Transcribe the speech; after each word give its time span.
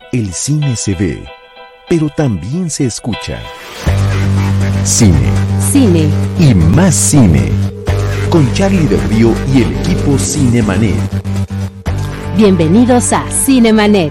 El 0.00 0.32
cine 0.32 0.74
se 0.74 0.94
ve, 0.94 1.22
pero 1.86 2.08
también 2.08 2.70
se 2.70 2.86
escucha. 2.86 3.42
Cine. 4.82 5.30
Cine. 5.60 6.08
Y 6.38 6.54
más 6.54 6.94
cine. 6.94 7.50
Con 8.30 8.50
Charlie 8.54 8.86
del 8.86 9.02
Río 9.10 9.34
y 9.54 9.62
el 9.62 9.76
equipo 9.80 10.18
Cinemanet. 10.18 10.94
Bienvenidos 12.38 13.12
a 13.12 13.30
Cinemanet. 13.30 14.10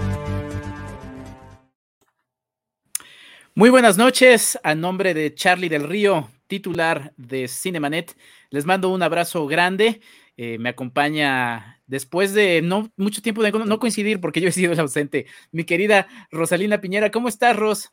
Muy 3.56 3.70
buenas 3.70 3.98
noches. 3.98 4.56
A 4.62 4.76
nombre 4.76 5.14
de 5.14 5.34
Charlie 5.34 5.68
del 5.68 5.82
Río, 5.82 6.30
titular 6.46 7.12
de 7.16 7.48
Cinemanet, 7.48 8.16
les 8.50 8.66
mando 8.66 8.90
un 8.90 9.02
abrazo 9.02 9.48
grande. 9.48 10.00
Eh, 10.36 10.58
me 10.60 10.68
acompaña 10.68 11.77
después 11.88 12.32
de 12.34 12.62
no 12.62 12.92
mucho 12.96 13.20
tiempo 13.20 13.42
de 13.42 13.50
no 13.50 13.78
coincidir 13.80 14.20
porque 14.20 14.40
yo 14.40 14.48
he 14.48 14.52
sido 14.52 14.72
el 14.72 14.78
ausente. 14.78 15.26
Mi 15.50 15.64
querida 15.64 16.06
Rosalina 16.30 16.80
Piñera, 16.80 17.10
¿cómo 17.10 17.26
estás, 17.26 17.56
Ros? 17.56 17.92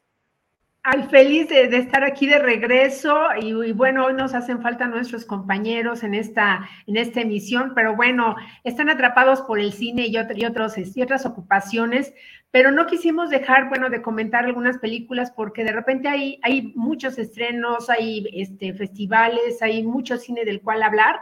Al 0.83 1.09
feliz 1.09 1.49
de, 1.49 1.63
estar 1.75 2.03
aquí 2.03 2.27
de 2.27 2.37
regreso 2.37 3.17
y, 3.41 3.71
bueno, 3.71 4.05
hoy 4.05 4.13
nos 4.13 4.35
hacen 4.35 4.61
falta 4.61 4.85
nuestros 4.85 5.25
compañeros 5.25 6.03
en 6.03 6.13
esta, 6.13 6.69
en 6.85 6.97
esta 6.97 7.21
emisión, 7.21 7.71
pero 7.73 7.95
bueno, 7.95 8.35
están 8.63 8.91
atrapados 8.91 9.41
por 9.41 9.59
el 9.59 9.73
cine 9.73 10.05
y, 10.05 10.15
otros, 10.17 10.77
y 10.77 11.01
otras 11.01 11.25
ocupaciones, 11.25 12.13
pero 12.51 12.69
no 12.69 12.85
quisimos 12.85 13.31
dejar, 13.31 13.67
bueno, 13.67 13.89
de 13.89 14.03
comentar 14.03 14.45
algunas 14.45 14.77
películas 14.77 15.31
porque 15.35 15.63
de 15.63 15.71
repente 15.71 16.07
hay, 16.07 16.39
hay 16.43 16.71
muchos 16.75 17.17
estrenos, 17.17 17.89
hay 17.89 18.27
este, 18.33 18.71
festivales, 18.75 19.63
hay 19.63 19.81
mucho 19.81 20.17
cine 20.17 20.45
del 20.45 20.61
cual 20.61 20.83
hablar 20.83 21.19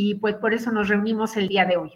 y 0.00 0.14
pues 0.14 0.36
por 0.36 0.54
eso 0.54 0.70
nos 0.70 0.88
reunimos 0.88 1.36
el 1.36 1.48
día 1.48 1.64
de 1.64 1.76
hoy. 1.76 1.90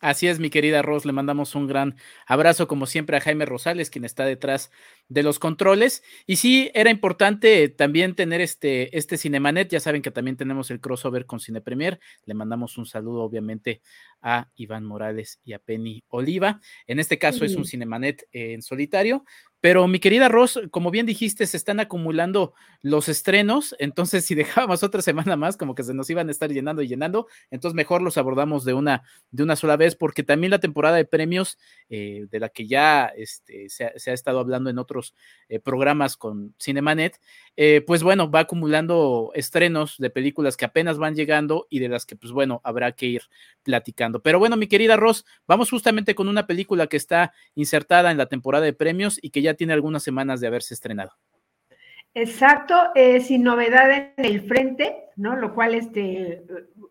Así 0.00 0.26
es, 0.26 0.40
mi 0.40 0.48
querida 0.48 0.80
Ros, 0.80 1.04
le 1.04 1.12
mandamos 1.12 1.54
un 1.54 1.66
gran 1.66 1.96
abrazo, 2.26 2.66
como 2.66 2.86
siempre, 2.86 3.18
a 3.18 3.20
Jaime 3.20 3.44
Rosales, 3.44 3.90
quien 3.90 4.06
está 4.06 4.24
detrás 4.24 4.70
de 5.10 5.22
los 5.22 5.38
controles. 5.38 6.02
Y 6.26 6.36
sí, 6.36 6.70
era 6.72 6.88
importante 6.88 7.68
también 7.68 8.14
tener 8.14 8.40
este, 8.40 8.96
este 8.96 9.18
Cinemanet. 9.18 9.68
Ya 9.68 9.80
saben 9.80 10.00
que 10.00 10.10
también 10.10 10.38
tenemos 10.38 10.70
el 10.70 10.80
crossover 10.80 11.26
con 11.26 11.40
Cine 11.40 11.60
Premier. 11.60 12.00
Le 12.24 12.32
mandamos 12.32 12.78
un 12.78 12.86
saludo, 12.86 13.20
obviamente, 13.20 13.82
a 14.22 14.50
Iván 14.56 14.84
Morales 14.84 15.40
y 15.44 15.52
a 15.52 15.58
Penny 15.58 16.04
Oliva. 16.08 16.60
En 16.86 16.98
este 16.98 17.18
caso 17.18 17.44
es 17.44 17.56
un 17.56 17.64
Cinemanet 17.64 18.28
en 18.32 18.62
solitario, 18.62 19.24
pero 19.60 19.86
mi 19.88 20.00
querida 20.00 20.28
Ross, 20.28 20.58
como 20.70 20.90
bien 20.90 21.04
dijiste, 21.04 21.46
se 21.46 21.56
están 21.56 21.80
acumulando 21.80 22.54
los 22.80 23.10
estrenos, 23.10 23.76
entonces 23.78 24.24
si 24.24 24.34
dejábamos 24.34 24.82
otra 24.82 25.02
semana 25.02 25.36
más, 25.36 25.56
como 25.58 25.74
que 25.74 25.82
se 25.82 25.92
nos 25.92 26.08
iban 26.08 26.28
a 26.28 26.30
estar 26.30 26.50
llenando 26.50 26.80
y 26.80 26.88
llenando, 26.88 27.26
entonces 27.50 27.74
mejor 27.74 28.00
los 28.00 28.16
abordamos 28.16 28.64
de 28.64 28.72
una, 28.72 29.02
de 29.30 29.42
una 29.42 29.56
sola 29.56 29.76
vez, 29.76 29.96
porque 29.96 30.22
también 30.22 30.50
la 30.50 30.60
temporada 30.60 30.96
de 30.96 31.04
premios, 31.04 31.58
eh, 31.90 32.26
de 32.30 32.40
la 32.40 32.48
que 32.48 32.66
ya 32.66 33.12
este, 33.14 33.68
se, 33.68 33.84
ha, 33.84 34.14
estado 34.14 34.38
hablando 34.38 34.70
en 34.70 34.78
otros 34.78 35.14
eh, 35.48 35.60
programas 35.60 36.16
con 36.16 36.54
Cinemanet, 36.58 37.20
eh, 37.62 37.82
pues 37.86 38.02
bueno, 38.02 38.30
va 38.30 38.40
acumulando 38.40 39.32
estrenos 39.34 39.96
de 39.98 40.08
películas 40.08 40.56
que 40.56 40.64
apenas 40.64 40.96
van 40.96 41.14
llegando 41.14 41.66
y 41.68 41.80
de 41.80 41.90
las 41.90 42.06
que, 42.06 42.16
pues 42.16 42.32
bueno, 42.32 42.62
habrá 42.64 42.92
que 42.92 43.04
ir 43.04 43.22
platicando. 43.62 44.22
Pero 44.22 44.38
bueno, 44.38 44.56
mi 44.56 44.66
querida 44.66 44.96
Ross, 44.96 45.26
vamos 45.46 45.68
justamente 45.68 46.14
con 46.14 46.28
una 46.28 46.46
película 46.46 46.86
que 46.86 46.96
está 46.96 47.34
insertada 47.54 48.10
en 48.12 48.16
la 48.16 48.30
temporada 48.30 48.64
de 48.64 48.72
premios 48.72 49.18
y 49.20 49.28
que 49.28 49.42
ya 49.42 49.52
tiene 49.52 49.74
algunas 49.74 50.02
semanas 50.02 50.40
de 50.40 50.46
haberse 50.46 50.72
estrenado. 50.72 51.12
Exacto, 52.14 52.74
eh, 52.96 53.20
sin 53.20 53.44
novedad 53.44 53.88
en 53.90 54.24
el 54.24 54.40
frente, 54.42 55.04
¿no? 55.14 55.36
Lo 55.36 55.54
cual, 55.54 55.76
este, 55.76 56.42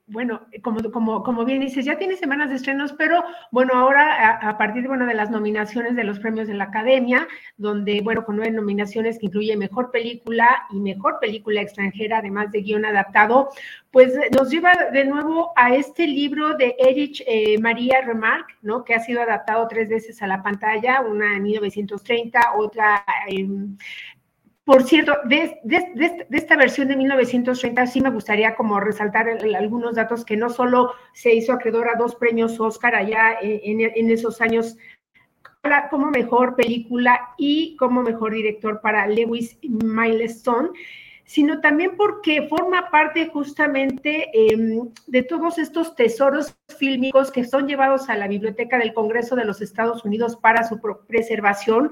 bueno, 0.08 0.48
como, 0.64 0.92
como, 0.92 1.24
como 1.24 1.44
bien 1.44 1.60
dices, 1.60 1.84
ya 1.84 1.98
tiene 1.98 2.16
semanas 2.16 2.50
de 2.50 2.56
estrenos, 2.56 2.94
pero 2.94 3.22
bueno, 3.52 3.74
ahora 3.76 4.40
a, 4.42 4.58
partir 4.58 4.88
bueno, 4.88 5.06
de 5.06 5.14
las 5.14 5.30
nominaciones 5.30 5.98
de 5.98 6.06
los 6.06 6.20
premios 6.20 6.48
de 6.48 6.54
la 6.54 6.66
Academia, 6.66 7.28
donde, 7.58 8.00
bueno, 8.02 8.24
con 8.24 8.38
nueve 8.38 8.52
nominaciones 8.52 9.20
que 9.20 9.26
incluye 9.26 9.58
Mejor 9.58 9.92
Película 9.92 10.66
y 10.72 10.80
Mejor 10.80 11.20
Película 11.20 11.62
Extranjera, 11.62 12.20
además 12.20 12.52
de 12.54 12.62
guion 12.62 12.86
adaptado, 12.86 13.50
pues 13.92 14.14
nos 14.36 14.50
lleva 14.50 14.72
de 14.94 15.04
nuevo 15.04 15.52
a 15.58 15.76
este 15.76 16.08
libro 16.08 16.56
de 16.56 16.76
Erich 16.80 17.24
eh, 17.28 17.60
María 17.60 18.02
Remarque, 18.02 18.54
¿no? 18.62 18.86
Que 18.86 18.96
ha 18.96 19.00
sido 19.00 19.22
adaptado 19.22 19.68
tres 19.68 19.90
veces 19.90 20.22
a 20.22 20.28
la 20.28 20.42
pantalla, 20.42 21.02
una 21.02 21.36
en 21.36 21.44
1930, 21.44 22.54
otra 22.56 23.04
en 23.28 23.78
por 24.70 24.84
cierto, 24.84 25.14
de, 25.26 25.60
esta 26.30 26.56
versión 26.56 26.90
de 26.90 26.96
1930 26.96 27.88
sí 27.88 28.02
me 28.02 28.12
gustaría 28.12 28.54
como 28.54 28.80
resaltar 28.80 29.28
algunos 29.28 29.96
datos 29.96 30.24
que 30.24 30.38
no 30.38 30.52
solo 30.52 30.94
se 31.12 31.34
hizo 31.34 31.54
acreedor 31.54 31.90
a 31.90 31.98
dos 31.98 32.14
premios 32.14 32.60
Oscar 32.60 32.94
allá 32.94 33.40
en, 33.42 34.12
esos 34.12 34.42
años 34.42 34.78
como 35.90 36.12
mejor 36.12 36.56
película 36.56 37.20
y 37.40 37.76
como 37.78 38.04
mejor 38.04 38.32
director 38.32 38.80
para 38.80 39.08
Lewis 39.08 39.58
Milestone, 39.64 40.70
sino 41.26 41.62
también 41.62 41.98
porque 41.98 42.48
forma 42.48 42.92
parte 42.92 43.26
justamente 43.26 44.30
em, 44.34 44.90
de 45.08 45.24
todos 45.24 45.58
estos 45.58 45.96
tesoros 45.96 46.56
fílmicos 46.78 47.32
que 47.32 47.44
son 47.44 47.68
llevados 47.68 48.08
a 48.08 48.16
la 48.16 48.28
Biblioteca 48.28 48.78
del 48.78 48.94
Congreso 48.94 49.36
de 49.36 49.46
los 49.46 49.62
Estados 49.62 50.06
Unidos 50.06 50.38
para 50.38 50.64
su 50.68 50.80
preservación, 51.08 51.90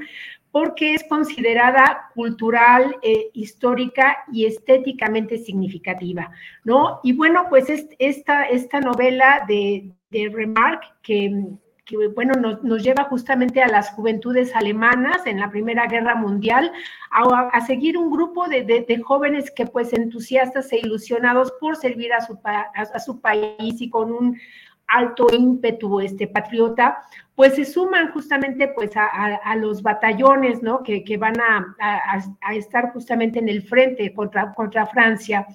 porque 0.60 0.96
es 0.96 1.04
considerada 1.04 2.10
cultural, 2.16 2.96
eh, 3.04 3.30
histórica 3.34 4.18
y 4.34 4.48
estéticamente 4.48 5.38
significativa, 5.38 6.32
¿no? 6.64 7.00
Y 7.04 7.14
bueno, 7.14 7.46
pues 7.48 7.66
esta, 8.00 8.46
esta 8.46 8.80
novela 8.80 9.46
de, 9.48 9.92
de 10.10 10.32
Remarque, 10.34 10.88
que, 11.04 12.08
bueno, 12.16 12.34
nos, 12.64 12.82
lleva 12.82 13.04
justamente 13.04 13.62
a 13.62 13.68
las 13.68 13.92
juventudes 13.92 14.56
alemanas 14.56 15.28
en 15.28 15.40
la 15.40 15.52
Primera 15.52 15.86
Guerra 15.86 16.16
Mundial, 16.16 16.72
a, 17.12 17.62
seguir 17.68 17.96
un 17.96 18.10
grupo 18.10 18.48
de, 18.48 19.02
jóvenes 19.06 19.52
que 19.52 19.68
pues 19.68 19.94
entusiastas 19.94 20.74
e 20.74 20.80
ilusionados 20.80 21.54
por 21.62 21.76
servir 21.76 22.14
a 22.14 22.22
su, 22.22 22.40
a 22.44 23.00
su 23.00 23.22
país 23.22 23.80
y 23.80 23.92
con 23.92 24.12
un 24.12 24.40
alto 24.88 25.28
ímpetu 25.32 26.00
este 26.00 26.28
patriota, 26.28 26.98
pues 27.36 27.56
se 27.56 27.66
suman 27.66 28.12
justamente 28.12 28.70
pues 28.70 28.92
a, 28.96 29.56
los 29.58 29.84
batallones, 29.84 30.64
¿no? 30.64 30.82
Que, 30.82 31.18
van 31.18 31.36
a, 31.40 32.54
estar 32.54 32.92
justamente 32.94 33.40
en 33.40 33.50
el 33.50 33.62
frente 33.62 34.14
contra, 34.14 34.54
contra 34.54 34.88
Francia 34.88 35.46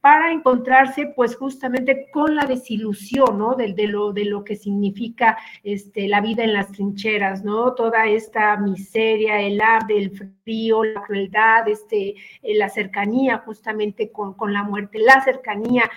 para 0.00 0.32
encontrarse 0.32 1.12
pues 1.14 1.36
justamente 1.36 2.08
con 2.10 2.34
la 2.34 2.46
desilusión, 2.46 3.38
¿no? 3.38 3.54
De, 3.54 3.68
lo, 3.86 4.12
de 4.12 4.24
lo 4.24 4.44
que 4.44 4.56
significa 4.56 5.38
este, 5.62 6.08
la 6.08 6.20
vida 6.20 6.42
en 6.42 6.54
las 6.54 6.72
trincheras, 6.72 7.44
¿no? 7.44 7.74
Toda 7.74 8.06
esta 8.06 8.56
miseria, 8.56 9.40
el 9.40 9.60
hambre, 9.60 9.98
el 9.98 10.32
frío, 10.42 10.84
la 10.84 11.02
crueldad, 11.02 11.68
este, 11.68 12.14
la 12.42 12.68
cercanía 12.70 13.38
justamente 13.38 14.10
con, 14.10 14.34
con 14.34 14.52
la 14.52 14.62
muerte, 14.62 14.98
la 14.98 15.22
cercanía 15.22 15.90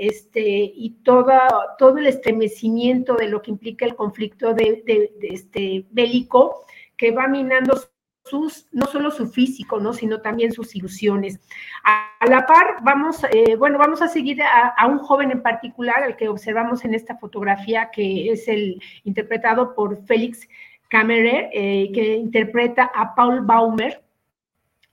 este, 0.00 0.40
y 0.40 1.02
todo, 1.02 1.30
todo 1.78 1.98
el 1.98 2.06
estremecimiento 2.06 3.16
de 3.16 3.28
lo 3.28 3.42
que 3.42 3.50
implica 3.50 3.84
el 3.84 3.94
conflicto 3.94 4.54
de, 4.54 4.82
este, 5.20 5.84
bélico 5.90 6.64
que 6.96 7.10
va 7.10 7.28
minando 7.28 7.78
sus, 8.24 8.66
no 8.72 8.86
solo 8.86 9.10
su 9.10 9.28
físico, 9.28 9.78
¿no? 9.78 9.92
sino 9.92 10.22
también 10.22 10.52
sus 10.52 10.74
ilusiones. 10.74 11.38
A, 11.84 12.14
la 12.26 12.46
par, 12.46 12.76
vamos, 12.82 13.24
eh, 13.30 13.56
bueno, 13.56 13.78
vamos 13.78 14.00
a 14.00 14.08
seguir 14.08 14.42
a, 14.42 14.86
un 14.86 15.00
joven 15.00 15.32
en 15.32 15.42
particular, 15.42 16.02
al 16.02 16.16
que 16.16 16.30
observamos 16.30 16.82
en 16.86 16.94
esta 16.94 17.18
fotografía, 17.18 17.90
que 17.92 18.32
es 18.32 18.48
el 18.48 18.80
interpretado 19.04 19.74
por 19.74 20.02
Félix 20.06 20.48
Kammerer, 20.88 21.50
eh, 21.52 21.90
que 21.92 22.14
interpreta 22.14 22.90
a 22.94 23.14
Paul 23.14 23.42
Baumer, 23.42 24.02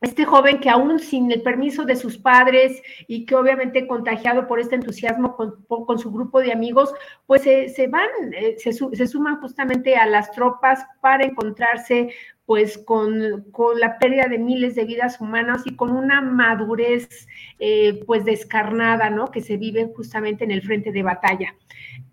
este 0.01 0.25
joven 0.25 0.59
que 0.59 0.69
aún 0.69 0.99
sin 0.99 1.31
el 1.31 1.41
permiso 1.41 1.83
de 1.83 1.95
sus 1.95 2.17
padres 2.17 2.81
y 3.07 3.25
que 3.25 3.35
obviamente 3.35 3.87
contagiado 3.87 4.47
por 4.47 4.59
este 4.59 4.75
entusiasmo 4.75 5.35
con, 5.35 5.99
su 5.99 6.11
grupo 6.11 6.39
de 6.39 6.51
amigos, 6.51 6.93
pues 7.25 7.41
se, 7.41 7.87
van, 7.87 8.07
eh, 8.33 8.55
se, 8.57 9.07
suman 9.07 9.41
justamente 9.41 9.95
a 9.95 10.05
las 10.05 10.31
tropas 10.31 10.85
para 11.01 11.25
encontrarse 11.25 12.09
pues 12.45 12.77
con, 12.77 13.45
la 13.75 13.97
pérdida 13.99 14.27
de 14.27 14.37
miles 14.37 14.75
de 14.75 14.85
vidas 14.85 15.19
humanas 15.19 15.63
y 15.65 15.75
con 15.75 15.91
una 15.91 16.21
madurez 16.21 17.27
eh, 17.59 18.01
pues 18.05 18.23
descarnada, 18.23 19.09
¿no? 19.09 19.31
Que 19.31 19.41
se 19.41 19.57
vive 19.57 19.91
justamente 19.95 20.45
en 20.45 20.51
el 20.51 20.61
frente 20.61 20.91
de 20.91 21.03
batalla. 21.03 21.55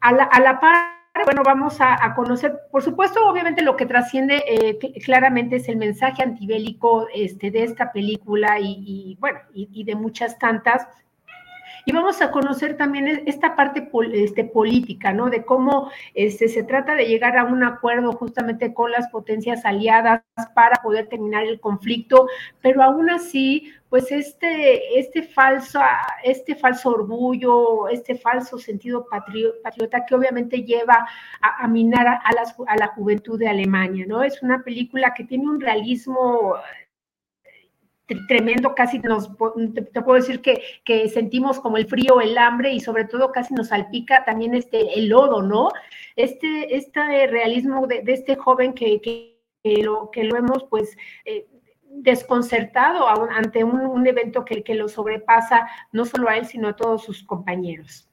A 0.00 0.12
la, 0.12 0.24
a 0.24 0.40
la 0.40 0.58
par 0.58 1.03
bueno, 1.22 1.42
vamos 1.44 1.76
a, 1.80 2.12
conocer, 2.16 2.62
por 2.72 2.82
supuesto, 2.82 3.24
obviamente 3.26 3.62
lo 3.62 3.76
que 3.76 3.86
trasciende 3.86 4.42
eh, 4.48 4.78
claramente 5.04 5.56
es 5.56 5.68
el 5.68 5.76
mensaje 5.76 6.22
antibélico 6.22 7.06
este, 7.14 7.52
de 7.52 7.62
esta 7.62 7.92
película 7.92 8.58
y, 8.60 9.16
bueno, 9.20 9.38
y, 9.52 9.84
de 9.84 9.94
muchas 9.94 10.38
tantas. 10.38 10.86
Y 11.84 11.92
vamos 11.92 12.22
a 12.22 12.30
conocer 12.30 12.76
también 12.76 13.22
esta 13.26 13.56
parte 13.56 13.88
este, 14.12 14.44
política, 14.44 15.12
¿no? 15.12 15.30
De 15.30 15.44
cómo 15.44 15.90
este, 16.14 16.48
se 16.48 16.62
trata 16.62 16.94
de 16.94 17.06
llegar 17.06 17.36
a 17.36 17.44
un 17.44 17.62
acuerdo 17.62 18.12
justamente 18.12 18.72
con 18.72 18.90
las 18.90 19.08
potencias 19.08 19.64
aliadas 19.64 20.22
para 20.54 20.82
poder 20.82 21.08
terminar 21.08 21.44
el 21.44 21.60
conflicto, 21.60 22.28
pero 22.62 22.82
aún 22.82 23.10
así, 23.10 23.72
pues 23.90 24.10
este, 24.10 24.98
este, 24.98 25.22
falso, 25.22 25.80
este 26.22 26.56
falso 26.56 26.90
orgullo, 26.90 27.88
este 27.88 28.16
falso 28.16 28.58
sentido 28.58 29.06
patriota 29.08 30.04
que 30.06 30.14
obviamente 30.14 30.62
lleva 30.62 31.06
a, 31.40 31.68
minar 31.68 32.06
a, 32.06 32.20
a 32.66 32.76
la 32.76 32.86
juventud 32.88 33.38
de 33.38 33.48
Alemania, 33.48 34.04
¿no? 34.08 34.22
Es 34.22 34.42
una 34.42 34.62
película 34.62 35.14
que 35.14 35.24
tiene 35.24 35.48
un 35.48 35.60
realismo 35.60 36.56
tremendo, 38.28 38.74
casi 38.74 38.98
nos, 38.98 39.30
te, 39.74 40.02
puedo 40.02 40.20
decir 40.20 40.40
que, 40.40 40.62
que, 40.84 41.08
sentimos 41.08 41.60
como 41.60 41.76
el 41.76 41.86
frío, 41.86 42.20
el 42.20 42.36
hambre 42.36 42.72
y 42.72 42.80
sobre 42.80 43.04
todo 43.04 43.32
casi 43.32 43.54
nos 43.54 43.68
salpica 43.68 44.24
también 44.24 44.54
este, 44.54 44.98
el 44.98 45.08
lodo, 45.08 45.42
¿no? 45.42 45.70
Este, 46.16 46.76
este 46.76 47.26
realismo 47.26 47.86
de, 47.86 48.02
este 48.06 48.36
joven 48.36 48.74
que, 48.74 49.00
que, 49.00 49.82
lo, 49.82 50.10
que 50.10 50.24
lo 50.24 50.36
hemos 50.36 50.64
pues 50.64 50.96
eh, 51.24 51.46
desconcertado 51.88 53.08
ante 53.08 53.64
un, 53.64 54.06
evento 54.06 54.44
que, 54.44 54.62
que 54.62 54.74
lo 54.74 54.88
sobrepasa 54.88 55.68
no 55.92 56.04
solo 56.04 56.28
a 56.28 56.36
él, 56.36 56.46
sino 56.46 56.68
a 56.68 56.76
todos 56.76 57.04
sus 57.04 57.22
compañeros. 57.22 58.08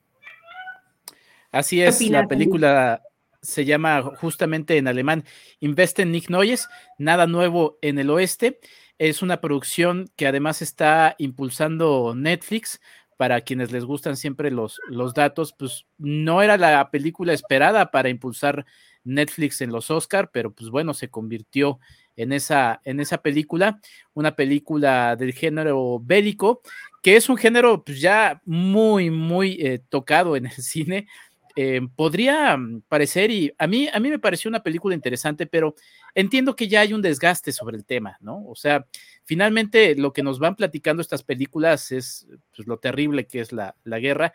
Así 1.51 1.81
es, 1.81 2.01
la 2.09 2.27
película 2.27 3.01
se 3.41 3.65
llama 3.65 4.03
justamente 4.03 4.77
en 4.77 4.87
alemán 4.87 5.25
Investen 5.59 6.11
nicht 6.11 6.29
Neues, 6.29 6.69
nada 6.97 7.27
nuevo 7.27 7.77
en 7.81 7.99
el 7.99 8.09
oeste. 8.09 8.59
Es 9.01 9.23
una 9.23 9.41
producción 9.41 10.11
que 10.15 10.27
además 10.27 10.61
está 10.61 11.15
impulsando 11.17 12.13
Netflix. 12.15 12.79
Para 13.17 13.41
quienes 13.41 13.71
les 13.71 13.83
gustan 13.83 14.15
siempre 14.15 14.51
los, 14.51 14.79
los 14.89 15.15
datos, 15.15 15.55
pues 15.57 15.87
no 15.97 16.43
era 16.43 16.55
la 16.55 16.91
película 16.91 17.33
esperada 17.33 17.89
para 17.89 18.09
impulsar 18.09 18.63
Netflix 19.03 19.61
en 19.61 19.71
los 19.71 19.89
Oscar, 19.89 20.29
pero 20.31 20.53
pues 20.53 20.69
bueno, 20.69 20.93
se 20.93 21.09
convirtió 21.09 21.79
en 22.15 22.31
esa, 22.31 22.79
en 22.83 22.99
esa 22.99 23.23
película, 23.23 23.79
una 24.13 24.35
película 24.35 25.15
del 25.15 25.33
género 25.33 25.99
bélico, 25.99 26.61
que 27.01 27.15
es 27.15 27.27
un 27.27 27.37
género 27.37 27.83
pues 27.83 28.01
ya 28.01 28.39
muy, 28.45 29.09
muy 29.09 29.53
eh, 29.61 29.81
tocado 29.89 30.35
en 30.35 30.45
el 30.45 30.51
cine. 30.61 31.07
Eh, 31.55 31.81
podría 31.95 32.57
parecer, 32.87 33.31
y 33.31 33.53
a 33.57 33.67
mí, 33.67 33.89
a 33.91 33.99
mí 33.99 34.09
me 34.09 34.19
pareció 34.19 34.49
una 34.49 34.63
película 34.63 34.95
interesante, 34.95 35.47
pero 35.47 35.75
entiendo 36.15 36.55
que 36.55 36.67
ya 36.67 36.81
hay 36.81 36.93
un 36.93 37.01
desgaste 37.01 37.51
sobre 37.51 37.77
el 37.77 37.85
tema, 37.85 38.17
¿no? 38.21 38.45
O 38.47 38.55
sea, 38.55 38.85
finalmente 39.23 39.95
lo 39.95 40.13
que 40.13 40.23
nos 40.23 40.39
van 40.39 40.55
platicando 40.55 41.01
estas 41.01 41.23
películas 41.23 41.91
es 41.91 42.27
pues, 42.55 42.67
lo 42.67 42.77
terrible 42.77 43.27
que 43.27 43.41
es 43.41 43.51
la, 43.51 43.75
la 43.83 43.99
guerra, 43.99 44.33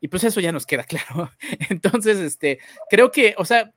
y 0.00 0.08
pues 0.08 0.24
eso 0.24 0.40
ya 0.40 0.52
nos 0.52 0.66
queda 0.66 0.84
claro. 0.84 1.30
Entonces, 1.70 2.18
este, 2.18 2.58
creo 2.90 3.10
que, 3.10 3.34
o 3.38 3.44
sea, 3.44 3.72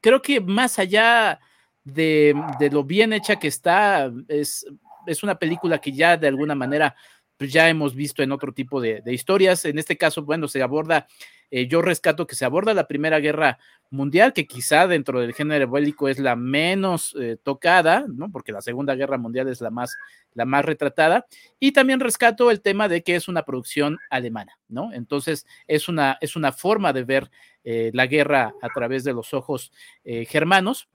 creo 0.00 0.20
que 0.20 0.40
más 0.40 0.78
allá 0.78 1.40
de, 1.84 2.34
de 2.58 2.70
lo 2.70 2.84
bien 2.84 3.12
hecha 3.12 3.36
que 3.36 3.48
está, 3.48 4.12
es, 4.28 4.66
es 5.06 5.22
una 5.22 5.38
película 5.38 5.78
que 5.80 5.92
ya 5.92 6.16
de 6.16 6.28
alguna 6.28 6.54
manera 6.54 6.94
pues 7.36 7.52
ya 7.52 7.68
hemos 7.68 7.94
visto 7.94 8.22
en 8.22 8.32
otro 8.32 8.52
tipo 8.52 8.80
de, 8.80 9.00
de, 9.00 9.12
historias. 9.12 9.64
En 9.64 9.78
este 9.78 9.96
caso, 9.96 10.22
bueno, 10.22 10.46
se 10.46 10.62
aborda 10.62 11.08
eh, 11.56 11.68
yo 11.68 11.82
rescato 11.82 12.26
que 12.26 12.34
se 12.34 12.44
aborda 12.44 12.74
la 12.74 12.88
Primera 12.88 13.20
Guerra 13.20 13.60
Mundial, 13.88 14.32
que 14.32 14.44
quizá 14.44 14.88
dentro 14.88 15.20
del 15.20 15.34
género 15.34 15.70
bélico 15.70 16.08
es 16.08 16.18
la 16.18 16.34
menos 16.34 17.14
eh, 17.16 17.36
tocada, 17.40 18.06
¿no? 18.08 18.28
Porque 18.32 18.50
la 18.50 18.60
Segunda 18.60 18.96
Guerra 18.96 19.18
Mundial 19.18 19.46
es 19.46 19.60
la 19.60 19.70
más, 19.70 19.94
la 20.32 20.46
más 20.46 20.64
retratada. 20.64 21.26
Y 21.60 21.70
también 21.70 22.00
rescato 22.00 22.50
el 22.50 22.60
tema 22.60 22.88
de 22.88 23.04
que 23.04 23.14
es 23.14 23.28
una 23.28 23.44
producción 23.44 23.98
alemana, 24.10 24.58
¿no? 24.66 24.92
Entonces 24.92 25.46
es 25.68 25.88
una, 25.88 26.18
es 26.20 26.34
una 26.34 26.50
forma 26.50 26.92
de 26.92 27.04
ver 27.04 27.30
eh, 27.62 27.92
la 27.94 28.08
guerra 28.08 28.52
a 28.60 28.68
través 28.70 29.04
de 29.04 29.12
los 29.12 29.32
ojos 29.32 29.70
germanos. 30.02 30.88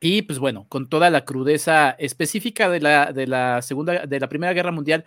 Y 0.00 0.22
pues 0.22 0.38
bueno, 0.38 0.66
con 0.70 0.88
toda 0.88 1.10
la 1.10 1.26
crudeza 1.26 1.90
específica 1.90 2.70
de 2.70 2.80
la, 2.80 3.12
de 3.12 3.26
la 3.26 3.60
segunda, 3.60 4.06
de 4.06 4.20
la 4.20 4.28
Primera 4.30 4.54
Guerra 4.54 4.72
Mundial, 4.72 5.04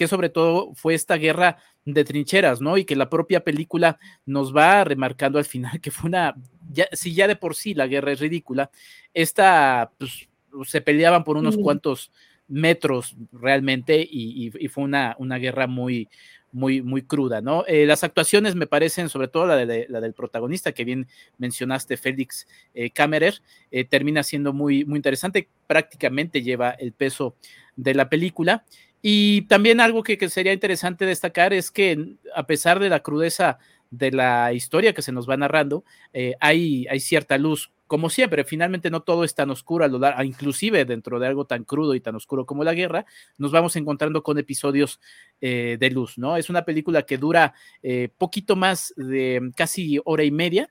que 0.00 0.08
sobre 0.08 0.30
todo 0.30 0.72
fue 0.74 0.94
esta 0.94 1.16
guerra 1.16 1.58
de 1.84 2.04
trincheras, 2.04 2.62
¿no? 2.62 2.78
Y 2.78 2.86
que 2.86 2.96
la 2.96 3.10
propia 3.10 3.44
película 3.44 3.98
nos 4.24 4.56
va 4.56 4.82
remarcando 4.82 5.38
al 5.38 5.44
final 5.44 5.78
que 5.82 5.90
fue 5.90 6.08
una, 6.08 6.34
ya, 6.72 6.86
si 6.92 7.12
ya 7.12 7.28
de 7.28 7.36
por 7.36 7.54
sí 7.54 7.74
la 7.74 7.86
guerra 7.86 8.12
es 8.12 8.18
ridícula, 8.18 8.70
esta, 9.12 9.92
pues, 9.98 10.26
se 10.64 10.80
peleaban 10.80 11.22
por 11.22 11.36
unos 11.36 11.58
cuantos 11.58 12.10
metros 12.48 13.14
realmente 13.30 14.00
y, 14.10 14.48
fue 14.70 14.84
una, 14.84 15.16
una 15.18 15.36
guerra 15.36 15.66
muy, 15.66 16.08
muy, 16.50 16.80
muy 16.80 17.02
cruda, 17.02 17.42
¿no? 17.42 17.66
Eh, 17.66 17.84
las 17.84 18.02
actuaciones 18.02 18.54
me 18.54 18.66
parecen, 18.66 19.10
sobre 19.10 19.28
todo 19.28 19.46
la, 19.46 19.56
de, 19.66 19.84
la 19.90 20.00
del 20.00 20.14
protagonista 20.14 20.72
que 20.72 20.84
bien 20.84 21.08
mencionaste, 21.36 21.98
Félix 21.98 22.48
eh, 22.72 22.88
Kammerer, 22.88 23.42
eh, 23.70 23.84
termina 23.84 24.22
siendo 24.22 24.54
muy, 24.54 24.86
muy 24.86 24.96
interesante, 24.96 25.50
prácticamente 25.66 26.40
lleva 26.40 26.70
el 26.70 26.92
peso 26.92 27.36
de 27.76 27.92
la 27.94 28.08
película. 28.08 28.64
Y 29.02 29.42
también 29.42 29.80
algo 29.80 30.02
que, 30.02 30.28
sería 30.28 30.52
interesante 30.52 31.06
destacar 31.06 31.52
es 31.52 31.70
que 31.70 32.16
a 32.34 32.46
pesar 32.46 32.78
de 32.78 32.88
la 32.88 33.00
crudeza 33.00 33.58
de 33.90 34.12
la 34.12 34.52
historia 34.52 34.92
que 34.92 35.02
se 35.02 35.12
nos 35.12 35.28
va 35.28 35.36
narrando, 35.36 35.84
eh, 36.12 36.34
hay, 36.40 36.86
hay 36.88 37.00
cierta 37.00 37.38
luz. 37.38 37.72
Como 37.86 38.08
siempre, 38.08 38.44
finalmente 38.44 38.88
no 38.88 39.02
todo 39.02 39.24
es 39.24 39.34
tan 39.34 39.50
oscuro, 39.50 39.84
a 39.84 39.88
lo 39.88 39.98
largo, 39.98 40.22
inclusive 40.22 40.84
dentro 40.84 41.18
de 41.18 41.26
algo 41.26 41.44
tan 41.44 41.64
crudo 41.64 41.94
y 41.94 42.00
tan 42.00 42.14
oscuro 42.14 42.46
como 42.46 42.62
la 42.62 42.74
guerra, 42.74 43.04
nos 43.36 43.50
vamos 43.50 43.74
encontrando 43.74 44.22
con 44.22 44.38
episodios 44.38 45.00
eh, 45.40 45.76
de 45.80 45.90
luz, 45.90 46.16
¿no? 46.16 46.36
Es 46.36 46.50
una 46.50 46.64
película 46.64 47.02
que 47.02 47.18
dura 47.18 47.52
eh, 47.82 48.10
poquito 48.16 48.54
más 48.54 48.94
de 48.96 49.50
casi 49.56 49.98
hora 50.04 50.22
y 50.22 50.30
media, 50.30 50.70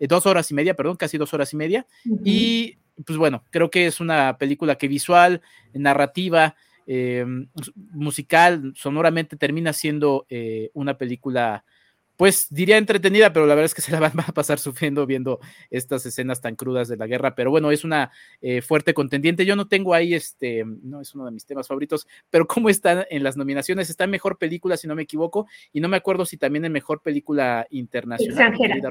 dos 0.00 0.26
horas 0.26 0.50
y 0.50 0.54
media, 0.54 0.74
perdón, 0.74 0.96
casi 0.96 1.16
dos 1.16 1.32
horas 1.32 1.52
y 1.54 1.56
media. 1.56 1.86
Y 2.22 2.76
pues 3.04 3.16
bueno, 3.16 3.44
creo 3.50 3.70
que 3.70 3.86
es 3.86 4.00
una 4.00 4.36
película 4.38 4.76
que 4.76 4.88
visual, 4.88 5.40
narrativa, 5.72 6.56
eh, 6.90 7.26
musical, 7.92 8.72
sonoramente 8.74 9.36
termina 9.36 9.74
siendo 9.74 10.24
eh, 10.30 10.70
una 10.72 10.96
película, 10.96 11.66
pues 12.16 12.46
diría 12.48 12.78
entretenida, 12.78 13.30
pero 13.30 13.44
la 13.44 13.54
verdad 13.54 13.66
es 13.66 13.74
que 13.74 13.82
se 13.82 13.92
la 13.92 14.00
van 14.10 14.18
a 14.18 14.32
pasar 14.32 14.58
sufriendo 14.58 15.04
viendo 15.04 15.38
estas 15.70 16.06
escenas 16.06 16.40
tan 16.40 16.56
crudas 16.56 16.88
de 16.88 16.96
la 16.96 17.06
guerra. 17.06 17.34
Pero 17.34 17.50
bueno, 17.50 17.70
es 17.70 17.84
una 17.84 18.10
eh, 18.40 18.62
fuerte 18.62 18.94
contendiente. 18.94 19.44
Yo 19.44 19.54
no 19.54 19.68
tengo 19.68 19.92
ahí 19.92 20.14
este, 20.14 20.64
no 20.64 21.02
es 21.02 21.14
uno 21.14 21.26
de 21.26 21.32
mis 21.32 21.44
temas 21.44 21.68
favoritos, 21.68 22.06
pero 22.30 22.46
cómo 22.46 22.70
está 22.70 23.06
en 23.10 23.22
las 23.22 23.36
nominaciones, 23.36 23.90
está 23.90 24.04
en 24.04 24.10
mejor 24.10 24.38
película, 24.38 24.78
si 24.78 24.88
no 24.88 24.94
me 24.94 25.02
equivoco, 25.02 25.46
y 25.74 25.80
no 25.80 25.88
me 25.88 25.98
acuerdo 25.98 26.24
si 26.24 26.38
también 26.38 26.64
en 26.64 26.72
mejor 26.72 27.02
película 27.02 27.66
internacional. 27.68 28.48
Extranjera. 28.48 28.90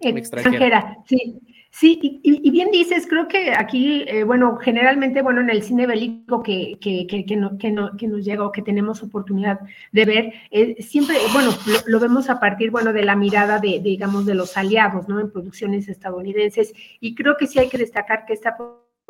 Extranjera, 0.00 0.96
sí. 1.06 1.40
Sí, 1.72 2.20
y, 2.24 2.50
bien 2.50 2.72
dices, 2.72 3.06
creo 3.08 3.28
que 3.28 3.52
aquí, 3.52 4.02
eh, 4.08 4.24
bueno, 4.24 4.56
generalmente, 4.56 5.22
bueno, 5.22 5.40
en 5.40 5.50
el 5.50 5.62
cine 5.62 5.86
bélico 5.86 6.42
que, 6.42 6.76
que, 6.80 7.06
que, 7.06 7.36
no, 7.36 7.58
que, 7.58 7.70
no, 7.70 7.96
que 7.96 8.08
nos 8.08 8.24
llega 8.24 8.44
o 8.44 8.50
que 8.50 8.60
tenemos 8.60 9.04
oportunidad 9.04 9.60
de 9.92 10.04
ver, 10.04 10.32
eh, 10.50 10.82
siempre, 10.82 11.16
bueno, 11.32 11.52
lo, 11.86 12.00
vemos 12.00 12.28
a 12.28 12.40
partir, 12.40 12.72
bueno, 12.72 12.92
de 12.92 13.04
la 13.04 13.14
mirada 13.14 13.60
de, 13.60 13.78
digamos, 13.78 14.26
de 14.26 14.34
los 14.34 14.56
aliados, 14.56 15.08
¿no? 15.08 15.20
En 15.20 15.30
producciones 15.30 15.88
estadounidenses. 15.88 16.74
Y 16.98 17.14
creo 17.14 17.36
que 17.36 17.46
sí 17.46 17.60
hay 17.60 17.68
que 17.68 17.78
destacar 17.78 18.26
que 18.26 18.32
esta 18.32 18.56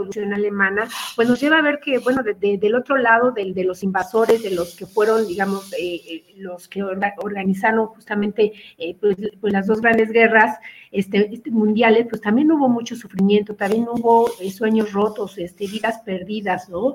producción 0.01 0.33
alemana, 0.33 0.89
pues 1.15 1.29
nos 1.29 1.41
lleva 1.41 1.59
a 1.59 1.63
ver 1.63 1.81
que, 1.81 1.99
bueno, 1.99 2.23
del 2.23 2.75
otro 2.75 2.97
lado 2.97 3.33
de, 3.33 3.53
de, 3.53 3.65
los 3.65 3.83
invasores, 3.83 4.43
de 4.43 4.51
los 4.51 4.75
que 4.75 4.87
fueron, 4.87 5.27
digamos, 5.27 5.73
eh, 5.75 6.01
eh, 6.09 6.25
los 6.37 6.69
que 6.69 6.83
organizaron 6.83 7.87
justamente 7.89 8.53
eh, 8.79 8.97
pues, 8.99 9.17
pues, 9.41 9.53
las 9.53 9.67
dos 9.67 9.81
grandes 9.81 10.11
guerras 10.11 10.59
este, 10.91 11.33
este, 11.33 11.51
mundiales, 11.51 12.07
pues 12.09 12.23
también 12.23 12.51
hubo 12.51 12.69
mucho 12.69 12.97
sufrimiento, 12.97 13.55
también 13.55 13.87
hubo 13.89 14.29
sueños 14.51 14.93
rotos, 14.93 15.37
este, 15.39 15.67
vidas 15.67 15.99
perdidas, 16.05 16.69
¿no? 16.69 16.95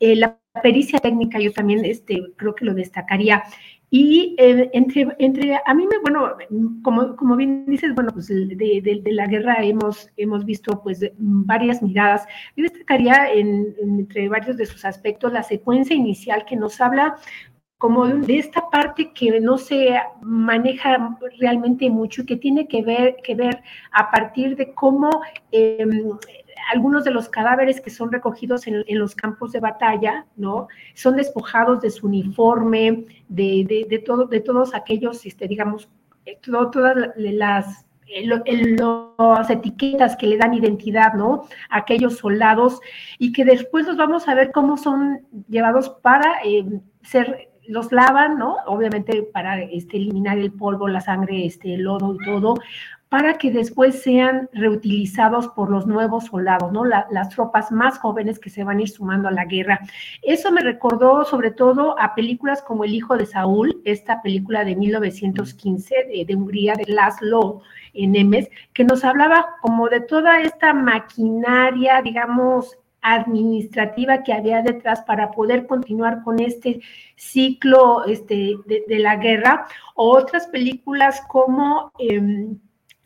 la 0.00 0.38
pericia 0.62 0.98
técnica 0.98 1.38
yo 1.38 1.52
también 1.52 1.84
este, 1.84 2.32
creo 2.36 2.54
que 2.54 2.64
lo 2.64 2.72
destacaría. 2.72 3.42
Y 3.92 4.36
eh, 4.38 4.70
entre, 4.72 5.08
entre, 5.18 5.56
a 5.66 5.74
mí 5.74 5.84
me, 5.86 5.98
bueno, 5.98 6.36
como, 6.82 7.16
como 7.16 7.34
bien 7.34 7.66
dices, 7.66 7.92
bueno, 7.94 8.10
pues 8.12 8.28
de, 8.28 8.46
de, 8.56 9.12
la 9.12 9.26
guerra 9.26 9.56
hemos, 9.62 10.08
hemos 10.16 10.44
visto 10.44 10.80
pues 10.82 11.00
varias 11.18 11.82
miradas. 11.82 12.24
Yo 12.56 12.62
destacaría 12.62 13.32
en, 13.32 13.74
entre 13.82 14.28
varios 14.28 14.56
de 14.56 14.66
sus 14.66 14.84
aspectos 14.84 15.32
la 15.32 15.42
secuencia 15.42 15.96
inicial 15.96 16.44
que 16.44 16.54
nos 16.54 16.80
habla 16.80 17.16
como 17.80 18.06
de 18.06 18.38
esta 18.38 18.68
parte 18.68 19.10
que 19.14 19.40
no 19.40 19.56
se 19.56 19.98
maneja 20.20 21.16
realmente 21.38 21.88
mucho 21.88 22.20
y 22.20 22.26
que 22.26 22.36
tiene 22.36 22.68
que 22.68 22.82
ver, 22.82 23.16
que 23.24 23.34
ver 23.34 23.62
a 23.90 24.10
partir 24.10 24.54
de 24.54 24.74
cómo 24.74 25.08
eh, 25.50 25.86
algunos 26.72 27.04
de 27.04 27.10
los 27.10 27.28
cadáveres 27.28 27.80
que 27.80 27.90
son 27.90 28.12
recogidos 28.12 28.66
en, 28.66 28.84
los 28.98 29.14
campos 29.14 29.52
de 29.52 29.60
batalla, 29.60 30.26
¿no? 30.36 30.68
Son 30.94 31.16
despojados 31.16 31.80
de 31.80 31.90
su 31.90 32.06
uniforme, 32.06 33.04
de, 33.28 33.86
de, 33.88 33.98
todo, 33.98 34.26
de 34.26 34.40
todos 34.40 34.74
aquellos, 34.74 35.24
este, 35.26 35.48
digamos, 35.48 35.88
eh, 36.26 36.38
todas 36.42 36.96
las 37.16 37.84
eh, 38.12 38.26
las 38.26 39.50
etiquetas 39.50 40.16
que 40.16 40.26
le 40.26 40.36
dan 40.36 40.54
identidad, 40.54 41.14
¿no? 41.14 41.44
A 41.68 41.78
aquellos 41.78 42.18
soldados 42.18 42.80
y 43.18 43.32
que 43.32 43.44
después 43.44 43.86
los 43.86 43.96
vamos 43.96 44.26
a 44.28 44.34
ver 44.34 44.50
cómo 44.50 44.76
son 44.76 45.20
llevados 45.48 45.90
para 46.02 46.40
eh, 46.44 46.64
ser 47.02 47.50
los 47.68 47.92
lavan, 47.92 48.36
¿no? 48.36 48.56
Obviamente 48.66 49.22
para 49.22 49.62
este, 49.62 49.96
eliminar 49.96 50.38
el 50.38 50.50
polvo, 50.50 50.88
la 50.88 51.00
sangre, 51.00 51.46
este, 51.46 51.74
el 51.74 51.82
lodo 51.82 52.16
y 52.20 52.24
todo, 52.24 52.54
para 53.10 53.38
que 53.38 53.50
después 53.50 54.02
sean 54.02 54.48
reutilizados 54.52 55.48
por 55.48 55.68
los 55.68 55.84
nuevos 55.84 56.26
soldados, 56.26 56.70
¿no? 56.70 56.84
las 56.84 57.28
tropas 57.30 57.72
más 57.72 57.98
jóvenes 57.98 58.38
que 58.38 58.50
se 58.50 58.62
van 58.62 58.78
a 58.78 58.82
ir 58.82 58.88
sumando 58.88 59.26
a 59.26 59.32
la 59.32 59.46
guerra. 59.46 59.80
Eso 60.22 60.52
me 60.52 60.60
recordó 60.60 61.24
sobre 61.24 61.50
todo 61.50 61.98
a 61.98 62.14
películas 62.14 62.62
como 62.62 62.84
El 62.84 62.94
hijo 62.94 63.16
de 63.16 63.26
Saúl, 63.26 63.82
esta 63.84 64.22
película 64.22 64.64
de 64.64 64.76
1915 64.76 66.24
de, 66.24 66.36
Hungría 66.36 66.74
de 66.74 66.92
Laszlo 66.92 67.62
Nemes, 67.94 68.48
que 68.72 68.84
nos 68.84 69.04
hablaba 69.04 69.56
como 69.60 69.88
de 69.88 70.02
toda 70.02 70.40
esta 70.40 70.72
maquinaria, 70.72 72.00
digamos, 72.02 72.78
administrativa 73.02 74.22
que 74.22 74.34
había 74.34 74.62
detrás 74.62 75.02
para 75.02 75.32
poder 75.32 75.66
continuar 75.66 76.22
con 76.22 76.38
este 76.38 76.80
ciclo 77.16 78.04
este, 78.04 78.54
de, 78.66 78.98
la 79.00 79.16
guerra, 79.16 79.66
o 79.96 80.16
otras 80.16 80.46
películas 80.46 81.20
como... 81.28 81.90
Em, 81.98 82.56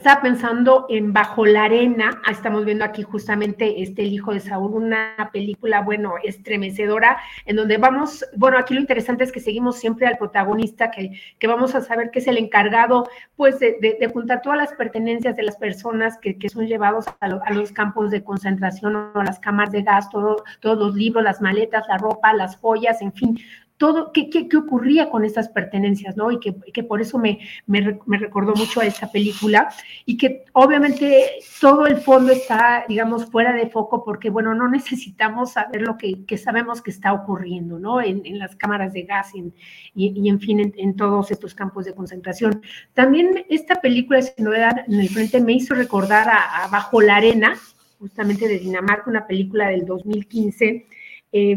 estaba 0.05 0.21
pensando 0.21 0.85
en 0.91 1.15
Bajo 1.15 1.47
la 1.47 1.65
Arena, 1.65 2.21
ah, 2.27 2.31
estamos 2.31 2.67
viendo 2.67 2.85
aquí 2.85 3.03
justamente 3.03 3.81
este 3.83 4.03
El 4.03 4.13
Hijo 4.13 4.35
de 4.35 4.41
Saúl, 4.41 4.75
una 4.75 5.31
película, 5.33 5.81
bueno, 5.81 6.17
estremecedora, 6.23 7.17
en 7.47 7.57
donde 7.57 7.79
vamos, 7.79 8.23
bueno, 8.37 8.59
aquí 8.59 8.75
lo 8.75 8.81
interesante 8.81 9.25
es 9.25 9.33
que 9.33 9.41
seguimos 9.41 9.79
siempre 9.79 10.07
al 10.07 10.19
protagonista, 10.19 10.91
que, 10.91 11.19
que 11.39 11.47
vamos 11.47 11.75
a 11.75 11.81
saber 11.81 12.11
que 12.11 12.19
es 12.19 12.27
el 12.27 12.37
encargado, 12.37 13.09
pues, 13.35 13.59
de, 13.61 13.79
de, 13.81 14.09
juntar 14.09 14.43
todas 14.43 14.59
las 14.59 14.75
pertenencias 14.75 15.37
de 15.37 15.43
las 15.43 15.57
personas 15.57 16.19
que, 16.19 16.37
que 16.37 16.51
son 16.51 16.67
llevados 16.67 17.07
a, 17.09 17.25
a, 17.25 17.55
los 17.55 17.73
campos 17.73 18.11
de 18.11 18.23
concentración 18.23 18.97
o 18.97 19.19
a 19.19 19.25
las 19.25 19.39
cámaras 19.39 19.73
de 19.73 19.85
gas, 19.85 20.11
todos 20.11 20.43
los 20.61 20.95
libros, 20.95 21.25
las 21.25 21.41
maletas, 21.41 21.87
la 21.89 21.97
ropa, 21.97 22.35
las 22.35 22.57
joyas, 22.57 23.01
en 23.01 23.15
fin, 23.15 23.39
todo, 23.77 24.13
qué, 24.13 24.31
qué, 24.31 24.49
qué, 24.49 24.57
ocurría 24.57 25.11
con 25.11 25.25
estas 25.25 25.49
pertenencias, 25.49 26.17
¿no? 26.17 26.31
Y 26.31 26.39
que, 26.39 26.55
que 26.73 26.85
por 26.85 27.01
eso 27.01 27.19
me, 27.19 27.41
me, 27.67 27.99
me, 28.07 28.19
recordó 28.19 28.55
mucho 28.55 28.81
a 28.81 28.87
esta 28.87 29.11
película 29.11 29.69
y 30.07 30.17
que 30.17 30.45
obviamente 30.53 31.31
todo 31.61 31.87
el 31.87 31.97
fondo 31.97 32.33
está, 32.33 32.85
digamos, 32.89 33.27
fuera 33.27 33.53
de 33.53 33.69
foco 33.69 34.05
porque, 34.05 34.31
bueno, 34.31 34.55
no 34.55 34.69
necesitamos 34.69 35.53
saber 35.53 35.83
lo 35.83 35.99
que, 35.99 36.25
que 36.25 36.39
sabemos 36.39 36.83
que 36.83 36.93
está 36.93 37.13
ocurriendo, 37.13 37.79
¿no? 37.81 38.01
En, 38.01 38.25
en 38.25 38.39
las 38.39 38.55
cámaras 38.55 38.93
de 38.93 39.03
gas 39.03 39.33
y, 39.35 39.53
y, 39.95 40.29
en 40.29 40.41
fin, 40.41 40.61
en, 40.61 40.73
en, 40.77 40.95
todos 40.95 41.33
estos 41.33 41.55
campos 41.55 41.85
de 41.85 41.95
concentración. 41.95 42.63
También 42.93 43.45
esta 43.49 43.81
película, 43.81 44.23
sin 44.23 44.45
novedad, 44.45 44.85
en 44.87 45.01
el 45.01 45.09
frente 45.09 45.41
me 45.41 45.53
hizo 45.53 45.75
recordar 45.75 46.29
a, 46.29 46.65
a 46.65 46.69
Bajo 46.69 47.01
la 47.01 47.17
Arena, 47.17 47.55
justamente 47.99 48.47
de 48.47 48.61
Dinamarca, 48.61 49.11
una 49.11 49.27
película 49.27 49.69
del 49.69 49.85
2015. 49.85 50.87
Eh, 51.33 51.57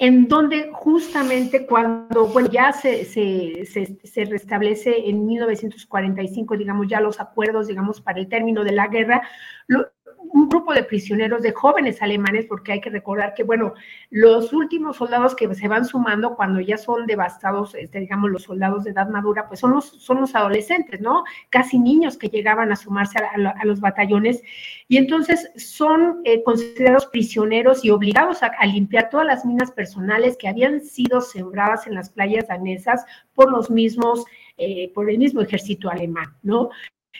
en 0.00 0.28
donde 0.28 0.70
justamente 0.72 1.66
cuando, 1.66 2.26
bueno, 2.28 2.48
ya 2.50 2.72
se, 2.72 3.04
se, 3.04 3.66
se, 3.66 4.24
restablece 4.24 5.10
en 5.10 5.26
1945, 5.26 6.56
digamos, 6.56 6.88
ya 6.88 7.02
los 7.02 7.20
acuerdos, 7.20 7.66
digamos, 7.66 8.00
para 8.00 8.18
el 8.18 8.26
término 8.26 8.64
de 8.64 8.72
la 8.72 8.88
guerra, 8.88 9.22
lo, 9.66 9.88
un 10.32 10.48
grupo 10.48 10.72
de 10.74 10.84
prisioneros, 10.84 11.42
de 11.42 11.52
jóvenes 11.52 12.02
alemanes, 12.02 12.46
porque 12.46 12.72
hay 12.72 12.80
que 12.80 12.90
recordar 12.90 13.34
que, 13.34 13.42
bueno, 13.42 13.74
los 14.10 14.52
últimos 14.52 14.96
soldados 14.96 15.34
que 15.34 15.52
se 15.54 15.68
van 15.68 15.84
sumando 15.84 16.36
cuando 16.36 16.60
ya 16.60 16.76
son 16.76 17.06
devastados, 17.06 17.74
este, 17.74 18.00
digamos, 18.00 18.30
los 18.30 18.44
soldados 18.44 18.84
de 18.84 18.90
edad 18.90 19.08
madura, 19.08 19.48
pues 19.48 19.60
son 19.60 19.72
los, 19.72 19.86
son 19.86 20.20
los 20.20 20.34
adolescentes, 20.34 21.00
¿no? 21.00 21.24
Casi 21.50 21.78
niños 21.78 22.16
que 22.16 22.28
llegaban 22.28 22.70
a 22.72 22.76
sumarse 22.76 23.18
a, 23.18 23.64
los 23.64 23.80
batallones. 23.80 24.42
Y 24.88 24.96
entonces 24.96 25.50
son 25.56 26.20
eh, 26.24 26.42
considerados 26.42 27.06
prisioneros 27.06 27.84
y 27.84 27.90
obligados 27.90 28.42
a, 28.42 28.50
limpiar 28.66 29.10
todas 29.10 29.26
las 29.26 29.44
minas 29.44 29.70
personales 29.72 30.36
que 30.36 30.48
habían 30.48 30.80
sido 30.80 31.20
sembradas 31.20 31.86
en 31.86 31.94
las 31.94 32.10
playas 32.10 32.48
danesas 32.48 33.04
por 33.34 33.50
los 33.50 33.70
mismos, 33.70 34.24
eh, 34.56 34.92
por 34.94 35.10
el 35.10 35.18
mismo 35.18 35.40
ejército 35.40 35.90
alemán, 35.90 36.36
¿no? 36.42 36.70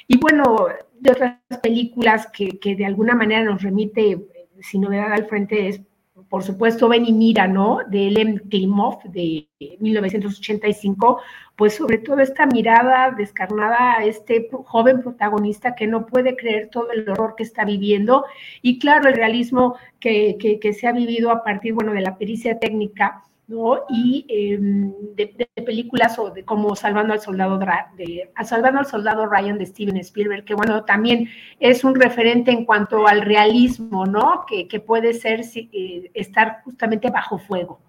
Y 0.07 0.19
bueno, 0.19 0.67
de 0.99 1.11
otras 1.13 1.39
películas 1.63 2.27
que, 2.33 2.59
que 2.59 2.77
de 2.77 2.87
alguna 2.87 3.15
manera 3.15 3.45
nos 3.45 3.63
remite, 3.63 4.27
sin 4.61 4.83
novedad 4.83 5.13
al 5.13 5.27
frente, 5.27 5.69
es 5.69 5.81
por 6.31 6.45
supuesto, 6.45 6.89
Ven 6.89 7.07
y 7.07 7.13
Mira, 7.13 7.49
¿no? 7.49 7.81
De 7.89 8.07
Ellen 8.07 8.39
Klimov 8.49 9.03
de 9.03 9.49
1985, 9.81 11.21
pues 11.57 11.75
sobre 11.75 11.99
todo 11.99 12.21
esta 12.21 12.47
mirada 12.47 13.11
descarnada 13.11 13.99
a 13.99 14.05
este 14.05 14.49
joven 14.65 15.03
protagonista 15.03 15.75
que 15.75 15.89
no 15.89 16.07
puede 16.07 16.37
creer 16.37 16.69
todo 16.71 16.93
el 16.93 17.09
horror 17.09 17.35
que 17.37 17.43
está 17.43 17.65
viviendo 17.65 18.25
y 18.63 18.79
claro, 18.79 19.09
el 19.09 19.15
realismo 19.15 19.77
que, 19.99 20.37
que, 20.39 20.61
que 20.61 20.73
se 20.73 20.87
ha 20.87 20.93
vivido 20.93 21.33
a 21.33 21.43
partir, 21.43 21.75
bueno, 21.75 21.93
de 21.93 22.03
la 22.03 22.17
pericia 22.17 22.61
técnica 22.61 23.25
¿no? 23.51 23.85
Y 23.89 24.25
em, 24.29 24.95
de, 25.17 25.49
películas 25.67 26.19
o 26.21 26.31
de, 26.31 26.45
como 26.45 26.77
Salvando 26.77 27.13
al 27.13 27.21
Soldado 27.21 27.59
de, 27.97 28.31
Salvando 28.45 28.79
al 28.79 28.87
Soldado 28.87 29.27
Ryan 29.27 29.59
de 29.59 29.67
Steven 29.67 29.97
Spielberg, 29.97 30.45
que 30.45 30.55
bueno, 30.55 30.85
también 30.85 31.29
es 31.59 31.83
un 31.83 31.97
referente 31.97 32.53
en 32.53 32.65
cuanto 32.65 33.09
al 33.09 33.23
realismo, 33.23 34.07
¿no? 34.07 34.45
Que, 34.49 34.69
que 34.69 34.79
puede 34.79 35.15
ser 35.15 35.41
eh, 35.55 36.11
estar 36.15 36.63
justamente 36.65 37.11
bajo 37.11 37.39
fuego. 37.39 37.81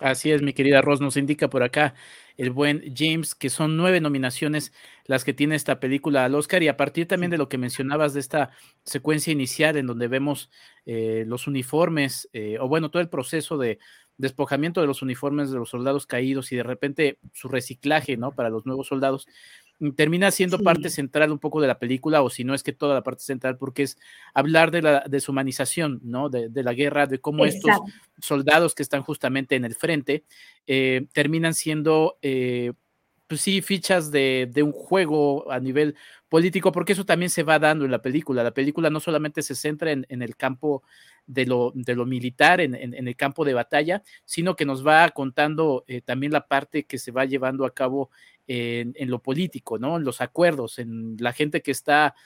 Así 0.00 0.32
es, 0.32 0.40
mi 0.40 0.54
querida 0.54 0.80
Ross, 0.80 1.02
nos 1.02 1.18
indica 1.18 1.50
por 1.50 1.62
acá 1.62 1.92
el 2.38 2.50
buen 2.50 2.94
James, 2.96 3.34
que 3.34 3.50
son 3.50 3.76
nueve 3.76 4.00
nominaciones 4.00 4.72
las 5.04 5.24
que 5.24 5.34
tiene 5.34 5.56
esta 5.56 5.78
película 5.78 6.24
al 6.24 6.34
Oscar, 6.34 6.62
y 6.62 6.68
a 6.68 6.78
partir 6.78 7.06
también 7.06 7.30
de 7.30 7.36
lo 7.36 7.50
que 7.50 7.58
mencionabas 7.58 8.14
de 8.14 8.20
esta 8.20 8.48
secuencia 8.82 9.30
inicial 9.30 9.76
en 9.76 9.86
donde 9.86 10.08
vemos 10.08 10.50
eh, 10.86 11.24
los 11.26 11.46
uniformes, 11.46 12.30
eh, 12.32 12.56
o 12.58 12.66
bueno, 12.66 12.90
todo 12.90 13.02
el 13.02 13.10
proceso 13.10 13.58
de, 13.58 13.78
despojamiento 14.20 14.80
de 14.80 14.86
los 14.86 15.02
uniformes 15.02 15.50
de 15.50 15.58
los 15.58 15.70
soldados 15.70 16.06
caídos 16.06 16.52
y 16.52 16.56
de 16.56 16.62
repente 16.62 17.18
su 17.32 17.48
reciclaje, 17.48 18.16
¿no? 18.16 18.32
Para 18.32 18.50
los 18.50 18.66
nuevos 18.66 18.86
soldados, 18.86 19.26
mm, 19.78 19.90
termina 19.92 20.30
siendo 20.30 20.58
parte 20.58 20.90
central 20.90 21.32
un 21.32 21.38
poco 21.38 21.60
de 21.60 21.66
la 21.66 21.78
película, 21.78 22.22
o 22.22 22.30
si 22.30 22.44
no 22.44 22.54
es 22.54 22.62
que 22.62 22.72
toda 22.72 22.94
la 22.94 23.02
parte 23.02 23.22
central, 23.22 23.56
porque 23.56 23.84
es 23.84 23.98
hablar 24.34 24.70
de 24.70 24.82
la 24.82 25.04
deshumanización, 25.08 26.00
¿no? 26.04 26.28
De, 26.28 26.50
la 26.62 26.74
guerra, 26.74 27.06
de 27.06 27.20
cómo 27.20 27.46
estos 27.46 27.72
soldados 28.20 28.74
que 28.74 28.82
están 28.82 29.02
justamente 29.02 29.56
en 29.56 29.64
el 29.64 29.74
frente 29.74 30.24
eh, 30.66 31.06
terminan 31.12 31.54
siendo, 31.54 32.18
eh, 32.20 32.74
pues 33.26 33.40
sí, 33.40 33.62
fichas 33.62 34.10
de, 34.10 34.52
un 34.62 34.72
juego 34.72 35.50
a 35.50 35.60
nivel 35.60 35.96
político, 36.28 36.72
porque 36.72 36.92
eso 36.92 37.06
también 37.06 37.30
se 37.30 37.42
va 37.42 37.58
dando 37.58 37.86
en 37.86 37.90
la 37.90 38.02
película. 38.02 38.44
La 38.44 38.52
película 38.52 38.90
no 38.90 39.00
solamente 39.00 39.42
se 39.42 39.54
centra 39.54 39.92
en, 39.92 40.04
en 40.10 40.20
el 40.20 40.36
campo 40.36 40.82
de 41.30 41.46
lo, 41.46 41.70
de 41.74 41.94
lo 41.94 42.06
militar 42.06 42.60
en, 42.60 42.74
en, 42.74 43.06
el 43.06 43.16
campo 43.16 43.44
de 43.44 43.54
batalla, 43.54 44.02
sino 44.24 44.56
que 44.56 44.64
nos 44.64 44.84
va 44.84 45.08
contando 45.10 45.84
eh, 45.86 46.00
también 46.00 46.32
la 46.32 46.46
parte 46.48 46.84
que 46.84 46.98
se 46.98 47.12
va 47.12 47.24
llevando 47.24 47.64
a 47.64 47.72
cabo 47.72 48.10
en, 48.48 48.94
en, 48.96 49.10
lo 49.10 49.20
político, 49.20 49.78
¿no? 49.78 49.96
En 49.96 50.04
los 50.04 50.20
acuerdos, 50.20 50.80
en 50.80 51.16
la 51.20 51.32
gente 51.32 51.62
que 51.62 51.70
está 51.70 52.16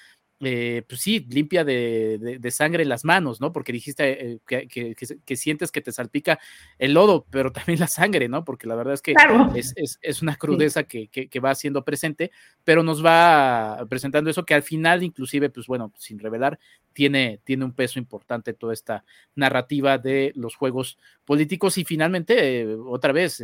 eh, 0.45 0.83
pues 0.89 1.01
sí, 1.01 1.27
limpia 1.31 1.65
de, 1.65 2.39
de, 2.41 2.51
sangre 2.51 2.85
las 2.85 3.05
manos, 3.05 3.41
¿no? 3.41 3.53
Porque 3.53 3.73
dijiste 3.73 4.33
eh, 4.33 4.39
que, 4.47 4.69
que, 4.69 4.95
que, 4.95 5.37
sientes 5.37 5.73
que 5.73 5.81
te 5.81 5.93
salpica 5.93 6.39
el 6.79 6.93
lodo, 6.93 7.27
pero 7.31 7.51
también 7.53 7.81
la 7.81 7.89
sangre, 7.89 8.29
¿no? 8.29 8.45
Porque 8.45 8.67
la 8.67 8.75
verdad 8.75 8.95
es 8.95 9.03
que 9.03 9.15
es, 9.55 9.73
es, 9.77 9.99
es, 10.03 10.23
una 10.23 10.37
crudeza 10.37 10.87
sí. 10.89 11.09
que, 11.09 11.41
va 11.41 11.55
siendo 11.55 11.85
presente, 11.85 12.31
pero 12.63 12.83
nos 12.83 13.05
va 13.05 13.85
presentando 13.89 14.31
eso 14.31 14.45
que 14.45 14.55
al 14.55 14.63
final, 14.63 15.03
inclusive, 15.03 15.51
pues 15.51 15.67
bueno, 15.67 15.93
sin 15.97 16.19
revelar, 16.19 16.59
tiene, 16.93 17.41
tiene 17.45 17.65
un 17.65 17.73
peso 17.73 17.99
importante 17.99 18.53
toda 18.55 18.73
esta 18.73 19.05
narrativa 19.35 19.99
de 19.99 20.33
los 20.35 20.57
juegos 20.57 20.99
políticos 21.25 21.79
y 21.79 21.85
finalmente, 21.85 22.61
eh, 22.61 22.77
otra 22.87 23.13
vez, 23.13 23.43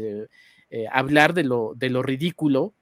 hablar 0.92 1.34
de 1.34 1.42
lo, 1.44 1.72
de 1.74 1.90
lo 1.90 2.02
ridículo 2.02 2.74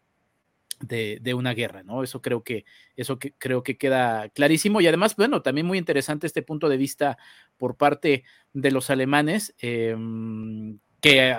de, 0.81 1.35
una 1.35 1.55
guerra, 1.55 1.83
¿no? 1.83 2.03
Eso 2.03 2.23
creo 2.23 2.43
que, 2.43 2.65
eso 2.97 3.19
que, 3.19 3.33
creo 3.33 3.63
que 3.63 3.77
queda 3.77 4.29
clarísimo. 4.31 4.81
Y 4.81 4.87
además, 4.87 5.17
bueno, 5.17 5.43
también 5.43 5.67
muy 5.67 5.79
interesante 5.79 6.27
este 6.27 6.43
punto 6.43 6.69
de 6.69 6.77
vista 6.77 7.19
por 7.57 7.77
parte 7.77 8.25
de 8.53 8.71
los 8.71 8.91
alemanes, 8.91 9.55
eh, 9.61 9.97
que 11.01 11.37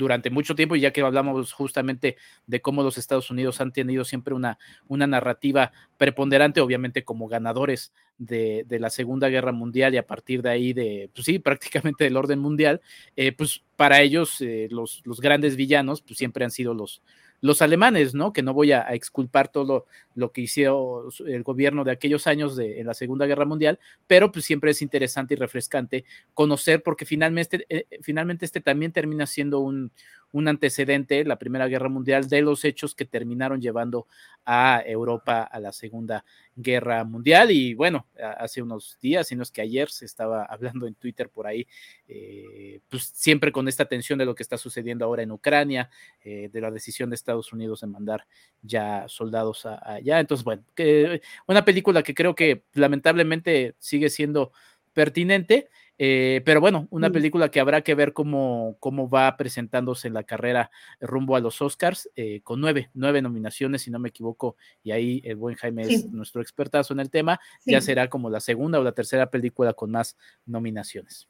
durante 0.00 0.30
mucho 0.30 0.54
tiempo, 0.54 0.76
y 0.76 0.80
ya 0.80 0.92
que 0.92 1.02
hablamos 1.02 1.52
justamente 1.52 2.16
de 2.46 2.62
cómo 2.62 2.82
los 2.82 2.96
Estados 2.96 3.30
Unidos 3.30 3.60
han 3.60 3.70
tenido 3.70 4.04
siempre 4.04 4.34
una, 4.34 4.58
una 4.88 5.06
narrativa 5.06 5.72
preponderante, 5.98 6.62
obviamente 6.62 7.04
como 7.04 7.28
ganadores 7.28 7.92
de, 8.16 8.64
de, 8.66 8.80
la 8.80 8.88
Segunda 8.88 9.28
Guerra 9.28 9.52
Mundial 9.52 9.92
y 9.92 9.98
a 9.98 10.06
partir 10.06 10.40
de 10.40 10.48
ahí 10.48 10.72
de, 10.72 11.10
pues 11.14 11.26
sí, 11.26 11.38
prácticamente 11.50 12.04
del 12.04 12.16
orden 12.16 12.38
mundial, 12.38 12.80
eh, 13.14 13.32
pues 13.32 13.62
para 13.76 14.00
ellos 14.00 14.40
eh, 14.40 14.68
los, 14.70 15.02
los, 15.04 15.20
grandes 15.20 15.54
villanos 15.54 16.00
pues 16.00 16.16
siempre 16.16 16.46
han 16.46 16.50
sido 16.50 16.72
los, 16.72 17.02
los 17.40 17.62
alemanes, 17.62 18.14
¿no? 18.14 18.32
Que 18.32 18.42
no 18.42 18.54
voy 18.54 18.72
a, 18.72 18.86
a 18.86 18.94
exculpar 18.94 19.48
todo, 19.48 19.86
lo 20.14 20.32
que 20.32 20.42
hizo 20.42 21.08
el 21.26 21.42
gobierno 21.42 21.84
de 21.84 21.92
aquellos 21.92 22.26
años 22.26 22.56
de, 22.56 22.80
en 22.80 22.86
la 22.86 22.94
Segunda 22.94 23.26
Guerra 23.26 23.44
Mundial, 23.44 23.78
pero 24.06 24.32
pues 24.32 24.44
siempre 24.44 24.72
es 24.72 24.82
interesante 24.82 25.34
y 25.34 25.36
refrescante 25.36 26.04
conocer 26.34 26.82
porque 26.82 27.04
finalmente, 27.04 27.66
eh, 27.68 27.86
finalmente 28.02 28.44
este 28.44 28.60
también 28.60 28.92
termina 28.92 29.26
siendo 29.26 29.60
un, 29.60 29.92
un 30.32 30.48
antecedente, 30.48 31.24
la 31.24 31.38
Primera 31.38 31.66
Guerra 31.66 31.88
Mundial, 31.88 32.28
de 32.28 32.42
los 32.42 32.64
hechos 32.64 32.94
que 32.94 33.04
terminaron 33.04 33.60
llevando 33.60 34.06
a 34.44 34.82
Europa 34.84 35.42
a 35.42 35.60
la 35.60 35.72
Segunda 35.72 36.24
Guerra 36.54 37.04
Mundial. 37.04 37.50
Y 37.50 37.74
bueno, 37.74 38.06
hace 38.38 38.62
unos 38.62 38.98
días, 39.00 39.28
sino 39.28 39.42
es 39.42 39.50
que 39.50 39.62
ayer 39.62 39.90
se 39.90 40.04
estaba 40.04 40.44
hablando 40.44 40.86
en 40.86 40.94
Twitter 40.94 41.28
por 41.28 41.46
ahí, 41.46 41.66
eh, 42.06 42.80
pues 42.88 43.04
siempre 43.14 43.52
con 43.52 43.68
esta 43.68 43.86
tensión 43.86 44.18
de 44.18 44.24
lo 44.24 44.34
que 44.34 44.42
está 44.42 44.56
sucediendo 44.56 45.04
ahora 45.04 45.22
en 45.22 45.32
Ucrania, 45.32 45.90
eh, 46.22 46.48
de 46.52 46.60
la 46.60 46.70
decisión 46.70 47.10
de 47.10 47.16
Estados 47.16 47.52
Unidos 47.52 47.80
de 47.80 47.86
mandar 47.88 48.26
ya 48.62 49.06
soldados 49.08 49.66
allá. 50.00 50.20
Entonces, 50.20 50.44
bueno, 50.44 50.62
que, 50.74 51.22
una 51.46 51.64
película 51.64 52.02
que 52.02 52.14
creo 52.14 52.34
que 52.34 52.64
lamentablemente 52.74 53.74
sigue 53.78 54.10
siendo 54.10 54.52
pertinente. 54.92 55.68
Eh, 56.02 56.40
pero 56.46 56.62
bueno, 56.62 56.88
una 56.88 57.10
película 57.10 57.50
que 57.50 57.60
habrá 57.60 57.82
que 57.82 57.94
ver 57.94 58.14
cómo, 58.14 58.76
cómo 58.80 59.10
va 59.10 59.36
presentándose 59.36 60.08
en 60.08 60.14
la 60.14 60.22
carrera 60.22 60.70
rumbo 60.98 61.36
a 61.36 61.40
los 61.40 61.60
Oscars, 61.60 62.08
eh, 62.16 62.40
con 62.42 62.58
nueve, 62.58 62.88
nueve 62.94 63.20
nominaciones, 63.20 63.82
si 63.82 63.90
no 63.90 63.98
me 63.98 64.08
equivoco, 64.08 64.56
y 64.82 64.92
ahí 64.92 65.20
el 65.26 65.36
buen 65.36 65.56
Jaime 65.56 65.82
es 65.82 66.10
nuestro 66.10 66.40
expertazo 66.40 66.94
en 66.94 67.00
el 67.00 67.10
tema, 67.10 67.38
ya 67.66 67.82
será 67.82 68.08
como 68.08 68.30
la 68.30 68.40
segunda 68.40 68.80
o 68.80 68.82
la 68.82 68.92
tercera 68.92 69.30
película 69.30 69.74
con 69.74 69.90
más 69.90 70.16
nominaciones. 70.46 71.28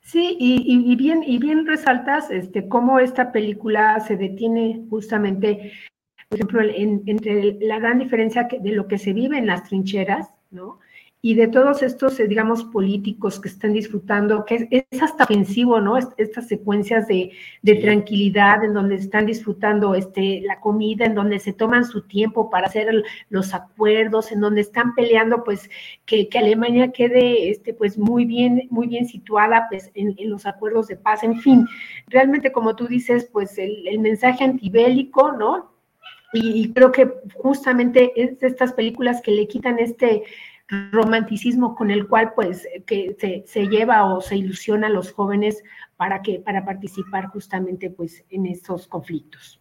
Sí, 0.00 0.36
y, 0.38 0.96
bien, 0.96 1.24
y 1.24 1.38
bien 1.38 1.66
resaltas 1.66 2.30
este, 2.30 2.68
cómo 2.68 2.98
esta 2.98 3.32
película 3.32 3.98
se 4.00 4.16
detiene 4.16 4.84
justamente, 4.90 5.72
por 6.32 6.64
ejemplo, 6.64 7.02
entre 7.06 7.58
la 7.60 7.78
gran 7.78 7.98
diferencia 7.98 8.48
de 8.50 8.72
lo 8.72 8.88
que 8.88 8.98
se 8.98 9.12
vive 9.12 9.36
en 9.36 9.46
las 9.46 9.64
trincheras, 9.64 10.30
¿no? 10.50 10.78
y 11.24 11.34
de 11.34 11.46
todos 11.46 11.84
estos, 11.84 12.18
eh, 12.18 12.26
digamos, 12.26 12.64
políticos 12.64 13.38
que 13.38 13.48
están 13.48 13.72
disfrutando, 13.72 14.44
que 14.44 14.66
es, 14.72 15.02
hasta 15.02 15.22
ofensivo, 15.22 15.80
¿no? 15.80 15.96
Estas 15.96 16.48
secuencias 16.48 17.06
de, 17.06 17.30
tranquilidad 17.80 18.64
en 18.64 18.74
donde 18.74 18.96
están 18.96 19.26
disfrutando 19.26 19.94
este, 19.94 20.40
la 20.40 20.58
comida, 20.58 21.06
en 21.06 21.14
donde 21.14 21.38
se 21.38 21.52
toman 21.52 21.84
su 21.84 22.02
tiempo 22.02 22.50
para 22.50 22.66
hacer 22.66 23.04
los 23.30 23.54
acuerdos, 23.54 24.32
en 24.32 24.40
donde 24.40 24.62
están 24.62 24.96
peleando, 24.96 25.44
pues, 25.44 25.70
que, 26.06 26.28
Alemania 26.34 26.90
quede, 26.90 27.50
este, 27.50 27.72
pues, 27.72 27.96
muy 27.96 28.24
bien, 28.24 28.66
muy 28.70 28.88
bien 28.88 29.06
situada, 29.06 29.68
pues, 29.70 29.92
en, 29.94 30.16
los 30.28 30.44
acuerdos 30.44 30.88
de 30.88 30.96
paz, 30.96 31.22
en 31.22 31.38
fin, 31.38 31.68
realmente, 32.08 32.50
como 32.50 32.74
tú 32.74 32.88
dices, 32.88 33.28
pues, 33.32 33.58
el, 33.58 33.86
el 33.86 34.00
mensaje 34.00 34.42
antibélico, 34.42 35.30
¿no? 35.30 35.71
Y, 36.32 36.72
creo 36.72 36.92
que 36.92 37.12
justamente 37.36 38.12
es 38.16 38.38
de 38.40 38.46
estas 38.46 38.72
películas 38.72 39.20
que 39.22 39.32
le 39.32 39.46
quitan 39.46 39.78
este 39.78 40.22
romanticismo 40.90 41.74
con 41.74 41.90
el 41.90 42.08
cual 42.08 42.32
pues 42.34 42.66
que 42.86 43.44
se, 43.46 43.68
lleva 43.68 44.04
o 44.06 44.22
se 44.22 44.36
ilusiona 44.36 44.86
a 44.86 44.90
los 44.90 45.12
jóvenes 45.12 45.62
para 45.96 46.22
que 46.22 46.40
para 46.40 46.64
participar 46.64 47.26
justamente 47.26 47.90
pues 47.90 48.24
en 48.30 48.46
estos 48.46 48.86
conflictos. 48.86 49.60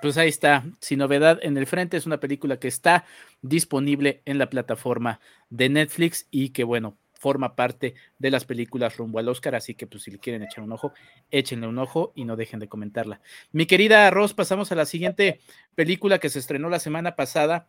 Pues 0.00 0.18
ahí 0.18 0.28
está, 0.28 0.64
sin 0.80 0.98
novedad 0.98 1.38
en 1.42 1.56
el 1.56 1.66
frente, 1.66 1.96
es 1.96 2.06
una 2.06 2.18
película 2.18 2.58
que 2.58 2.66
está 2.66 3.04
disponible 3.40 4.22
en 4.24 4.38
la 4.38 4.50
plataforma 4.50 5.20
de 5.48 5.68
Netflix 5.68 6.26
y 6.32 6.48
que 6.48 6.64
bueno, 6.64 6.98
forma 7.22 7.54
parte 7.54 7.94
de 8.18 8.30
las 8.32 8.44
películas 8.44 8.96
rumbo 8.96 9.20
al 9.20 9.28
Oscar, 9.28 9.54
así 9.54 9.76
que 9.76 9.86
pues 9.86 10.02
si 10.02 10.10
le 10.10 10.18
quieren 10.18 10.42
echar 10.42 10.64
un 10.64 10.72
ojo, 10.72 10.92
échenle 11.30 11.68
un 11.68 11.78
ojo 11.78 12.12
y 12.16 12.24
no 12.24 12.34
dejen 12.34 12.58
de 12.58 12.66
comentarla. 12.66 13.20
Mi 13.52 13.66
querida 13.66 14.10
Ross, 14.10 14.34
pasamos 14.34 14.72
a 14.72 14.74
la 14.74 14.86
siguiente 14.86 15.38
película 15.76 16.18
que 16.18 16.28
se 16.28 16.40
estrenó 16.40 16.68
la 16.68 16.80
semana 16.80 17.14
pasada, 17.14 17.68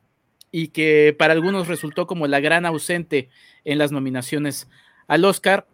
y 0.55 0.67
que 0.67 1.15
para 1.17 1.33
algunos 1.33 1.67
resultó 1.67 2.05
como 2.05 2.27
la 2.27 2.39
gran 2.39 2.67
ausente 2.67 3.29
en 3.65 3.79
las 3.79 3.91
nominaciones 3.91 4.69
al 5.07 5.25
Oscar 5.25 5.65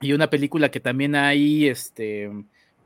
y 0.00 0.12
una 0.12 0.28
película 0.28 0.72
que 0.72 0.80
también 0.80 1.14
hay 1.14 1.68
este 1.68 2.28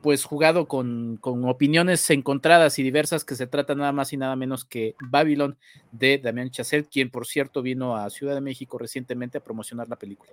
pues 0.06 0.24
jugado 0.24 0.68
con, 0.68 1.18
opiniones 1.20 2.08
encontradas 2.10 2.78
y 2.78 2.84
diversas 2.84 3.24
que 3.24 3.34
se 3.34 3.48
trata 3.48 3.74
nada 3.74 3.90
más 3.90 4.12
y 4.12 4.16
nada 4.16 4.36
menos 4.36 4.64
que 4.64 4.94
Babylon 5.00 5.56
de 5.90 6.18
Damián 6.18 6.48
Chazelle, 6.50 6.86
quien 6.86 7.10
por 7.10 7.26
cierto 7.26 7.60
vino 7.60 7.96
a 7.96 8.08
Ciudad 8.08 8.36
de 8.36 8.40
México 8.40 8.78
recientemente 8.78 9.38
a 9.38 9.40
promocionar 9.42 9.88
la 9.88 9.96
película. 9.96 10.30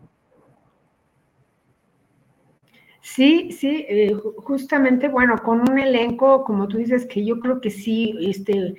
Sí, 3.02 3.52
sí, 3.52 3.84
eh, 3.90 4.14
justamente, 4.14 5.08
bueno, 5.08 5.40
con 5.40 5.68
un 5.68 5.80
elenco, 5.80 6.44
como 6.44 6.68
tú 6.68 6.78
dices, 6.78 7.08
que 7.08 7.26
yo 7.26 7.40
creo 7.40 7.60
que 7.60 7.72
sí, 7.72 8.16
este, 8.22 8.76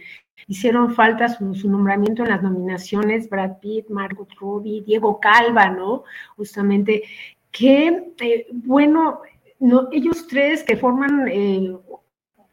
hicieron 0.47 0.95
falta 0.95 1.29
su, 1.29 1.69
nombramiento 1.69 2.23
en 2.23 2.29
las 2.29 2.43
nominaciones, 2.45 3.29
Brad 3.29 3.59
Pitt, 3.59 3.89
Margot 3.89 4.33
Robbie, 4.39 4.85
Diego 4.87 5.19
Calva, 5.19 5.71
¿no? 5.71 6.05
Justamente, 6.37 7.03
que, 7.51 8.13
eh, 8.21 8.47
bueno, 8.53 9.23
no, 9.65 9.89
ellos 9.93 10.27
tres 10.27 10.63
que 10.63 10.77
forman 10.77 11.27
eh, 11.29 11.75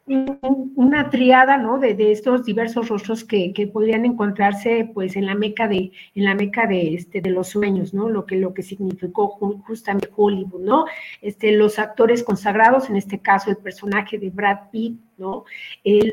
una 0.06 1.10
triada, 1.10 1.58
¿no? 1.58 1.78
De, 1.78 2.10
estos 2.10 2.44
diversos 2.46 2.88
rostros 2.88 3.22
que, 3.22 3.70
podrían 3.72 4.06
encontrarse, 4.06 4.90
pues, 4.94 5.14
en 5.16 5.26
la 5.26 5.34
meca 5.34 5.68
de, 5.68 5.92
en 6.14 6.24
la 6.24 6.34
meca 6.34 6.66
de, 6.66 6.94
este, 6.94 7.20
de 7.20 7.28
los 7.28 7.48
sueños, 7.48 7.92
¿no? 7.92 8.08
Lo 8.08 8.24
que, 8.24 8.36
lo 8.36 8.54
que 8.54 8.62
significó 8.62 9.28
justamente 9.66 10.08
Hollywood, 10.16 10.62
¿no? 10.62 10.86
Este, 11.20 11.52
los 11.52 11.78
actores 11.78 12.22
consagrados, 12.22 12.88
en 12.88 12.96
este 12.96 13.20
caso 13.20 13.50
el 13.50 13.58
personaje 13.58 14.18
de 14.18 14.30
Brad 14.30 14.70
Pitt, 14.70 14.98
¿no? 15.18 15.44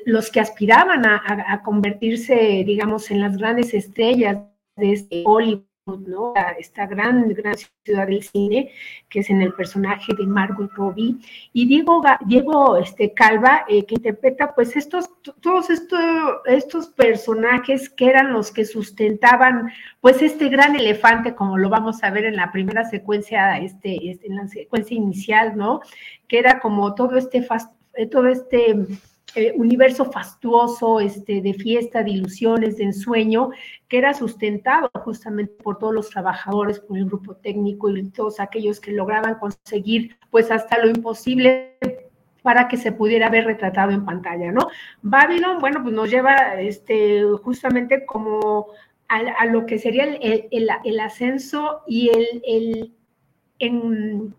los 0.06 0.30
que 0.30 0.40
aspiraban 0.40 1.06
a, 1.06 1.24
a, 1.48 1.64
convertirse, 1.64 2.64
digamos, 2.66 3.10
en 3.10 3.22
las 3.22 3.38
grandes 3.38 3.74
estrellas 3.74 4.38
de 4.76 4.92
este 4.92 5.24
Hollywood, 5.26 5.69
esta 6.58 6.86
gran, 6.88 7.28
gran 7.34 7.56
ciudad 7.84 8.08
del 8.08 8.24
cine, 8.24 8.72
que 9.10 9.20
es 9.20 9.30
en 9.30 9.42
el 9.42 9.54
personaje 9.54 10.14
de 10.14 10.26
Margot 10.26 10.72
Robbie, 10.74 11.18
y 11.54 11.68
Diego, 11.68 12.02
Diego 12.26 12.78
este, 12.78 13.14
Calva, 13.14 13.66
eh, 13.68 13.86
que 13.86 13.96
interpreta 13.96 14.54
pues 14.54 14.76
estos, 14.76 15.10
todos 15.42 15.70
estos, 15.70 16.00
estos 16.46 16.88
personajes 16.88 17.90
que 17.90 18.08
eran 18.08 18.34
los 18.34 18.52
que 18.52 18.66
sustentaban 18.66 19.72
pues 20.02 20.22
este 20.22 20.50
gran 20.50 20.76
elefante, 20.76 21.36
como 21.36 21.58
lo 21.58 21.70
vamos 21.70 22.04
a 22.04 22.10
ver 22.12 22.26
en 22.26 22.36
la 22.36 22.52
primera 22.52 22.86
secuencia, 22.86 23.58
este, 23.60 24.10
este 24.10 24.28
en 24.28 24.36
la 24.36 24.48
secuencia 24.48 24.96
inicial, 24.96 25.58
¿no? 25.58 25.82
Que 26.28 26.40
era 26.40 26.60
como 26.60 26.96
todo 26.96 27.18
este, 27.18 27.46
eh, 27.96 28.06
todo 28.08 28.28
este 28.28 28.88
eh, 29.36 29.54
universo 29.56 30.06
fastuoso, 30.06 31.00
este, 31.00 31.42
de 31.42 31.54
fiesta, 31.54 32.04
de 32.04 32.12
ilusiones, 32.12 32.78
de 32.78 32.86
ensueño, 32.86 33.50
que 33.88 33.98
era 33.98 34.14
sustentado 34.14 34.90
justamente 35.04 35.54
por 35.64 35.78
todos 35.78 35.94
los 35.94 36.10
trabajadores, 36.10 36.80
por 36.80 36.98
el 36.98 37.06
grupo 37.06 37.36
técnico 37.36 37.90
y 37.90 38.10
todos 38.10 38.40
aquellos 38.40 38.80
que 38.80 38.92
lograban 38.92 39.36
conseguir, 39.36 40.18
pues 40.32 40.52
hasta 40.52 40.78
lo 40.80 40.90
imposible 40.90 41.78
para 42.42 42.68
que 42.68 42.78
se 42.78 42.92
pudiera 42.92 43.30
ver 43.30 43.46
retratado 43.46 43.92
en 43.92 44.06
pantalla, 44.06 44.52
¿no? 44.52 44.70
Babylon, 45.02 45.60
bueno, 45.60 45.84
pues 45.84 45.94
nos 45.94 46.10
lleva 46.10 46.60
este, 46.60 47.24
justamente 47.44 48.06
como 48.06 48.68
a, 49.10 49.46
lo 49.46 49.66
que 49.66 49.80
sería 49.80 50.06
el, 50.06 50.50
el, 50.52 51.00
ascenso 51.00 51.82
y 51.88 52.10
el, 52.10 52.42
el 52.46 52.94
en, 53.58 54.36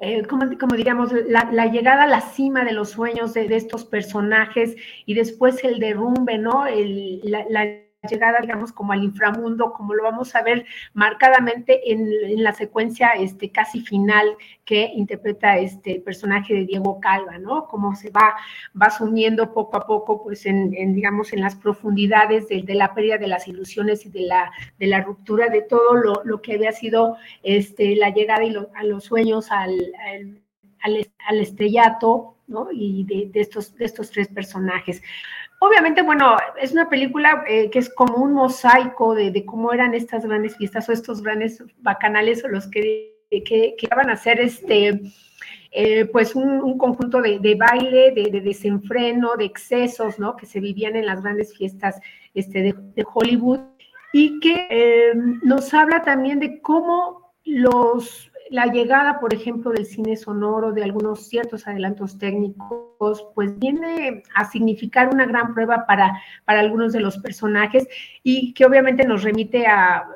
eh, 0.00 0.22
como, 0.26 0.46
diríamos, 0.76 1.12
la, 1.26 1.66
llegada 1.66 2.04
a 2.04 2.06
la 2.06 2.20
cima 2.20 2.64
de 2.64 2.72
los 2.72 2.90
sueños 2.90 3.34
de, 3.34 3.46
estos 3.56 3.84
personajes 3.84 4.76
y 5.06 5.14
después 5.14 5.64
el 5.64 5.80
derrumbe, 5.80 6.38
¿no? 6.38 6.66
El, 6.66 7.20
la, 7.24 7.66
llegada, 8.06 8.38
digamos, 8.40 8.72
como 8.72 8.92
al 8.92 9.02
inframundo, 9.02 9.72
como 9.72 9.94
lo 9.94 10.04
vamos 10.04 10.34
a 10.36 10.42
ver 10.42 10.66
marcadamente 10.94 11.92
en, 11.92 12.42
la 12.42 12.52
secuencia 12.52 13.08
este, 13.18 13.50
casi 13.50 13.80
final 13.80 14.36
que 14.64 14.92
interpreta 14.94 15.58
este 15.58 16.00
personaje 16.00 16.54
de 16.54 16.64
Diego 16.64 17.00
Calva, 17.00 17.38
¿no? 17.38 17.66
Cómo 17.66 17.96
se 17.96 18.10
va, 18.10 18.36
va 18.80 18.90
sumiendo 18.90 19.52
poco 19.52 19.76
a 19.76 19.86
poco, 19.86 20.22
pues, 20.22 20.46
en, 20.46 20.70
digamos, 20.94 21.32
en 21.32 21.40
las 21.40 21.56
profundidades 21.56 22.48
de, 22.48 22.62
la 22.74 22.94
pérdida 22.94 23.18
de 23.18 23.26
las 23.26 23.48
ilusiones 23.48 24.06
y 24.06 24.10
de 24.10 24.20
la, 24.20 24.52
de 24.78 24.86
la 24.86 25.00
ruptura 25.00 25.48
de 25.48 25.62
todo 25.62 25.94
lo, 26.24 26.42
que 26.42 26.54
había 26.54 26.72
sido 26.72 27.16
este, 27.42 27.96
la 27.96 28.10
llegada 28.10 28.44
y 28.44 28.54
a 28.74 28.84
los 28.84 29.04
sueños 29.04 29.50
al, 29.50 29.74
al, 30.80 31.40
estrellato, 31.40 32.36
¿no? 32.48 32.68
Y 32.72 33.04
de, 33.04 33.30
estos, 33.40 33.74
de 33.76 33.84
estos 33.84 34.10
tres 34.10 34.28
personajes. 34.28 35.02
Obviamente, 35.60 36.02
bueno, 36.02 36.36
es 36.60 36.72
una 36.72 36.88
película 36.88 37.44
eh, 37.48 37.68
que 37.70 37.80
es 37.80 37.92
como 37.92 38.16
un 38.16 38.32
mosaico 38.32 39.14
de, 39.14 39.44
cómo 39.44 39.72
eran 39.72 39.94
estas 39.94 40.24
grandes 40.24 40.56
fiestas 40.56 40.88
o 40.88 40.92
estos 40.92 41.22
grandes 41.22 41.62
bacanales 41.78 42.44
o 42.44 42.48
los 42.48 42.68
que, 42.68 43.14
que, 43.30 43.76
iban 43.80 44.10
a 44.10 44.16
ser 44.16 44.40
este, 44.40 45.00
eh, 45.72 46.04
pues 46.06 46.34
un, 46.34 46.78
conjunto 46.78 47.20
de, 47.20 47.54
baile, 47.56 48.12
de, 48.12 48.40
desenfreno, 48.40 49.36
de 49.36 49.46
excesos, 49.46 50.18
¿no? 50.18 50.36
Que 50.36 50.46
se 50.46 50.60
vivían 50.60 50.96
en 50.96 51.06
las 51.06 51.22
grandes 51.22 51.56
fiestas 51.56 52.00
este, 52.34 52.62
de, 52.62 53.04
Hollywood 53.12 53.60
y 54.12 54.38
que 54.40 54.66
eh, 54.70 55.12
nos 55.42 55.74
habla 55.74 56.02
también 56.02 56.38
de 56.38 56.60
cómo 56.62 57.34
los 57.44 58.27
la 58.50 58.66
llegada, 58.66 59.20
por 59.20 59.34
ejemplo, 59.34 59.70
del 59.70 59.86
cine 59.86 60.16
sonoro, 60.16 60.72
de 60.72 60.84
algunos 60.84 61.26
ciertos 61.28 61.66
adelantos 61.66 62.18
técnicos, 62.18 63.26
pues 63.34 63.58
viene 63.58 64.22
a 64.34 64.44
significar 64.50 65.08
una 65.12 65.26
gran 65.26 65.54
prueba 65.54 65.86
para, 65.86 66.20
para 66.44 66.60
algunos 66.60 66.92
de 66.92 67.00
los 67.00 67.18
personajes 67.18 67.86
y 68.22 68.52
que 68.54 68.64
obviamente 68.64 69.06
nos 69.06 69.22
remite 69.22 69.66
a 69.66 70.06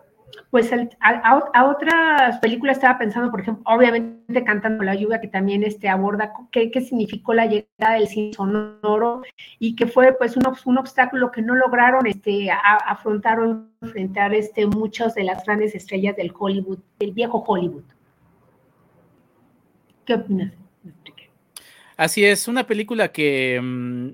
pues 0.50 0.70
a, 1.00 1.64
otras 1.66 2.38
películas 2.40 2.76
estaba 2.76 2.98
pensando, 2.98 3.30
por 3.30 3.40
ejemplo, 3.40 3.64
obviamente 3.66 4.44
Cantando 4.44 4.82
la 4.82 4.94
lluvia, 4.94 5.20
que 5.20 5.28
también 5.28 5.62
este, 5.62 5.90
aborda 5.90 6.32
qué, 6.50 6.70
qué 6.70 6.80
significó 6.80 7.34
la 7.34 7.44
llegada 7.44 7.94
del 7.94 8.08
cine 8.08 8.32
sonoro 8.32 9.22
y 9.58 9.76
que 9.76 9.86
fue 9.86 10.14
pues 10.16 10.36
un, 10.38 10.44
un 10.64 10.78
obstáculo 10.78 11.30
que 11.30 11.42
no 11.42 11.54
lograron 11.54 12.06
este, 12.06 12.50
afrontar 12.50 13.40
o 13.40 13.66
enfrentar 13.82 14.34
este, 14.34 14.66
muchas 14.66 15.14
de 15.14 15.24
las 15.24 15.44
grandes 15.44 15.74
estrellas 15.74 16.16
del 16.16 16.32
Hollywood, 16.38 16.78
del 16.98 17.12
viejo 17.12 17.44
Hollywood. 17.46 17.84
¿Qué 20.04 20.14
opinas? 20.14 20.52
Así 21.96 22.24
es, 22.24 22.48
una 22.48 22.66
película 22.66 23.12
que 23.12 23.60
mm, 23.62 24.10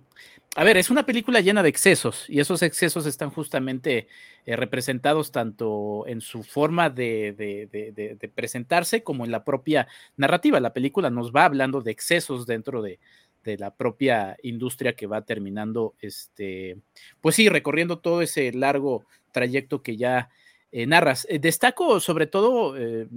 a 0.58 0.64
ver, 0.64 0.76
es 0.76 0.90
una 0.90 1.06
película 1.06 1.40
llena 1.40 1.62
de 1.62 1.68
excesos 1.68 2.28
y 2.28 2.40
esos 2.40 2.62
excesos 2.62 3.06
están 3.06 3.30
justamente 3.30 4.08
eh, 4.44 4.56
representados 4.56 5.30
tanto 5.30 6.04
en 6.08 6.20
su 6.20 6.42
forma 6.42 6.90
de, 6.90 8.28
presentarse 8.34 9.04
como 9.04 9.24
en 9.24 9.30
la 9.30 9.44
propia 9.44 9.86
narrativa. 10.16 10.58
La 10.58 10.72
película 10.72 11.10
nos 11.10 11.30
va 11.30 11.44
hablando 11.44 11.80
de 11.80 11.92
excesos 11.92 12.44
dentro 12.44 12.82
de, 12.82 12.98
la 13.44 13.74
propia 13.74 14.36
industria 14.42 14.94
que 14.94 15.06
va 15.06 15.22
terminando, 15.22 15.94
este, 16.00 16.76
pues 17.22 17.36
sí, 17.36 17.48
recorriendo 17.48 18.00
todo 18.00 18.20
ese 18.20 18.52
largo 18.52 19.06
trayecto 19.32 19.82
que 19.82 19.96
ya 19.96 20.28
eh, 20.70 20.86
narras. 20.86 21.26
Eh, 21.30 21.38
destaco 21.38 22.00
sobre 22.00 22.26
todo 22.26 22.76
el, 22.76 23.08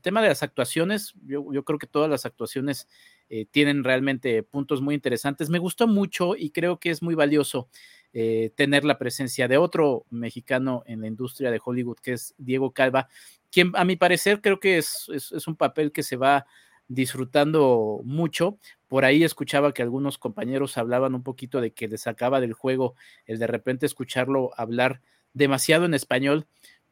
tema 0.00 0.22
de 0.22 0.28
las 0.28 0.42
actuaciones. 0.42 1.14
Yo, 1.26 1.64
creo 1.64 1.78
que 1.78 1.86
todas 1.86 2.10
las 2.10 2.26
actuaciones 2.26 2.88
eh, 3.28 3.46
tienen 3.50 3.84
realmente 3.84 4.42
puntos 4.42 4.80
muy 4.80 4.94
interesantes. 4.94 5.50
Me 5.50 5.58
gustó 5.58 5.86
mucho 5.86 6.36
y 6.36 6.50
creo 6.50 6.78
que 6.78 6.90
es 6.90 7.02
muy 7.02 7.14
valioso 7.14 7.68
eh, 8.12 8.50
tener 8.56 8.84
la 8.84 8.98
presencia 8.98 9.46
de 9.46 9.56
otro 9.56 10.04
mexicano 10.10 10.82
en 10.86 11.00
la 11.02 11.06
industria 11.06 11.50
de 11.50 11.60
Hollywood, 11.64 11.98
que 12.02 12.14
es 12.14 12.34
Diego 12.38 12.72
Calva, 12.72 13.08
quien 13.52 13.70
a 13.74 13.84
mi 13.84 13.96
parecer 13.96 14.40
creo 14.40 14.58
que 14.58 14.78
es, 14.78 15.08
es, 15.12 15.46
un 15.46 15.54
papel 15.54 15.92
que 15.92 16.02
se 16.02 16.16
va 16.16 16.46
disfrutando 16.88 18.00
mucho. 18.04 18.58
Por 18.88 19.04
ahí 19.04 19.22
escuchaba 19.22 19.72
que 19.72 19.82
algunos 19.82 20.18
compañeros 20.18 20.76
hablaban 20.76 21.14
un 21.14 21.22
poquito 21.22 21.60
de 21.60 21.72
que 21.72 21.86
les 21.86 22.00
sacaba 22.00 22.40
del 22.40 22.52
juego 22.52 22.96
el 23.26 23.38
de 23.38 23.46
repente 23.46 23.86
escucharlo 23.86 24.50
hablar 24.56 25.00
demasiado 25.32 25.84
en 25.84 25.94
español 25.94 26.46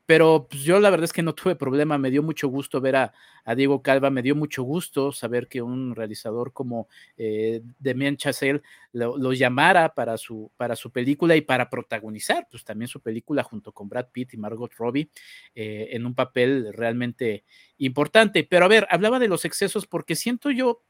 pero 0.09 0.49
pues, 0.49 0.63
yo 0.63 0.81
la 0.81 0.89
verdad 0.89 1.05
es 1.05 1.13
que 1.13 1.23
no 1.23 1.35
tuve 1.35 1.55
problema, 1.55 1.99
me 1.99 2.11
dio 2.11 2.23
mucho 2.23 2.49
gusto 2.49 2.81
ver 2.81 2.97
a, 2.97 3.13
Diego 3.55 3.83
Calva, 3.83 4.09
me 4.09 4.23
dio 4.23 4.35
mucho 4.35 4.63
gusto 4.63 5.13
saber 5.13 5.49
que 5.49 5.61
un 5.61 5.95
realizador 5.95 6.55
como 6.55 6.89
eh, 7.19 7.61
Damien 7.79 8.17
Chazelle 8.17 8.63
lo, 8.93 9.35
llamara 9.35 9.93
para 9.93 10.17
su, 10.17 10.51
para 10.57 10.77
su 10.77 10.91
película 10.91 11.37
y 11.37 11.43
para 11.43 11.69
protagonizar, 11.69 12.49
pues 12.51 12.65
también 12.65 12.89
su 12.89 13.03
película 13.03 13.43
junto 13.43 13.73
con 13.73 13.91
Brad 13.91 14.07
Pitt 14.11 14.33
y 14.33 14.39
Margot 14.39 14.73
Robbie 14.79 15.11
eh, 15.55 15.89
en 15.93 16.07
un 16.07 16.15
papel 16.15 16.73
realmente 16.73 17.45
importante. 17.77 18.45
Pero 18.45 18.65
a 18.65 18.69
ver, 18.69 18.87
hablaba 18.91 19.19
de 19.19 19.29
los 19.29 19.45
excesos 19.45 19.87
porque 19.87 20.17
siento 20.17 20.51
yo 20.51 20.85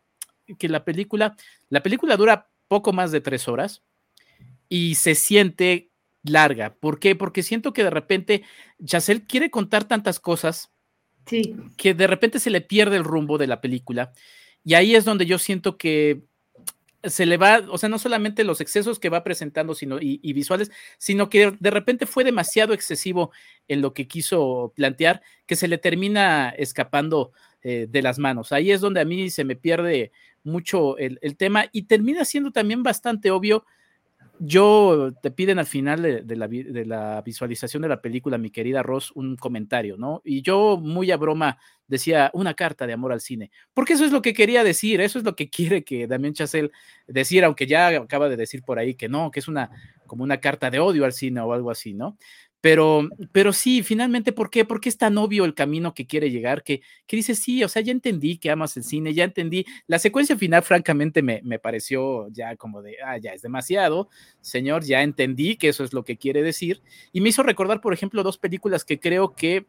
que 0.60 0.68
la 0.68 0.84
película, 0.84 1.34
la 1.70 1.82
película 1.82 2.16
dura 2.16 2.50
poco 2.68 2.92
más 2.92 3.10
de 3.10 3.20
tres 3.20 3.48
horas 3.48 3.82
y 4.68 4.94
se 4.94 5.16
siente 5.16 5.87
larga. 6.22 6.74
¿Por 6.74 6.98
qué? 6.98 7.14
Porque 7.14 7.42
siento 7.42 7.72
que 7.72 7.84
de 7.84 7.90
repente 7.90 8.42
Chacel 8.84 9.26
quiere 9.26 9.50
contar 9.50 9.84
tantas 9.84 10.20
cosas 10.20 10.72
que 11.76 11.94
de 11.94 12.06
repente 12.06 12.40
se 12.40 12.50
le 12.50 12.62
pierde 12.62 12.96
el 12.96 13.04
rumbo 13.04 13.36
de 13.36 13.46
la 13.46 13.60
película. 13.60 14.12
Y 14.64 14.74
ahí 14.74 14.94
es 14.94 15.04
donde 15.04 15.26
yo 15.26 15.38
siento 15.38 15.76
que 15.76 16.22
se 17.04 17.26
le 17.26 17.36
va, 17.36 17.62
o 17.70 17.78
sea, 17.78 17.88
no 17.88 17.98
solamente 17.98 18.44
los 18.44 18.60
excesos 18.60 18.98
que 18.98 19.08
va 19.08 19.22
presentando 19.22 19.74
sino, 19.74 19.98
y, 20.00 20.32
visuales, 20.32 20.70
sino 20.98 21.30
que 21.30 21.52
de 21.58 21.70
repente 21.70 22.06
fue 22.06 22.24
demasiado 22.24 22.74
excesivo 22.74 23.30
en 23.68 23.82
lo 23.82 23.94
que 23.94 24.08
quiso 24.08 24.72
plantear, 24.74 25.22
que 25.46 25.54
se 25.54 25.68
le 25.68 25.78
termina 25.78 26.50
escapando 26.50 27.32
eh, 27.62 27.86
de 27.88 28.02
las 28.02 28.18
manos. 28.18 28.52
Ahí 28.52 28.72
es 28.72 28.80
donde 28.80 29.00
a 29.00 29.04
mí 29.04 29.30
se 29.30 29.44
me 29.44 29.54
pierde 29.54 30.12
mucho 30.42 30.98
el, 30.98 31.18
el 31.22 31.36
tema 31.36 31.66
y 31.72 31.82
termina 31.82 32.24
siendo 32.24 32.50
también 32.50 32.82
bastante 32.82 33.30
obvio 33.30 33.64
yo 34.40 35.12
te 35.22 35.30
piden 35.30 35.58
al 35.58 35.66
final 35.66 36.02
de, 36.02 36.36
la, 36.36 37.22
visualización 37.22 37.82
de 37.82 37.88
la 37.88 38.00
película, 38.00 38.38
mi 38.38 38.50
querida 38.50 38.82
Ross, 38.82 39.12
un 39.14 39.36
comentario, 39.36 39.96
¿no? 39.96 40.22
Y 40.24 40.42
yo, 40.42 40.78
muy 40.80 41.10
a 41.10 41.16
broma, 41.16 41.58
decía 41.86 42.30
una 42.34 42.54
carta 42.54 42.86
de 42.86 42.92
amor 42.92 43.12
al 43.12 43.20
cine, 43.20 43.50
porque 43.74 43.94
eso 43.94 44.04
es 44.04 44.12
lo 44.12 44.22
que 44.22 44.34
quería 44.34 44.64
decir, 44.64 45.00
eso 45.00 45.18
es 45.18 45.24
lo 45.24 45.34
que 45.34 45.48
quiere 45.50 45.84
que 45.84 46.06
Damien 46.06 46.34
Chazelle 46.34 46.70
decir, 47.06 47.44
aunque 47.44 47.66
ya 47.66 47.88
acaba 47.88 48.28
de 48.28 48.36
decir 48.36 48.62
por 48.62 48.78
ahí 48.78 48.94
que 48.94 49.08
no, 49.08 49.30
que 49.30 49.40
es 49.40 49.48
una 49.48 49.70
como 50.06 50.24
una 50.24 50.38
carta 50.38 50.70
de 50.70 50.80
odio 50.80 51.04
al 51.04 51.12
cine 51.12 51.40
o 51.40 51.52
algo 51.52 51.70
así, 51.70 51.94
¿no? 51.94 52.16
Pero, 52.60 53.08
pero 53.30 53.52
sí, 53.52 53.82
finalmente, 53.82 54.32
¿por 54.32 54.50
qué? 54.50 54.64
Porque 54.64 54.88
es 54.88 54.98
tan 54.98 55.16
obvio 55.16 55.44
el 55.44 55.54
camino 55.54 55.94
que 55.94 56.06
quiere 56.06 56.30
llegar 56.30 56.64
que, 56.64 56.80
que 57.06 57.16
dice, 57.16 57.34
sí, 57.36 57.62
o 57.62 57.68
sea, 57.68 57.82
ya 57.82 57.92
entendí 57.92 58.38
que 58.38 58.50
amas 58.50 58.76
el 58.76 58.82
cine, 58.84 59.14
ya 59.14 59.24
entendí. 59.24 59.64
La 59.86 59.98
secuencia 60.00 60.36
final, 60.36 60.62
francamente, 60.64 61.22
me, 61.22 61.40
me 61.44 61.58
pareció 61.60 62.28
ya 62.30 62.56
como 62.56 62.82
de, 62.82 62.96
ah, 63.04 63.16
ya 63.18 63.32
es 63.32 63.42
demasiado, 63.42 64.08
señor, 64.40 64.84
ya 64.84 65.02
entendí 65.02 65.56
que 65.56 65.68
eso 65.68 65.84
es 65.84 65.92
lo 65.92 66.02
que 66.04 66.16
quiere 66.16 66.42
decir. 66.42 66.82
Y 67.12 67.20
me 67.20 67.28
hizo 67.28 67.42
recordar, 67.44 67.80
por 67.80 67.92
ejemplo, 67.94 68.22
dos 68.24 68.38
películas 68.38 68.84
que 68.84 68.98
creo 68.98 69.34
que 69.34 69.66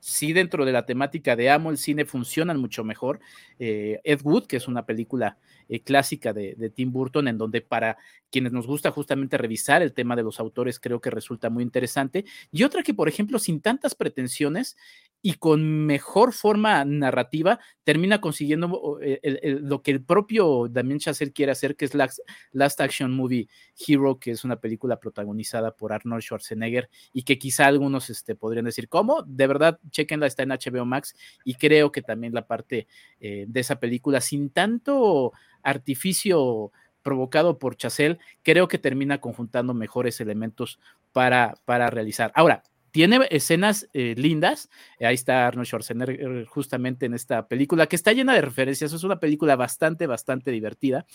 sí 0.00 0.32
dentro 0.32 0.64
de 0.64 0.72
la 0.72 0.86
temática 0.86 1.36
de 1.36 1.50
amo 1.50 1.70
el 1.70 1.78
cine 1.78 2.04
funcionan 2.04 2.58
mucho 2.58 2.82
mejor. 2.82 3.20
Eh, 3.58 4.00
Ed 4.02 4.20
Wood, 4.24 4.46
que 4.46 4.56
es 4.56 4.66
una 4.66 4.86
película 4.86 5.38
eh, 5.68 5.80
clásica 5.80 6.32
de, 6.32 6.54
de, 6.56 6.70
Tim 6.70 6.90
Burton, 6.90 7.28
en 7.28 7.38
donde 7.38 7.60
para 7.60 7.98
quienes 8.30 8.52
nos 8.52 8.66
gusta 8.66 8.90
justamente 8.90 9.38
revisar 9.38 9.82
el 9.82 9.92
tema 9.92 10.16
de 10.16 10.22
los 10.22 10.40
autores, 10.40 10.80
creo 10.80 11.00
que 11.00 11.10
resulta 11.10 11.50
muy 11.50 11.62
interesante. 11.62 12.24
Y 12.50 12.64
otra 12.64 12.82
que, 12.82 12.94
por 12.94 13.08
ejemplo, 13.08 13.38
sin 13.38 13.60
tantas 13.60 13.94
pretensiones 13.94 14.76
y 15.22 15.34
con 15.34 15.86
mejor 15.86 16.32
forma 16.32 16.84
narrativa, 16.84 17.60
termina 17.90 18.20
consiguiendo 18.20 19.00
eh, 19.02 19.58
lo 19.60 19.82
que 19.82 19.90
el 19.90 20.00
propio 20.00 20.68
Damien 20.70 21.00
Chazelle 21.00 21.32
quiere 21.32 21.50
hacer, 21.50 21.74
que 21.74 21.86
es 21.86 21.92
Last, 21.92 22.20
Last, 22.52 22.80
Action 22.80 23.10
Movie 23.10 23.48
Hero, 23.84 24.20
que 24.20 24.30
es 24.30 24.44
una 24.44 24.60
película 24.60 25.00
protagonizada 25.00 25.74
por 25.74 25.92
Arnold 25.92 26.22
Schwarzenegger 26.22 26.88
y 27.12 27.24
que 27.24 27.36
quizá 27.36 27.66
algunos 27.66 28.08
este, 28.08 28.36
podrían 28.36 28.66
decir, 28.66 28.88
¿cómo? 28.88 29.24
De 29.26 29.48
verdad, 29.48 29.80
chequenla, 29.90 30.28
está 30.28 30.44
en 30.44 30.50
HBO 30.50 30.84
Max 30.84 31.16
y 31.44 31.54
creo 31.54 31.90
que 31.90 32.00
también 32.00 32.32
la 32.32 32.46
parte 32.46 32.86
eh, 33.18 33.46
de 33.48 33.58
esa 33.58 33.80
película, 33.80 34.20
sin 34.20 34.50
tanto 34.50 35.32
artificio 35.64 36.70
provocado 37.02 37.58
por 37.58 37.74
Chazelle, 37.74 38.20
creo 38.44 38.68
que 38.68 38.78
termina 38.78 39.20
conjuntando 39.20 39.74
mejores 39.74 40.20
elementos 40.20 40.78
para, 41.10 41.56
para 41.64 41.90
realizar. 41.90 42.30
Ahora, 42.36 42.62
tiene 42.90 43.26
escenas 43.30 43.88
eh, 43.92 44.14
lindas. 44.16 44.68
Ahí 45.00 45.14
está 45.14 45.46
Arnold 45.46 45.66
Schwarzenegger 45.66 46.46
justamente 46.46 47.06
en 47.06 47.14
esta 47.14 47.48
película, 47.48 47.86
que 47.86 47.96
está 47.96 48.12
llena 48.12 48.34
de 48.34 48.42
referencias. 48.42 48.92
Es 48.92 49.04
una 49.04 49.20
película 49.20 49.56
bastante, 49.56 50.06
bastante 50.06 50.50
divertida. 50.50 51.06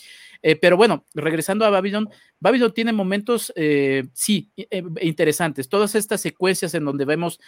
Eh, 0.41 0.55
pero 0.55 0.77
bueno, 0.77 1.05
regresando 1.13 1.65
a 1.65 1.69
Babylon, 1.69 2.09
Babylon 2.39 2.73
tiene 2.73 2.93
momentos, 2.93 3.53
eh, 3.55 4.05
sí, 4.13 4.51
interesantes. 5.01 5.69
Todas 5.69 5.95
estas 5.95 6.21
secuencias 6.21 6.73
en 6.73 6.85
donde 6.85 7.05
vemos 7.05 7.39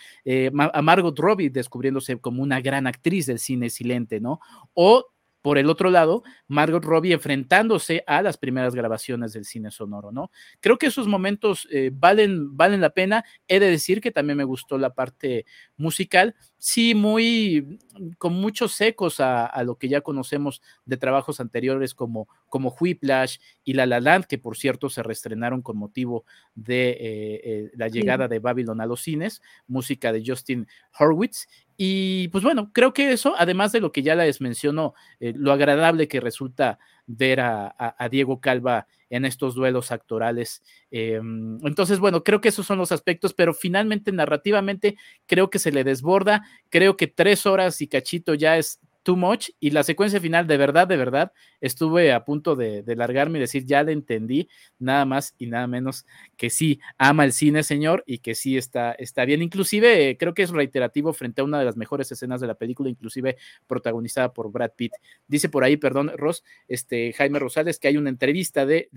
a 0.74 0.82
Margot 0.82 1.18
Robbie 1.18 1.50
descubriéndose 1.50 2.20
como 2.20 2.44
una 2.44 2.62
gran 2.62 2.88
actriz 2.88 3.26
del 3.26 3.40
cine 3.40 3.70
silente, 3.70 4.20
¿no? 4.20 4.40
O 4.74 5.06
por 5.48 5.58
el 5.58 5.70
otro 5.70 5.90
lado, 5.90 6.24
Margot 6.50 6.84
Robbie 6.84 7.14
enfrentándose 7.14 8.04
a 8.06 8.22
las 8.22 8.36
primeras 8.36 8.76
grabaciones 8.76 9.32
del 9.32 9.46
cine 9.46 9.72
sonoro, 9.72 10.12
¿no? 10.12 10.30
Creo 10.60 10.78
que 10.78 10.88
esos 10.88 11.08
momentos 11.08 11.70
eh, 11.72 11.90
valen, 11.94 12.58
valen 12.58 12.82
la 12.82 12.90
pena. 12.90 13.24
He 13.48 13.62
de 13.62 13.72
decir 13.72 14.02
que 14.02 14.12
también 14.12 14.36
me 14.36 14.44
gustó 14.44 14.78
la 14.78 14.94
parte 14.94 15.46
musical, 15.78 16.36
sí, 16.58 16.96
muy, 16.96 17.80
con 18.18 18.34
muchos 18.34 18.82
ecos 18.82 19.22
a, 19.22 19.64
lo 19.64 19.78
que 19.78 19.88
ya 19.88 20.02
conocemos 20.02 20.62
de 20.84 20.98
trabajos 20.98 21.40
anteriores 21.40 21.94
como, 21.94 22.28
como 22.50 22.76
Whiplash 22.78 23.38
y 23.64 23.72
La 23.72 23.86
La 23.86 24.02
Land, 24.02 24.26
que 24.26 24.38
por 24.38 24.58
cierto 24.58 24.90
se 24.90 25.02
reestrenaron 25.02 25.62
con 25.62 25.78
motivo 25.78 26.26
de 26.56 26.90
eh, 26.90 27.42
eh, 27.44 27.72
la 27.74 27.88
llegada 27.88 28.28
de 28.28 28.40
Babylon 28.40 28.82
a 28.82 28.86
los 28.86 29.02
cines, 29.02 29.42
música 29.66 30.12
de 30.12 30.24
Justin 30.26 30.68
Horwitz. 31.00 31.48
Y 31.78 32.30
pues 32.30 32.44
bueno, 32.44 32.72
creo 32.74 32.92
que 32.92 33.12
eso, 33.12 33.36
además 33.38 33.72
de 33.72 33.82
lo 33.82 33.92
que 33.92 34.02
ya 34.02 34.16
les 34.16 34.42
menciono, 34.42 34.96
eh, 35.20 35.34
lo 35.36 35.52
agradable 35.52 36.08
que 36.08 36.20
resulta 36.20 36.80
ver 37.06 37.40
a, 37.40 37.96
Diego 38.10 38.42
Calva 38.42 38.88
en 39.10 39.24
estos 39.24 39.54
duelos 39.54 39.92
actorales. 39.92 40.64
Em, 40.92 41.58
entonces, 41.66 42.00
bueno, 42.00 42.24
creo 42.24 42.42
que 42.42 42.50
esos 42.50 42.66
son 42.66 42.80
los 42.80 42.92
aspectos, 42.92 43.34
pero 43.34 43.54
finalmente 43.54 44.12
narrativamente 44.12 44.98
creo 45.28 45.50
que 45.50 45.60
se 45.60 45.72
le 45.72 45.84
desborda, 45.84 46.44
creo 46.70 46.98
que 46.98 47.08
tres 47.08 47.46
horas 47.46 47.80
y 47.80 47.88
cachito 47.88 48.34
ya 48.34 48.58
es 48.58 48.82
too 49.08 49.16
much 49.16 49.52
y 49.62 49.70
la 49.70 49.84
secuencia 49.84 50.20
final, 50.20 50.48
de 50.48 50.58
verdad, 50.58 50.86
de 50.86 50.98
verdad, 50.98 51.32
estuve 51.62 52.12
a 52.12 52.26
punto 52.26 52.58
de, 52.58 52.84
largarme 52.98 53.38
y 53.38 53.42
decir, 53.42 53.64
ya 53.64 53.82
le 53.82 53.94
entendí, 53.94 54.50
nada 54.80 55.06
más 55.06 55.34
y 55.38 55.48
nada 55.48 55.66
menos 55.66 56.06
que 56.36 56.50
sí, 56.50 56.82
ama 56.98 57.24
el 57.24 57.32
cine, 57.32 57.64
señor, 57.64 58.04
y 58.06 58.18
que 58.18 58.36
sí 58.36 58.58
está, 58.58 58.92
está 58.92 59.24
bien. 59.24 59.42
Inclusive, 59.42 60.18
creo 60.20 60.34
que 60.34 60.44
es 60.44 60.50
reiterativo 60.50 61.14
frente 61.14 61.40
a 61.40 61.46
una 61.46 61.58
de 61.58 61.64
las 61.64 61.78
mejores 61.78 62.12
escenas 62.12 62.42
de 62.42 62.48
la 62.48 62.56
película, 62.56 62.90
inclusive 62.90 63.38
protagonizada 63.66 64.34
por 64.34 64.52
Brad 64.52 64.72
Pitt. 64.76 64.92
Dice 65.26 65.48
por 65.48 65.64
ahí, 65.64 65.78
perdón, 65.78 66.12
Ross, 66.18 66.44
este, 66.68 67.14
Jaime 67.14 67.40
Rosales, 67.40 67.80
que 67.80 67.88
hay 67.88 67.96
una 67.96 68.10
entrevista 68.10 68.66
de, 68.66 68.90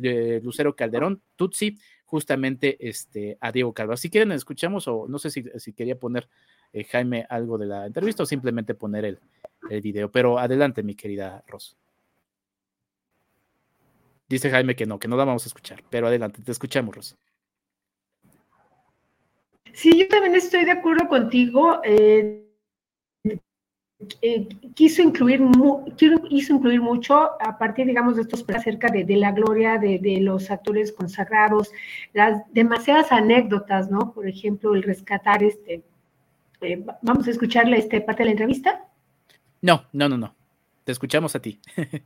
Lucero 0.42 0.74
Calderón, 0.74 1.22
Tutsi, 1.36 1.78
justamente 2.10 2.76
este, 2.80 3.38
a 3.40 3.52
Diego 3.52 3.72
Calva. 3.72 3.96
Si 3.96 4.10
quieren, 4.10 4.32
escuchamos 4.32 4.88
o 4.88 5.06
no 5.08 5.20
sé 5.20 5.30
si, 5.30 5.44
si 5.58 5.72
quería 5.72 5.96
poner 5.96 6.28
eh, 6.72 6.82
Jaime 6.82 7.24
algo 7.30 7.56
de 7.56 7.66
la 7.66 7.86
entrevista 7.86 8.24
o 8.24 8.26
simplemente 8.26 8.74
poner 8.74 9.04
el, 9.04 9.20
el 9.70 9.80
video. 9.80 10.10
Pero 10.10 10.38
adelante, 10.38 10.82
mi 10.82 10.96
querida 10.96 11.44
Ros. 11.46 11.76
Dice 14.28 14.50
Jaime 14.50 14.74
que 14.74 14.86
no, 14.86 14.98
que 14.98 15.06
no 15.06 15.16
la 15.16 15.24
vamos 15.24 15.44
a 15.44 15.48
escuchar, 15.48 15.84
pero 15.88 16.08
adelante, 16.08 16.42
te 16.42 16.50
escuchamos, 16.50 16.96
Ros. 16.96 17.16
Sí, 19.72 19.96
yo 19.96 20.08
también 20.08 20.34
estoy 20.34 20.64
de 20.64 20.72
acuerdo 20.72 21.06
contigo. 21.08 21.80
Eh, 21.84 22.49
eh, 24.22 24.48
quiso, 24.74 25.02
incluir 25.02 25.42
quiso 25.96 26.54
incluir 26.54 26.80
mucho 26.80 27.30
a 27.40 27.58
partir, 27.58 27.86
digamos, 27.86 28.16
de 28.16 28.22
estos 28.22 28.44
acerca 28.48 28.88
de, 28.88 29.04
la 29.16 29.32
gloria 29.32 29.76
de, 29.76 29.98
de, 29.98 30.20
los 30.20 30.50
actores 30.50 30.92
consagrados, 30.92 31.70
las 32.14 32.42
demasiadas 32.52 33.12
anécdotas, 33.12 33.90
¿no? 33.90 34.12
Por 34.12 34.26
ejemplo, 34.26 34.74
el 34.74 34.82
rescatar 34.82 35.42
este. 35.42 35.82
Eh, 36.62 36.84
vamos 37.02 37.26
a 37.26 37.30
escucharle 37.30 37.78
este 37.78 38.00
parte 38.00 38.22
de 38.22 38.26
la 38.26 38.30
entrevista. 38.32 38.84
No, 39.60 39.84
no, 39.92 40.08
no, 40.08 40.16
no. 40.16 40.34
Te 40.84 40.92
escuchamos 40.92 41.36
a 41.36 41.42
ti. 41.42 41.60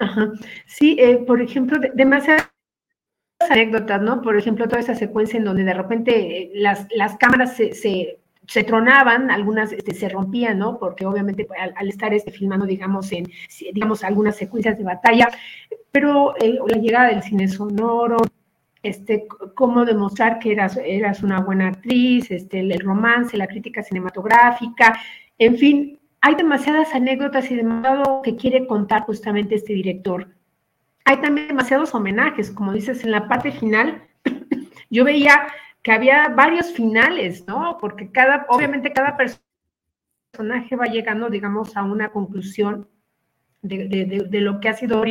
Ajá. 0.00 0.32
Sí, 0.66 0.96
eh, 0.98 1.18
por 1.18 1.40
ejemplo, 1.40 1.78
demasiadas 1.94 2.50
anécdotas, 3.48 4.02
¿no? 4.02 4.22
Por 4.22 4.36
ejemplo, 4.36 4.66
toda 4.66 4.80
esa 4.80 4.94
secuencia 4.96 5.38
en 5.38 5.44
donde 5.44 5.62
de 5.64 5.74
repente 5.74 6.42
eh, 6.42 6.50
las, 6.54 6.86
las 6.90 7.16
cámaras 7.16 7.56
se, 7.56 7.74
se, 7.74 8.18
tronaban, 8.64 9.30
algunas 9.30 9.72
este, 9.72 9.94
se 9.94 10.08
rompían, 10.08 10.58
¿no? 10.58 10.78
Porque 10.78 11.04
obviamente 11.06 11.44
pues, 11.44 11.60
al, 11.60 11.88
estar 11.88 12.12
este, 12.14 12.32
filmando, 12.32 12.66
digamos, 12.66 13.12
en, 13.12 13.30
digamos, 13.72 14.02
algunas 14.02 14.36
secuencias 14.36 14.78
de 14.78 14.84
batalla, 14.84 15.28
pero 15.92 16.34
eh, 16.38 16.58
la 16.66 16.78
llegada 16.78 17.08
del 17.08 17.22
cine 17.22 17.46
sonoro, 17.46 18.16
este, 18.82 19.26
cómo 19.54 19.84
demostrar 19.84 20.38
que 20.38 20.52
eras, 20.52 20.78
eras 20.82 21.22
una 21.22 21.40
buena 21.40 21.68
actriz, 21.68 22.30
este, 22.30 22.60
el 22.60 22.80
romance, 22.80 23.36
la 23.36 23.46
crítica 23.46 23.82
cinematográfica, 23.82 24.98
en 25.38 25.56
fin, 25.56 26.00
hay 26.20 26.34
demasiadas 26.34 26.94
anécdotas 26.94 27.50
y 27.50 27.56
demasiado 27.56 28.22
que 28.22 28.36
quiere 28.36 28.66
contar 28.66 29.02
justamente 29.02 29.54
este 29.54 29.72
director. 29.72 30.28
Hay 31.04 31.18
también 31.18 31.48
demasiados 31.48 31.94
homenajes, 31.94 32.50
como 32.50 32.72
dices, 32.72 33.04
en 33.04 33.12
la 33.12 33.28
parte 33.28 33.52
final, 33.52 34.02
yo 34.90 35.04
veía 35.04 35.48
que 35.88 35.94
había 35.94 36.28
varios 36.28 36.70
finales, 36.70 37.46
¿no? 37.46 37.78
Porque 37.80 38.12
cada, 38.12 38.44
obviamente 38.50 38.92
cada 38.92 39.16
personaje 39.16 40.76
va 40.76 40.84
llegando, 40.84 41.30
digamos, 41.30 41.74
a 41.78 41.82
una 41.82 42.10
conclusión 42.10 42.86
de, 43.62 44.28
lo 44.32 44.60
que 44.60 44.68
ha 44.68 44.74
sido 44.74 45.02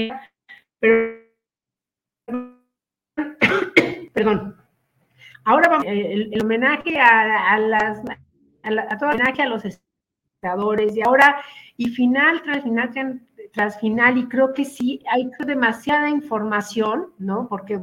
pero 0.80 1.26
perdón. 4.14 4.56
Ahora 5.46 5.68
vamos, 5.68 5.86
el, 5.88 6.40
homenaje 6.44 7.00
a, 7.00 7.58
las 7.58 8.00
a, 8.62 8.98
todo 9.00 9.10
homenaje 9.10 9.42
a 9.42 9.48
los 9.48 9.64
y 9.66 11.02
ahora, 11.02 11.42
y 11.76 11.90
final 11.90 12.44
tras 12.44 12.62
final 12.62 12.92
tras 13.52 13.80
final, 13.80 14.20
y 14.20 14.28
creo 14.28 14.54
que 14.54 14.64
sí, 14.64 15.02
hay 15.10 15.32
demasiada 15.40 16.08
información, 16.08 17.14
¿no? 17.18 17.48
Porque 17.50 17.82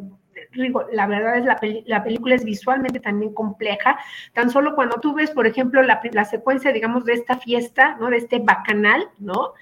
la 0.92 1.06
verdad 1.06 1.38
es 1.38 1.44
la, 1.44 1.58
la 1.86 2.04
película 2.04 2.34
es 2.34 2.44
visualmente 2.44 3.00
también 3.00 3.34
compleja, 3.34 3.98
tan 4.32 4.50
solo 4.50 4.74
cuando 4.74 5.00
tú 5.00 5.14
ves, 5.14 5.30
por 5.30 5.46
ejemplo, 5.46 5.82
la, 5.82 6.00
la 6.12 6.24
secuencia, 6.24 6.72
digamos, 6.72 7.04
de 7.04 7.14
esta 7.14 7.36
fiesta, 7.38 7.96
¿no? 8.00 8.10
De 8.10 8.16
este 8.18 8.38
bacanal, 8.38 9.08
¿no? 9.18 9.52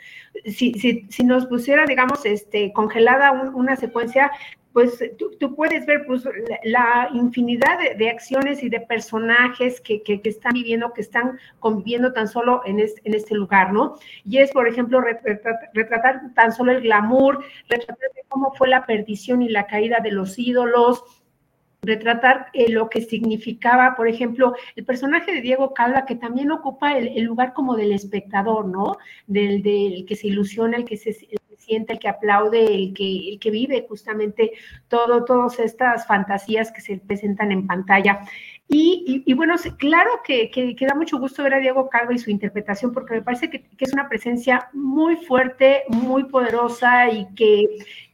Si, 0.44 0.74
si, 0.74 1.06
si 1.10 1.24
nos 1.24 1.46
pusiera, 1.46 1.84
digamos, 1.86 2.24
este, 2.24 2.72
congelada 2.72 3.32
una 3.32 3.76
secuencia, 3.76 4.30
pues 4.72 4.98
tú, 5.18 5.54
puedes 5.54 5.84
ver 5.86 6.04
pues, 6.06 6.24
la, 6.64 7.08
infinidad 7.12 7.78
de, 7.96 8.10
acciones 8.10 8.62
y 8.62 8.68
de 8.68 8.80
personajes 8.80 9.80
que, 9.80 10.02
están 10.24 10.52
viviendo, 10.52 10.92
que 10.92 11.02
están 11.02 11.38
conviviendo 11.60 12.12
tan 12.12 12.28
solo 12.28 12.62
en, 12.64 12.80
en 12.80 13.14
este 13.14 13.34
lugar, 13.34 13.72
¿no? 13.72 13.96
Y 14.24 14.38
es, 14.38 14.50
por 14.50 14.66
ejemplo, 14.66 15.00
retratar, 15.00 16.32
tan 16.34 16.52
solo 16.52 16.72
el 16.72 16.82
glamour, 16.82 17.44
retratar 17.68 18.08
cómo 18.28 18.52
fue 18.54 18.68
la 18.68 18.86
perdición 18.86 19.42
y 19.42 19.48
la 19.48 19.66
caída 19.66 19.98
de 20.02 20.10
los 20.10 20.38
ídolos, 20.38 21.04
retratar 21.82 22.46
eh, 22.52 22.70
lo 22.70 22.88
que 22.88 23.00
significaba, 23.02 23.94
por 23.96 24.08
ejemplo, 24.08 24.54
el 24.76 24.84
personaje 24.84 25.34
de 25.34 25.40
Diego 25.40 25.74
Calva, 25.74 26.06
que 26.06 26.14
también 26.14 26.50
ocupa 26.52 26.96
el, 26.96 27.22
lugar 27.24 27.52
como 27.52 27.76
del 27.76 27.92
espectador, 27.92 28.66
¿no? 28.66 28.98
Del, 29.26 29.62
del, 29.62 30.04
que 30.06 30.16
se 30.16 30.28
ilusiona, 30.28 30.76
el 30.76 30.84
que 30.84 30.96
se, 30.96 31.10
siente, 31.62 31.94
el 31.94 31.98
que 31.98 32.08
aplaude, 32.08 32.74
el 32.74 32.92
que, 32.92 33.30
el 33.30 33.38
que 33.38 33.50
vive 33.50 33.86
justamente 33.88 34.52
todo, 34.88 35.24
todas 35.24 35.58
estas 35.58 36.06
fantasías 36.06 36.72
que 36.72 36.80
se 36.80 36.98
presentan 36.98 37.52
en 37.52 37.66
pantalla. 37.66 38.20
Y, 38.74 39.30
bueno, 39.34 39.54
claro 39.76 40.10
que, 40.24 40.50
que, 40.50 40.86
da 40.86 40.94
mucho 40.94 41.18
gusto 41.18 41.42
ver 41.42 41.54
a 41.54 41.58
Diego 41.58 41.90
Calva 41.90 42.14
y 42.14 42.18
su 42.18 42.30
interpretación, 42.30 42.92
porque 42.92 43.14
me 43.14 43.22
parece 43.22 43.50
que, 43.50 43.68
es 43.78 43.92
una 43.92 44.08
presencia 44.08 44.70
muy 44.72 45.16
fuerte, 45.16 45.82
muy 45.88 46.24
poderosa 46.24 47.10
y 47.10 47.26
que, 47.34 47.66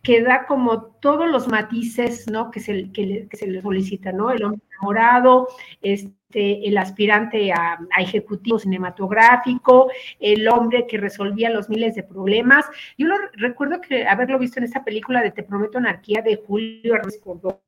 que 0.02 0.20
da 0.20 0.46
como 0.46 0.82
todos 1.00 1.30
los 1.30 1.46
matices, 1.46 2.28
¿no? 2.28 2.50
Que 2.50 2.58
se, 2.58 2.90
que, 2.90 3.28
se 3.32 3.46
le 3.46 3.62
solicita, 3.62 4.10
¿no? 4.10 4.32
El 4.32 4.42
hombre 4.42 4.62
enamorado, 4.72 5.46
este, 5.80 6.17
el 6.32 6.76
aspirante 6.76 7.52
a, 7.52 7.78
ejecutivo 7.98 8.58
cinematográfico, 8.58 9.90
el 10.20 10.46
hombre 10.48 10.86
que 10.86 10.98
resolvía 10.98 11.50
los 11.50 11.68
miles 11.68 11.94
de 11.94 12.02
problemas. 12.02 12.66
Yo 12.98 13.06
lo, 13.06 13.16
recuerdo 13.34 13.80
que 13.80 14.06
haberlo 14.06 14.38
visto 14.38 14.58
en 14.58 14.64
esta 14.64 14.84
película 14.84 15.22
de 15.22 15.30
Te 15.30 15.42
Prometo 15.42 15.78
Anarquía 15.78 16.22
de 16.22 16.36
Julio 16.36 16.94
Hernández 16.94 17.20
Cordón, 17.20 17.58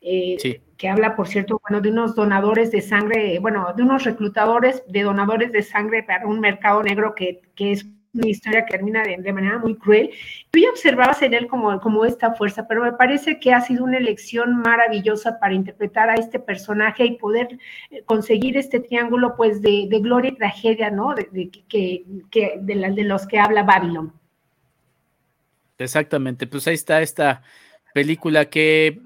eh, 0.00 0.60
que 0.76 0.88
habla, 0.88 1.16
por 1.16 1.26
cierto, 1.26 1.60
bueno, 1.68 1.80
de 1.80 1.90
unos 1.90 2.14
donadores 2.14 2.70
de 2.70 2.80
sangre, 2.82 3.38
bueno, 3.40 3.72
de 3.76 3.82
unos 3.82 4.04
reclutadores 4.04 4.84
de 4.86 5.02
donadores 5.02 5.50
de 5.50 5.62
sangre 5.62 6.02
para 6.04 6.26
un 6.26 6.38
mercado 6.38 6.82
negro 6.82 7.14
que, 7.14 7.40
que 7.56 7.72
es 7.72 7.86
una 8.14 8.28
historia 8.28 8.64
que 8.64 8.72
termina 8.72 9.02
de, 9.02 9.32
manera 9.32 9.58
muy 9.58 9.74
cruel. 9.76 10.10
Tú 10.50 10.58
ya 10.58 10.70
observabas 10.70 11.20
en 11.22 11.34
él 11.34 11.46
como, 11.46 11.80
como 11.80 12.04
esta 12.04 12.34
fuerza, 12.34 12.66
pero 12.66 12.82
me 12.82 12.92
parece 12.92 13.38
que 13.38 13.52
ha 13.52 13.60
sido 13.60 13.84
una 13.84 13.98
elección 13.98 14.56
maravillosa 14.60 15.38
para 15.38 15.54
interpretar 15.54 16.10
a 16.10 16.14
este 16.14 16.38
personaje 16.38 17.04
y 17.04 17.18
poder 17.18 17.58
eh, 17.90 18.02
conseguir 18.04 18.56
este 18.56 18.80
triángulo 18.80 19.36
pues 19.36 19.60
de, 19.62 19.88
gloria 20.00 20.30
y 20.30 20.36
tragedia, 20.36 20.90
¿no? 20.90 21.14
De, 21.14 21.50
que, 21.68 22.04
de, 22.60 22.74
la, 22.74 22.90
de 22.90 23.04
los 23.04 23.26
que 23.26 23.38
habla 23.38 23.62
Babylon. 23.62 24.12
Exactamente, 25.78 26.46
pues 26.46 26.66
ahí 26.66 26.74
está 26.74 27.00
esta 27.02 27.42
película 27.94 28.46
que 28.46 29.00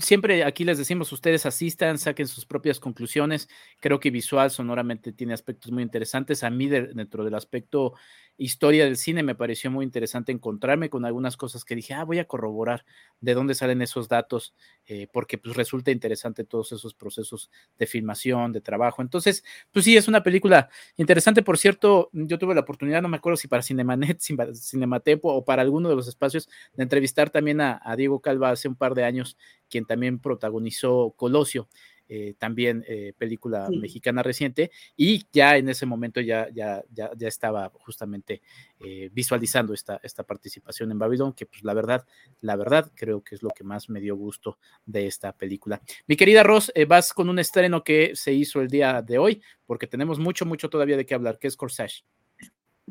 siempre 0.00 0.44
aquí 0.44 0.64
les 0.64 0.78
decimos, 0.78 1.12
ustedes 1.12 1.46
asistan, 1.46 1.98
saquen 1.98 2.26
sus 2.26 2.46
propias 2.46 2.80
conclusiones. 2.80 3.48
Creo 3.80 4.00
que 4.00 4.10
visual, 4.10 4.50
sonoramente, 4.50 5.12
tiene 5.12 5.34
aspectos 5.34 5.70
muy 5.70 5.82
interesantes. 5.82 6.44
A 6.44 6.50
mí, 6.50 6.68
dentro 6.68 7.24
del 7.24 7.34
aspecto 7.34 7.94
historia 8.36 8.84
del 8.84 8.96
cine, 8.96 9.22
me 9.22 9.34
pareció 9.34 9.70
muy 9.70 9.84
interesante 9.84 10.32
encontrarme 10.32 10.90
con 10.90 11.04
algunas 11.04 11.36
cosas 11.36 11.64
que 11.64 11.74
dije, 11.76 11.94
ah, 11.94 12.04
voy 12.04 12.18
a 12.18 12.26
corroborar 12.26 12.84
de 13.20 13.34
dónde 13.34 13.54
salen 13.54 13.82
esos 13.82 14.08
datos, 14.08 14.54
eh, 14.86 15.06
porque 15.12 15.38
pues 15.38 15.56
resulta 15.56 15.90
interesante 15.90 16.44
todos 16.44 16.72
esos 16.72 16.94
procesos 16.94 17.50
de 17.78 17.86
filmación, 17.86 18.52
de 18.52 18.60
trabajo. 18.60 19.02
Entonces, 19.02 19.44
pues 19.70 19.84
sí, 19.84 19.96
es 19.96 20.08
una 20.08 20.22
película 20.22 20.70
interesante. 20.96 21.42
Por 21.42 21.58
cierto, 21.58 22.10
yo 22.12 22.38
tuve 22.38 22.54
la 22.54 22.62
oportunidad, 22.62 23.02
no 23.02 23.08
me 23.08 23.16
acuerdo 23.16 23.36
si 23.36 23.48
para 23.48 23.62
Cinemanet, 23.62 24.20
Cinematepo 24.54 25.32
o 25.32 25.44
para 25.44 25.62
alguno 25.62 25.88
de 25.88 25.96
los 25.96 26.08
espacios, 26.08 26.48
de 26.74 26.82
entrevistar 26.82 27.30
también 27.30 27.60
a, 27.60 27.80
a 27.82 27.96
Diego 27.96 28.20
Calva 28.20 28.50
hace 28.50 28.68
un 28.68 28.76
par 28.76 28.94
de 28.94 29.04
años, 29.04 29.36
quien 29.68 29.84
también 29.84 30.18
protagonizó 30.18 31.12
Colosio. 31.16 31.68
Eh, 32.14 32.34
también 32.36 32.84
eh, 32.86 33.14
película 33.16 33.70
mexicana 33.70 34.22
reciente, 34.22 34.70
y 34.98 35.24
ya 35.32 35.56
en 35.56 35.70
ese 35.70 35.86
momento 35.86 36.20
ya, 36.20 36.46
ya, 36.52 36.84
ya, 36.92 37.10
ya 37.16 37.26
estaba 37.26 37.72
justamente 37.72 38.42
eh, 38.80 39.08
visualizando 39.14 39.72
esta, 39.72 39.98
esta 40.02 40.22
participación 40.22 40.90
en 40.90 40.98
Babylon, 40.98 41.32
que 41.32 41.46
pues 41.46 41.64
la 41.64 41.72
verdad, 41.72 42.04
la 42.42 42.56
verdad 42.56 42.92
creo 42.94 43.24
que 43.24 43.34
es 43.34 43.42
lo 43.42 43.48
que 43.48 43.64
más 43.64 43.88
me 43.88 43.98
dio 43.98 44.14
gusto 44.14 44.58
de 44.84 45.06
esta 45.06 45.32
película. 45.32 45.80
Mi 46.06 46.16
querida 46.16 46.42
Ross, 46.42 46.70
vas 46.86 47.14
con 47.14 47.30
un 47.30 47.38
estreno 47.38 47.82
que 47.82 48.14
se 48.14 48.34
hizo 48.34 48.60
el 48.60 48.68
día 48.68 49.00
de 49.00 49.16
hoy, 49.16 49.40
porque 49.64 49.86
tenemos 49.86 50.18
mucho, 50.18 50.44
mucho 50.44 50.68
todavía 50.68 50.98
de 50.98 51.06
qué 51.06 51.14
hablar, 51.14 51.38
que 51.38 51.48
es 51.48 51.56
Corsage. 51.56 52.04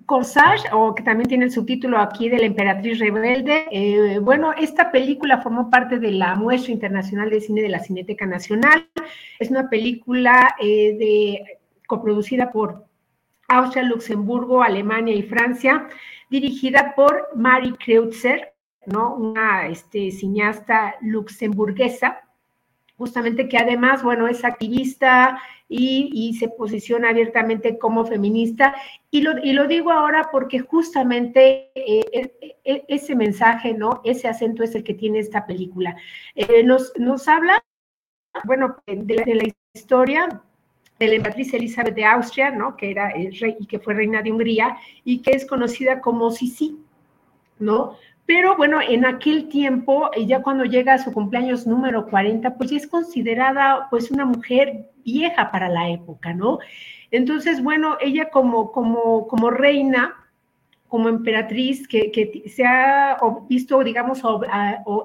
Corsage, 0.05 0.63
o 0.73 0.93
que 0.95 1.03
también 1.03 1.27
tiene 1.27 1.45
el 1.45 1.51
subtítulo 1.51 1.97
aquí 1.97 2.29
de 2.29 2.39
la 2.39 2.45
Emperatriz 2.45 2.99
Rebelde. 2.99 3.65
Eh, 3.71 4.19
bueno, 4.19 4.53
esta 4.53 4.91
película 4.91 5.41
formó 5.41 5.69
parte 5.69 5.99
de 5.99 6.11
la 6.11 6.35
muestra 6.35 6.71
internacional 6.71 7.29
de 7.29 7.41
cine 7.41 7.61
de 7.61 7.69
la 7.69 7.79
Cineteca 7.79 8.25
Nacional. 8.25 8.87
Es 9.39 9.49
una 9.49 9.69
película 9.69 10.55
eh, 10.59 10.95
de, 10.97 11.59
coproducida 11.87 12.51
por 12.51 12.85
Austria, 13.47 13.83
Luxemburgo, 13.83 14.63
Alemania 14.63 15.13
y 15.13 15.23
Francia, 15.23 15.87
dirigida 16.29 16.93
por 16.95 17.29
Marie 17.35 17.73
Kreutzer, 17.73 18.53
¿no? 18.85 19.15
Una 19.15 19.67
este, 19.67 20.11
cineasta 20.11 20.95
luxemburguesa, 21.01 22.21
justamente 22.97 23.49
que 23.49 23.57
además, 23.57 24.03
bueno, 24.03 24.27
es 24.27 24.45
activista 24.45 25.41
y, 25.73 26.33
se 26.33 26.49
posiciona 26.49 27.09
abiertamente 27.09 27.77
como 27.77 28.05
feminista. 28.05 28.75
Y 29.09 29.21
lo, 29.21 29.37
y 29.43 29.53
lo 29.53 29.67
digo 29.67 29.91
ahora 29.91 30.29
porque 30.31 30.59
justamente 30.59 31.71
eh, 31.75 32.05
e, 32.11 32.57
e, 32.63 32.85
ese 32.89 33.15
mensaje, 33.15 33.73
¿no? 33.73 34.01
Ese 34.03 34.27
acento 34.27 34.63
es 34.63 34.75
el 34.75 34.83
que 34.83 34.93
tiene 34.93 35.19
esta 35.19 35.45
película. 35.45 35.95
Eh, 36.35 36.63
nos, 36.63 36.91
nos 36.97 37.27
habla, 37.27 37.63
bueno, 38.43 38.77
de 38.85 39.15
la, 39.15 39.23
de 39.23 39.35
la 39.35 39.43
historia 39.73 40.41
de 40.99 41.07
la 41.07 41.15
emperatriz 41.15 41.53
Elizabeth 41.53 41.95
de 41.95 42.05
Austria, 42.05 42.51
¿no? 42.51 42.75
Que 42.75 42.91
era 42.91 43.09
el 43.11 43.35
rey 43.39 43.55
y 43.59 43.65
que 43.65 43.79
fue 43.79 43.95
reina 43.95 44.21
de 44.21 44.31
Hungría 44.31 44.77
y 45.03 45.21
que 45.21 45.31
es 45.31 45.47
conocida 45.47 45.99
como 45.99 46.29
Sisi, 46.29 46.77
¿no? 47.57 47.97
Pero 48.25 48.55
bueno, 48.55 48.79
en 48.81 49.05
aquel 49.05 49.49
tiempo, 49.49 50.09
ya 50.25 50.41
cuando 50.41 50.63
llega 50.63 50.93
a 50.93 50.97
su 50.99 51.11
cumpleaños 51.11 51.67
número 51.67 52.07
40, 52.07 52.55
pues 52.55 52.71
ya 52.71 52.77
es 52.77 52.87
considerada 52.87 53.87
pues 53.89 54.11
una 54.11 54.25
mujer 54.25 54.89
vieja 55.03 55.51
para 55.51 55.69
la 55.69 55.89
época, 55.89 56.33
¿no? 56.33 56.59
Entonces, 57.09 57.61
bueno, 57.61 57.97
ella 57.99 58.29
como, 58.29 58.71
como, 58.71 59.27
como 59.27 59.49
reina, 59.49 60.20
como 60.91 61.07
emperatriz 61.07 61.87
que, 61.87 62.43
se 62.53 62.65
ha 62.65 63.17
visto, 63.47 63.81
digamos, 63.81 64.21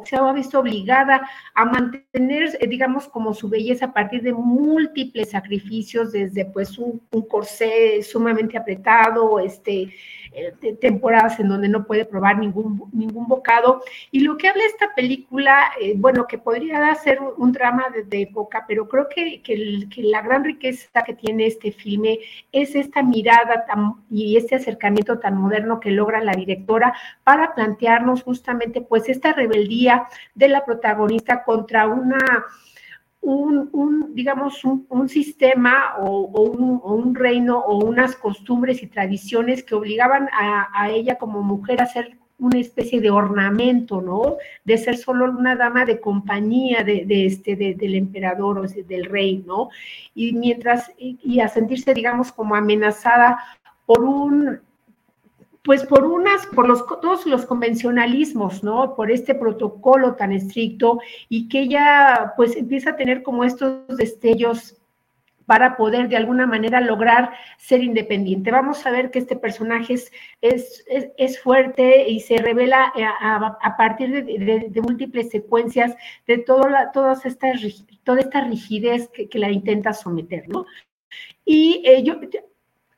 se 0.03 0.16
ha 0.16 0.33
visto 0.33 0.59
obligada 0.59 1.31
a 1.55 1.64
mantener, 1.64 2.59
eh, 2.59 2.66
digamos, 2.66 3.07
como 3.07 3.33
su 3.33 3.49
belleza 3.49 3.87
a 3.87 3.92
partir 3.92 4.20
de 4.22 4.33
múltiples 4.33 5.31
sacrificios, 5.31 6.11
desde 6.11 6.44
pues 6.44 6.77
un, 6.77 7.01
un 7.12 7.29
corsé 7.29 8.03
sumamente 8.03 8.59
apretado, 8.59 9.38
este, 9.38 9.94
eh, 10.38 10.53
temporadas 10.79 11.40
en 11.40 11.49
donde 11.49 11.66
no 11.66 11.87
puede 11.87 12.05
probar 12.05 12.38
ningún, 12.38 12.90
ningún 12.92 13.27
bocado. 13.27 13.81
Y 14.11 14.20
lo 14.20 14.37
que 14.37 14.49
habla 14.49 14.64
esta 14.66 14.94
película, 14.94 15.72
eh, 15.81 15.94
bueno, 15.96 16.27
que 16.27 16.37
podría 16.37 16.94
ser 16.96 17.20
un, 17.38 17.53
drama 17.53 17.87
de, 18.07 18.20
época, 18.20 18.66
pero 18.68 18.87
creo 18.87 19.09
que, 19.09 19.40
que, 19.40 19.87
la 20.03 20.20
gran 20.20 20.44
riqueza 20.44 21.03
que 21.07 21.14
tiene 21.14 21.46
este 21.46 21.72
filme 21.72 22.18
es 22.53 22.75
esta 22.75 23.03
mirada 23.03 23.64
y 24.11 24.37
este 24.37 24.57
acercamiento 24.57 25.18
tan 25.18 25.38
moderno 25.38 25.75
que 25.80 25.90
logra 25.90 26.22
la 26.22 26.32
directora 26.32 26.94
para 27.24 27.54
plantearnos 27.54 28.22
justamente 28.22 28.80
pues 28.80 29.08
esta 29.08 29.32
rebeldía 29.32 30.08
de 30.34 30.48
la 30.48 30.64
protagonista 30.64 31.44
contra 31.44 31.86
una 31.86 32.18
un, 33.26 34.14
digamos, 34.14 34.64
un, 34.64 35.08
sistema 35.08 35.96
o, 35.98 36.20
un, 36.20 37.14
reino 37.14 37.58
o 37.58 37.84
unas 37.84 38.14
costumbres 38.14 38.82
y 38.82 38.86
tradiciones 38.86 39.64
que 39.64 39.74
obligaban 39.74 40.28
a, 40.32 40.90
ella 40.90 41.16
como 41.16 41.42
mujer 41.42 41.82
a 41.82 41.86
ser 41.86 42.16
una 42.38 42.60
especie 42.60 43.00
de 43.00 43.10
ornamento, 43.10 44.00
¿no? 44.00 44.36
De 44.64 44.78
ser 44.78 44.96
solo 44.96 45.30
una 45.30 45.56
dama 45.56 45.84
de 45.84 46.00
compañía 46.00 46.84
de, 46.84 47.26
este, 47.26 47.56
del 47.56 47.94
emperador 47.94 48.58
o 48.58 48.62
del 48.62 49.06
rey, 49.06 49.42
¿no? 49.44 49.70
Y 50.14 50.32
mientras, 50.32 50.92
y 50.98 51.40
a 51.40 51.48
sentirse, 51.48 51.94
digamos, 51.94 52.30
como 52.30 52.54
amenazada 52.54 53.38
por 53.86 54.04
un 54.04 54.60
pues 55.66 55.85
por 55.85 56.05
unas, 56.05 56.46
por 56.46 56.68
los, 56.68 56.87
todos 56.87 57.26
los 57.26 57.44
convencionalismos, 57.44 58.62
¿no? 58.62 58.94
Por 58.94 59.11
este 59.11 59.35
protocolo 59.35 60.14
tan 60.14 60.31
estricto 60.31 61.00
y 61.29 61.48
que 61.48 61.62
ella 61.62 62.35
pues 62.37 62.57
empieza 62.57 62.90
a 62.90 62.96
tener 62.96 63.24
como 63.24 63.42
estos 63.42 63.85
destellos 63.88 64.76
para 65.44 65.76
poder 65.76 66.09
de 66.09 66.16
alguna 66.16 66.46
manera 66.46 66.81
lograr 66.81 67.33
ser 67.59 67.83
independiente. 67.83 68.52
Vamos 68.52 68.87
a 68.87 68.92
ver 68.92 69.11
que 69.11 69.18
este 69.18 69.35
personaje 69.35 69.94
es, 69.94 70.12
es, 70.40 70.85
es, 70.87 71.40
fuerte 71.40 72.09
y 72.09 72.20
se 72.20 72.37
revela 72.38 72.92
a, 73.20 73.76
partir 73.76 74.24
de, 74.24 74.81
múltiples 74.81 75.31
secuencias 75.31 75.96
de 76.29 76.38
toda, 76.38 76.92
todas 76.92 77.26
estas, 77.26 77.61
toda 78.05 78.20
esta 78.20 78.42
rigidez 78.42 79.09
que, 79.09 79.29
la 79.38 79.50
intenta 79.50 79.92
someter, 79.92 80.48
¿no? 80.48 80.64
Y 81.44 81.83
eh, 81.85 82.02
yo, 82.05 82.14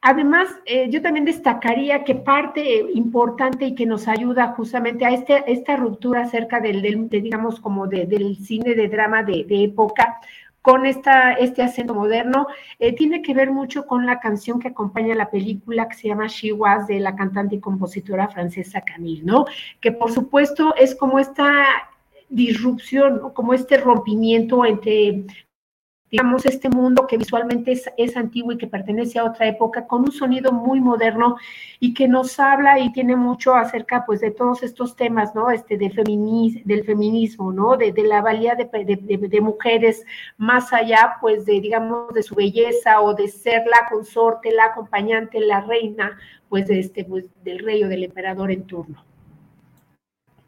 Además, 0.01 0.49
eh, 0.65 0.89
yo 0.91 1.03
también 1.03 1.25
destacaría 1.25 2.05
que 2.05 2.15
parte 2.15 2.87
importante 2.95 3.67
y 3.67 3.75
que 3.75 3.85
nos 3.85 4.07
ayuda 4.07 4.53
justamente 4.53 5.05
a 5.05 5.11
este, 5.11 5.51
esta 5.51 5.77
ruptura 5.77 6.23
acerca 6.23 6.61
del, 6.61 7.09
digamos, 7.09 7.59
como 7.59 7.89
del 7.89 8.37
cine 8.37 8.75
de 8.77 8.89
drama 8.89 9.25
de, 9.25 9.45
época, 9.51 10.21
con 10.63 10.87
esta, 10.87 11.33
este 11.33 11.63
acento 11.63 11.95
moderno, 11.95 12.47
eh, 12.79 12.95
tiene 12.95 13.23
que 13.23 13.35
ver 13.35 13.51
mucho 13.51 13.87
con 13.87 14.07
la 14.07 14.21
canción 14.21 14.61
que 14.61 14.69
acompaña 14.69 15.17
la 15.17 15.31
película 15.31 15.89
que 15.89 15.97
se 15.97 16.09
llama 16.09 16.29
She 16.29 16.53
Was 16.53 16.87
de 16.87 17.01
la 17.01 17.17
cantante 17.17 17.57
y 17.57 17.61
compositora 17.61 18.29
francesa 18.29 18.83
Camille, 18.83 19.25
¿no? 19.25 19.47
Que 19.81 19.91
por 19.91 20.13
supuesto 20.13 20.75
es 20.77 20.95
como 20.95 21.19
esta 21.19 21.65
disrupción, 22.29 23.33
como 23.33 23.53
este 23.53 23.79
rompimiento 23.79 24.65
entre 24.65 25.25
digamos, 26.11 26.47
este 26.47 26.69
mundo 26.69 27.07
que 27.07 27.19
visualmente 27.19 27.81
es, 27.97 28.17
antiguo 28.17 28.53
y 28.53 28.59
que 28.59 28.67
pertenece 28.67 29.19
a 29.19 29.25
otra 29.25 29.47
época, 29.47 29.87
con 29.87 30.03
un 30.03 30.13
sonido 30.13 30.53
muy 30.53 30.81
moderno 30.81 31.37
y 31.81 31.93
que 31.95 32.09
nos 32.09 32.41
habla 32.41 32.79
y 32.79 32.93
tiene 32.93 33.15
mucho 33.17 33.55
acerca, 33.55 34.05
pues, 34.07 34.21
de 34.21 34.31
todos 34.31 34.63
estos 34.63 34.97
temas, 34.97 35.35
¿no? 35.35 35.51
Este, 35.51 35.77
de 35.77 35.89
del 36.65 36.85
feminismo, 36.85 37.53
¿no? 37.53 37.77
De, 37.77 37.93
la 38.05 38.23
valía 38.23 38.55
de, 38.55 39.41
mujeres 39.41 40.05
más 40.37 40.73
allá, 40.73 41.17
pues, 41.21 41.45
de, 41.45 41.61
digamos, 41.61 42.13
de 42.15 42.23
su 42.23 42.35
belleza 42.35 43.01
o 43.01 43.15
de 43.15 43.29
ser 43.29 43.67
la 43.67 43.89
consorte, 43.89 44.51
la 44.53 44.67
acompañante, 44.67 45.41
la 45.41 45.61
reina, 45.61 46.19
pues, 46.49 46.67
de 46.67 46.81
este, 46.81 47.05
pues, 47.05 47.27
del 47.45 47.59
rey 47.59 47.85
o 47.85 47.89
del 47.89 48.05
emperador 48.05 48.51
en 48.51 48.65
turno. 48.67 49.05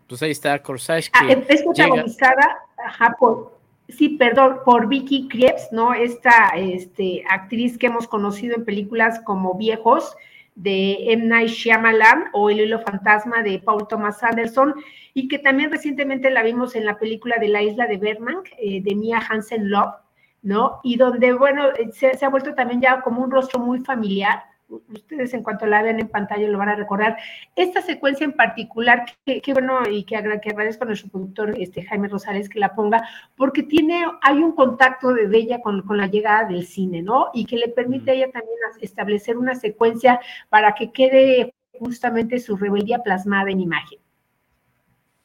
Pues 0.09 0.23
ahí 0.23 0.33
está 0.33 0.61
Corsage. 0.61 1.11
Ah, 1.13 1.27
que 1.27 1.45
es 1.49 1.63
protagonizada, 1.63 2.59
ajá, 2.85 3.15
por, 3.17 3.60
sí, 3.97 4.11
perdón, 4.11 4.59
por 4.65 4.89
Vicky 4.89 5.29
Krieps, 5.29 5.69
¿no? 5.73 5.95
Esta 5.95 6.49
este, 6.57 7.25
actriz 7.29 7.79
que 7.79 7.87
hemos 7.87 8.07
conocido 8.09 8.57
en 8.57 8.65
películas 8.65 9.21
como 9.25 9.55
Viejos 9.55 10.17
de 10.55 11.13
M. 11.13 11.27
Night 11.27 11.51
Shyamalan 11.51 12.27
o 12.33 12.51
El 12.51 12.61
hilo 12.61 12.81
fantasma 12.81 13.43
de 13.43 13.59
Paul 13.59 13.87
Thomas 13.89 14.23
Anderson 14.23 14.75
y 15.15 15.29
que 15.29 15.39
también 15.39 15.71
recientemente 15.71 16.31
la 16.31 16.43
vimos 16.43 16.75
en 16.75 16.85
la 16.85 16.99
película 16.99 17.37
de 17.39 17.49
La 17.49 17.63
isla 17.63 17.87
de 17.87 17.97
Berman 17.97 18.43
eh, 18.59 18.83
de 18.83 18.95
Mia 18.95 19.19
Hansen 19.19 19.71
Love, 19.71 19.95
¿no? 20.43 20.81
Y 20.83 20.97
donde, 20.97 21.33
bueno, 21.33 21.65
se, 21.93 22.17
se 22.17 22.25
ha 22.25 22.29
vuelto 22.29 22.55
también 22.55 22.81
ya 22.81 23.01
como 23.01 23.23
un 23.23 23.31
rostro 23.31 23.61
muy 23.61 23.81
familiar 23.81 24.50
ustedes 24.89 25.35
en 25.35 25.43
cuanto 25.43 25.67
la 25.67 25.83
vean 25.83 26.01
en 26.01 26.09
pantalla 26.09 26.49
lo 26.49 26.59
van 26.59 26.71
a 26.71 26.77
recordar. 26.77 27.17
Esta 27.57 27.83
secuencia 27.83 28.25
en 28.25 28.33
particular, 28.33 29.05
que, 29.25 29.53
bueno, 29.53 29.81
y 29.89 30.05
que, 30.05 30.17
agradezco 30.17 30.85
a 30.85 30.87
nuestro 30.87 31.11
productor 31.11 31.55
este, 31.59 31.83
Jaime 31.83 32.09
Rosales 32.09 32.49
que 32.49 32.59
la 32.59 32.75
ponga, 32.75 33.09
porque 33.37 33.63
tiene, 33.63 34.05
hay 34.23 34.39
un 34.39 34.53
contacto 34.53 35.13
de, 35.13 35.29
ella 35.37 35.61
con, 35.61 35.83
con, 35.83 35.97
la 35.97 36.07
llegada 36.07 36.49
del 36.49 36.67
cine, 36.67 37.03
¿no? 37.03 37.31
Y 37.35 37.45
que 37.45 37.57
le 37.57 37.69
permite 37.69 38.11
a 38.11 38.15
ella 38.15 38.31
también 38.31 38.59
establecer 38.81 39.37
una 39.39 39.55
secuencia 39.55 40.21
para 40.49 40.75
que 40.75 40.93
quede 40.93 41.55
justamente 41.79 42.39
su 42.41 42.57
rebeldía 42.57 42.99
plasmada 43.03 43.51
en 43.51 43.61
imagen 43.61 43.99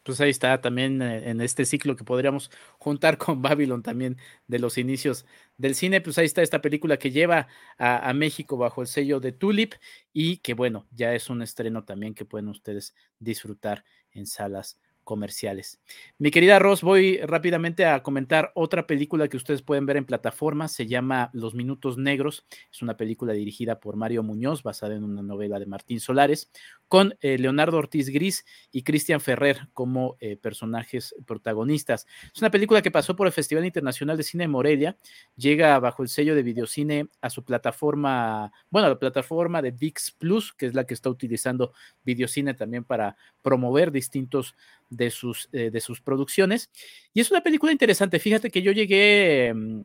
pues 0.05 0.21
ahí 0.21 0.29
está 0.29 0.61
también 0.61 1.01
eh, 1.01 1.29
en 1.29 1.41
este 1.41 1.65
ciclo 1.65 1.95
que 1.95 2.03
podríamos 2.03 2.51
juntar 2.77 3.17
con 3.17 3.41
Babylon 3.41 3.81
también 3.83 4.17
de 4.47 4.59
los 4.59 4.77
inicios 4.77 5.25
del 5.57 5.75
cine, 5.75 5.99
pues 6.01 6.17
ahí 6.17 6.25
está 6.25 6.41
esta 6.43 6.61
película 6.61 6.97
que 6.97 7.11
lleva 7.11 7.47
a, 7.77 8.09
a, 8.09 8.13
México 8.13 8.55
bajo 8.57 8.81
el 8.81 8.87
sello 8.87 9.19
de 9.19 9.31
Tulip 9.31 9.73
y 10.13 10.37
que 10.37 10.53
bueno, 10.53 10.87
ya 10.91 11.13
es 11.15 11.29
un 11.29 11.41
estreno 11.41 11.83
también 11.85 12.13
que 12.13 12.25
pueden 12.25 12.49
ustedes 12.49 12.93
disfrutar 13.19 13.83
en 14.11 14.27
salas 14.27 14.79
comerciales. 15.05 15.79
Mi 16.17 16.31
querida 16.31 16.59
Ross, 16.59 16.81
voy 16.81 17.17
rápidamente 17.19 17.85
a 17.85 18.03
comentar 18.03 18.51
otra 18.55 18.85
película 18.85 19.29
que 19.29 19.37
ustedes 19.37 19.61
pueden 19.61 19.85
ver 19.85 19.95
en 19.95 20.05
plataforma, 20.05 20.67
se 20.67 20.87
llama 20.87 21.29
Los 21.31 21.55
Minutos 21.55 21.97
Negros, 21.97 22.45
es 22.69 22.81
una 22.81 22.97
película 22.97 23.31
dirigida 23.31 23.79
por 23.79 23.95
Mario 23.95 24.23
Muñoz, 24.23 24.63
basada 24.63 24.95
en 24.95 25.03
una 25.05 25.21
novela 25.21 25.59
de 25.59 25.67
Martín 25.67 26.01
Solares, 26.01 26.51
con 26.87 27.15
eh, 27.21 27.37
Leonardo 27.37 27.77
Ortiz 27.77 28.09
Gris 28.09 28.45
y 28.71 28.83
Cristian 28.83 29.21
Ferrer 29.21 29.69
como 29.73 30.17
eh, 30.19 30.37
personajes 30.37 31.15
protagonistas. 31.25 32.05
Es 32.33 32.41
una 32.41 32.51
película 32.51 32.81
que 32.81 32.91
pasó 32.91 33.15
por 33.15 33.27
el 33.27 33.33
Festival 33.33 33.65
Internacional 33.65 34.17
de 34.17 34.23
Cine 34.23 34.43
de 34.43 34.49
Morelia, 34.49 34.97
llega 35.35 35.79
bajo 35.79 36.03
el 36.03 36.09
sello 36.09 36.35
de 36.35 36.43
Videocine 36.43 37.07
a 37.21 37.29
su 37.29 37.43
plataforma, 37.43 38.51
bueno, 38.69 38.87
a 38.87 38.89
la 38.89 38.99
plataforma 38.99 39.61
de 39.61 39.71
VIX 39.71 40.11
Plus, 40.11 40.53
que 40.53 40.65
es 40.65 40.73
la 40.73 40.85
que 40.85 40.93
está 40.93 41.09
utilizando 41.09 41.73
Videocine 42.03 42.53
también 42.55 42.83
para 42.83 43.15
promover 43.41 43.91
distintos 43.91 44.55
de 44.95 45.12
sus, 45.12 45.49
eh, 45.51 45.69
de 45.71 45.81
sus 45.81 46.01
producciones. 46.01 46.69
Y 47.13 47.21
es 47.21 47.31
una 47.31 47.41
película 47.41 47.71
interesante. 47.71 48.19
Fíjate 48.19 48.49
que 48.49 48.62
yo 48.62 48.71
llegué 48.71 49.53
mm, 49.53 49.84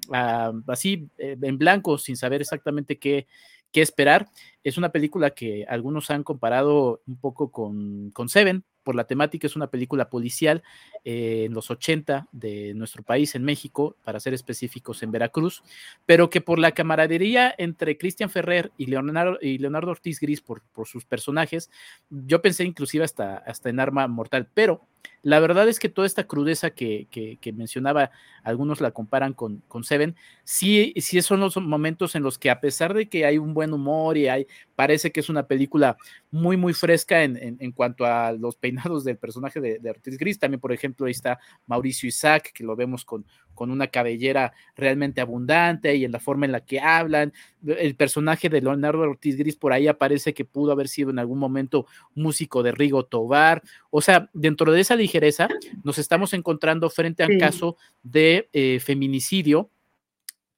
así 0.68 1.09
en 1.18 1.59
blanco, 1.59 1.99
sin 1.99 2.16
saber 2.16 2.40
exactamente 2.40 2.99
qué, 2.99 3.27
qué 3.73 3.83
esperar. 3.83 4.29
Es 4.64 4.79
una 4.79 4.90
película 4.90 5.31
que 5.31 5.64
algunos 5.68 6.11
han 6.11 6.23
comparado 6.23 7.03
un 7.07 7.18
poco 7.18 7.51
con, 7.51 8.11
con 8.11 8.29
Seven, 8.29 8.64
por 8.83 8.94
la 8.94 9.05
temática 9.05 9.46
es 9.46 9.57
una 9.57 9.68
película 9.68 10.09
policial 10.09 10.62
eh, 11.05 11.44
en 11.46 11.55
los 11.55 11.70
80 11.70 12.29
de 12.33 12.75
nuestro 12.75 13.03
país, 13.03 13.35
en 13.35 13.44
México, 13.44 13.96
para 14.05 14.20
ser 14.20 14.35
específicos 14.35 15.03
en 15.03 15.11
Veracruz, 15.11 15.62
pero 16.07 16.31
que 16.31 16.40
por 16.40 16.59
la 16.59 16.73
camaradería 16.73 17.55
entre 17.59 17.99
Cristian 17.99 18.31
Ferrer 18.31 18.73
y 18.77 18.87
Leonardo, 18.87 19.38
y 19.40 19.59
Leonardo 19.59 19.90
Ortiz 19.90 20.20
Gris, 20.20 20.40
por, 20.40 20.62
por, 20.73 20.87
sus 20.87 21.05
personajes, 21.05 21.70
yo 22.09 22.40
pensé 22.42 22.64
inclusive 22.64 23.05
hasta, 23.05 23.37
hasta 23.37 23.68
en 23.68 23.81
Arma 23.81 24.09
Mortal, 24.09 24.49
pero 24.53 24.87
la 25.23 25.39
verdad 25.39 25.69
es 25.69 25.79
que 25.79 25.89
toda 25.89 26.07
esta 26.07 26.27
crudeza 26.27 26.71
que, 26.71 27.07
mencionaba, 27.55 28.11
algunos 28.43 28.81
la 28.81 28.91
comparan 28.93 29.35
con, 29.35 29.63
Seven, 29.83 30.17
sí, 30.45 30.95
sí 30.97 31.21
son 31.21 31.41
los 31.41 31.57
momentos 31.59 32.15
en 32.15 32.23
los 32.23 32.39
que 32.39 32.51
a 32.51 32.61
pesar 32.61 32.95
de 32.95 33.09
que 33.09 33.27
hay 33.27 33.37
un 33.37 33.53
buen 33.53 33.73
humor 33.73 34.17
y 34.17 34.29
hay, 34.29 34.47
parece 34.75 35.13
que 35.13 35.21
es 35.21 35.29
una 35.29 35.47
película 35.47 35.97
muy, 36.31 36.57
muy 36.57 36.73
fresca 36.73 37.23
en 37.23 37.73
cuanto 37.73 38.07
a 38.07 38.33
los 38.33 38.57
peinados 38.57 39.05
del 39.05 39.19
personaje 39.19 39.61
de, 39.61 39.79
de, 39.79 39.90
Ortiz 39.90 40.17
Gris, 40.17 40.38
también 40.38 40.61
por 40.61 40.73
ejemplo 40.73 41.07
ahí 41.07 41.13
está 41.13 41.38
Mauricio 41.67 42.09
Isaac, 42.09 42.51
que 42.55 42.65
lo 42.65 42.75
vemos 42.75 43.05
con, 43.05 43.27
con 43.61 43.71
una 43.71 43.88
cabellera 43.88 44.54
realmente 44.75 45.21
abundante 45.21 45.94
y 45.94 46.06
en 46.06 46.13
la 46.13 46.19
forma 46.19 46.46
en 46.46 46.52
la 46.52 46.65
que 46.65 46.81
hablan, 46.81 47.35
el 47.67 47.94
personaje 47.94 48.48
de 48.48 48.63
Leonardo 48.63 49.00
Ortiz 49.00 49.37
Gris 49.37 49.54
por 49.54 49.75
ahí 49.75 49.87
aparece 49.87 50.33
que 50.33 50.46
pudo 50.46 50.73
haber 50.73 50.88
sido 50.88 51.11
en 51.11 51.19
algún 51.19 51.38
momento 51.38 51.85
músico 52.15 52.63
de 52.63 52.73
Rigo 52.73 53.04
Tobar, 53.04 53.63
o 53.90 54.00
sea, 54.00 54.31
dentro 54.33 54.73
de 54.73 54.81
esa 54.81 54.96
ligereza, 54.96 55.46
nos 55.85 55.98
estamos 55.98 56.33
encontrando 56.33 56.88
frente 56.88 57.23
al 57.23 57.33
sí. 57.33 57.38
caso 57.38 57.77
de 58.02 58.48
eh, 58.54 58.81
feminicidio 58.81 59.69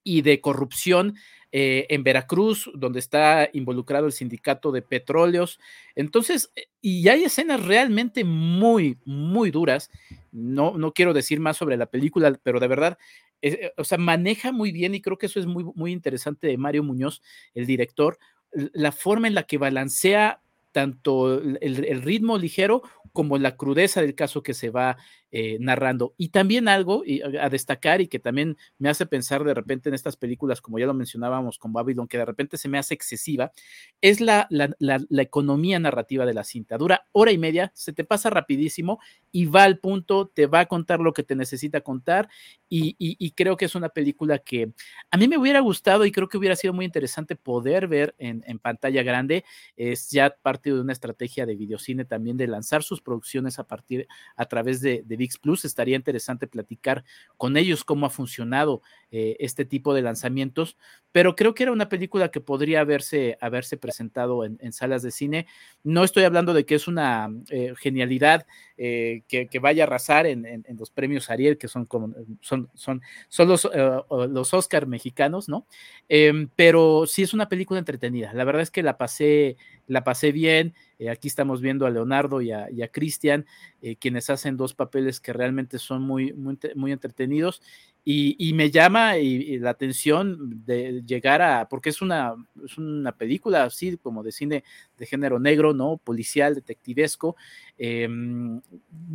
y 0.04 0.22
de 0.22 0.40
corrupción 0.40 1.16
eh, 1.54 1.86
en 1.90 2.02
Veracruz, 2.02 2.70
donde 2.74 2.98
está 2.98 3.48
involucrado 3.52 4.06
el 4.06 4.12
sindicato 4.12 4.72
de 4.72 4.82
petróleos. 4.82 5.60
Entonces, 5.94 6.50
eh, 6.56 6.66
y 6.80 7.08
hay 7.08 7.24
escenas 7.24 7.64
realmente 7.64 8.24
muy, 8.24 8.98
muy 9.04 9.50
duras. 9.50 9.90
No, 10.30 10.78
no 10.78 10.92
quiero 10.92 11.12
decir 11.12 11.40
más 11.40 11.58
sobre 11.58 11.76
la 11.76 11.86
película, 11.86 12.38
pero 12.42 12.58
de 12.58 12.68
verdad, 12.68 12.98
eh, 13.42 13.72
o 13.76 13.84
sea, 13.84 13.98
maneja 13.98 14.50
muy 14.50 14.72
bien 14.72 14.94
y 14.94 15.02
creo 15.02 15.18
que 15.18 15.26
eso 15.26 15.40
es 15.40 15.46
muy, 15.46 15.64
muy 15.74 15.92
interesante 15.92 16.46
de 16.46 16.56
Mario 16.56 16.84
Muñoz, 16.84 17.22
el 17.54 17.66
director, 17.66 18.18
la 18.52 18.92
forma 18.92 19.28
en 19.28 19.34
la 19.34 19.44
que 19.44 19.58
balancea 19.58 20.41
tanto 20.72 21.40
el, 21.40 22.02
ritmo 22.02 22.38
ligero 22.38 22.82
como 23.12 23.38
la 23.38 23.56
crudeza 23.56 24.00
del 24.00 24.14
caso 24.14 24.42
que 24.42 24.54
se 24.54 24.70
va 24.70 24.96
eh, 25.30 25.58
narrando. 25.60 26.14
Y 26.16 26.30
también 26.30 26.66
algo 26.66 27.02
y 27.04 27.20
a 27.22 27.48
destacar 27.50 28.00
y 28.00 28.08
que 28.08 28.18
también 28.18 28.56
me 28.78 28.88
hace 28.88 29.06
pensar 29.06 29.44
de 29.44 29.54
repente 29.54 29.90
en 29.90 29.94
estas 29.94 30.16
películas, 30.16 30.60
como 30.60 30.78
ya 30.78 30.86
lo 30.86 30.94
mencionábamos 30.94 31.58
con 31.58 31.72
Babylon, 31.72 32.08
que 32.08 32.18
de 32.18 32.24
repente 32.24 32.56
se 32.56 32.68
me 32.68 32.78
hace 32.78 32.94
excesiva, 32.94 33.52
es 34.00 34.20
la, 34.20 34.46
la, 34.50 34.74
la 34.78 35.22
economía 35.22 35.78
narrativa 35.78 36.26
de 36.26 36.34
la 36.34 36.44
cinta. 36.44 36.78
Dura 36.78 37.06
hora 37.12 37.32
y 37.32 37.38
media, 37.38 37.70
se 37.74 37.92
te 37.92 38.04
pasa 38.04 38.30
rapidísimo 38.30 38.98
y 39.30 39.46
va 39.46 39.64
al 39.64 39.78
punto, 39.78 40.28
te 40.28 40.46
va 40.46 40.60
a 40.60 40.66
contar 40.66 41.00
lo 41.00 41.12
que 41.12 41.22
te 41.22 41.36
necesita 41.36 41.82
contar 41.82 42.28
y, 42.74 43.30
creo 43.32 43.58
que 43.58 43.66
es 43.66 43.74
una 43.74 43.90
película 43.90 44.38
que 44.38 44.72
a 45.10 45.18
mí 45.18 45.28
me 45.28 45.36
hubiera 45.36 45.60
gustado 45.60 46.06
y 46.06 46.12
creo 46.12 46.26
que 46.26 46.38
hubiera 46.38 46.56
sido 46.56 46.72
muy 46.72 46.86
interesante 46.86 47.36
poder 47.36 47.86
ver 47.86 48.14
en, 48.16 48.42
pantalla 48.60 49.02
grande. 49.02 49.44
Es 49.76 50.10
ya 50.10 50.34
parte 50.40 50.72
de 50.72 50.80
una 50.80 50.94
estrategia 50.94 51.44
de 51.44 51.54
videocine 51.54 52.06
también 52.06 52.38
de 52.38 52.46
lanzar 52.46 52.82
sus 52.82 53.02
producciones 53.02 53.58
a 53.58 53.64
partir, 53.64 54.08
a 54.36 54.46
través 54.46 54.80
de, 54.80 55.04
VIX 55.06 55.38
Plus. 55.38 55.64
Estaría 55.66 55.96
interesante 55.96 56.46
platicar 56.46 57.04
con 57.36 57.58
ellos 57.58 57.84
cómo 57.84 58.06
ha 58.06 58.10
funcionado 58.10 58.80
eh, 59.10 59.36
este 59.38 59.66
tipo 59.66 59.92
de 59.92 60.00
lanzamientos, 60.00 60.78
pero 61.12 61.36
creo 61.36 61.54
que 61.54 61.64
era 61.64 61.72
una 61.72 61.90
película 61.90 62.30
que 62.30 62.40
podría 62.40 62.80
haberse, 62.80 63.36
haberse 63.42 63.76
presentado 63.76 64.46
en, 64.46 64.72
salas 64.72 65.02
de 65.02 65.10
cine. 65.10 65.46
No 65.84 66.04
estoy 66.04 66.24
hablando 66.24 66.54
de 66.54 66.64
que 66.64 66.74
es 66.74 66.88
una 66.88 67.28
eh, 67.50 67.74
genialidad 67.76 68.46
eh, 68.78 69.22
que, 69.28 69.58
vaya 69.60 69.84
a 69.84 69.86
arrasar 69.86 70.26
en, 70.26 70.64
los 70.78 70.90
premios 70.90 71.30
Ariel, 71.30 71.58
que 71.58 71.68
son, 71.68 71.84
como, 71.84 72.14
son, 72.40 72.61
son, 72.74 73.02
son 73.28 73.48
los, 73.48 73.64
uh, 73.64 74.28
los 74.28 74.52
mexicanos, 74.86 75.48
¿no? 75.48 75.66
Em, 76.08 76.48
pero 76.56 77.04
sí 77.06 77.22
es 77.22 77.34
una 77.34 77.48
película 77.48 77.78
entretenida. 77.78 78.32
La 78.34 78.44
verdad 78.44 78.62
es 78.62 78.70
que 78.70 78.82
la 78.82 78.98
pasé, 78.98 79.56
la 79.86 80.04
pasé 80.04 80.32
bien. 80.32 80.74
Eh, 80.98 81.10
aquí 81.10 81.28
estamos 81.28 81.60
viendo 81.60 81.86
a 81.86 81.90
Leonardo 81.90 82.40
y 82.40 82.52
a, 82.52 82.66
a 82.66 82.88
Cristian, 82.88 83.46
eh, 83.80 83.96
quienes 83.96 84.30
hacen 84.30 84.56
dos 84.56 84.74
papeles 84.74 85.20
que 85.20 85.32
realmente 85.32 85.78
son 85.78 86.02
muy, 86.02 86.32
muy, 86.32 86.58
muy 86.74 86.92
entretenidos. 86.92 87.62
Y, 88.04 88.34
y, 88.38 88.52
me 88.52 88.70
llama 88.70 89.12
la 89.16 89.70
atención 89.70 90.64
de 90.66 91.02
llegar 91.06 91.40
a, 91.40 91.68
porque 91.68 91.90
es 91.90 92.02
una, 92.02 92.34
es 92.64 92.76
una 92.76 93.12
película 93.12 93.62
así 93.62 93.96
como 93.96 94.24
de 94.24 94.32
cine 94.32 94.64
de 95.02 95.06
género 95.06 95.40
negro, 95.40 95.74
¿no? 95.74 95.96
Policial, 95.96 96.54
detectivesco, 96.54 97.34
eh, 97.76 98.08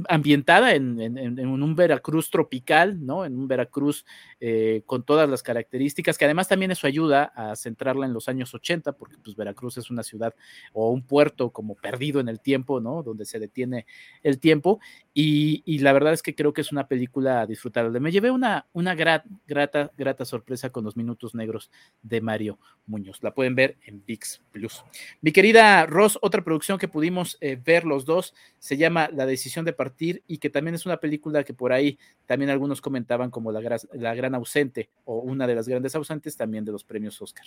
ambientada 0.09 0.75
en, 0.75 0.99
un 0.99 1.75
Veracruz 1.75 2.29
tropical, 2.29 3.05
¿no? 3.05 3.23
En 3.23 3.37
un 3.37 3.47
Veracruz 3.47 4.05
eh, 4.41 4.81
con 4.85 5.03
todas 5.03 5.29
las 5.29 5.43
características, 5.43 6.17
que 6.17 6.25
además 6.25 6.49
también 6.49 6.71
eso 6.71 6.87
ayuda 6.87 7.31
a 7.33 7.55
centrarla 7.55 8.05
en 8.05 8.11
los 8.11 8.27
años 8.27 8.53
80, 8.53 8.97
porque 8.97 9.15
pues 9.23 9.37
Veracruz 9.37 9.77
es 9.77 9.89
una 9.89 10.03
ciudad 10.03 10.35
o 10.73 10.91
un 10.91 11.03
puerto 11.03 11.51
como 11.51 11.75
perdido 11.75 12.19
en 12.19 12.27
el 12.27 12.41
tiempo, 12.41 12.81
¿no? 12.81 13.01
Donde 13.01 13.23
se 13.23 13.39
detiene 13.39 13.85
el 14.23 14.39
tiempo. 14.39 14.81
Y, 15.13 15.79
la 15.79 15.93
verdad 15.93 16.11
es 16.11 16.21
que 16.21 16.35
creo 16.35 16.51
que 16.51 16.61
es 16.61 16.71
una 16.73 16.87
película 16.87 17.45
disfrutable. 17.45 18.01
Me 18.01 18.11
llevé 18.11 18.29
una, 18.29 18.67
una 18.73 18.93
grata, 18.93 19.29
grata, 19.47 19.91
grata 19.97 20.25
sorpresa 20.25 20.69
con 20.69 20.83
los 20.83 20.97
minutos 20.97 21.33
negros 21.33 21.71
de 22.01 22.19
Mario 22.19 22.59
Muñoz. 22.85 23.23
La 23.23 23.33
pueden 23.33 23.55
ver 23.55 23.77
en 23.85 24.03
VIX 24.05 24.41
Plus. 24.51 24.83
Mi 25.21 25.31
querida 25.31 25.76
Ross, 25.85 26.17
otra 26.21 26.43
producción 26.43 26.77
que 26.77 26.87
pudimos 26.87 27.37
eh, 27.41 27.57
ver 27.63 27.85
los 27.85 28.05
dos 28.05 28.33
se 28.59 28.77
llama 28.77 29.09
La 29.13 29.25
decisión 29.25 29.65
de 29.65 29.73
partir 29.73 30.23
y 30.27 30.37
que 30.37 30.49
también 30.49 30.75
es 30.75 30.85
una 30.85 30.97
película 30.97 31.43
que 31.43 31.53
por 31.53 31.71
ahí 31.71 31.97
también 32.25 32.49
algunos 32.49 32.81
comentaban 32.81 33.29
como 33.29 33.51
la, 33.51 33.61
gran 33.61 34.35
ausente 34.35 34.89
o 35.05 35.19
una 35.19 35.47
de 35.47 35.55
las 35.55 35.67
grandes 35.67 35.95
ausentes 35.95 36.35
también 36.35 36.65
de 36.65 36.71
los 36.71 36.83
premios 36.83 37.21
Oscar. 37.21 37.45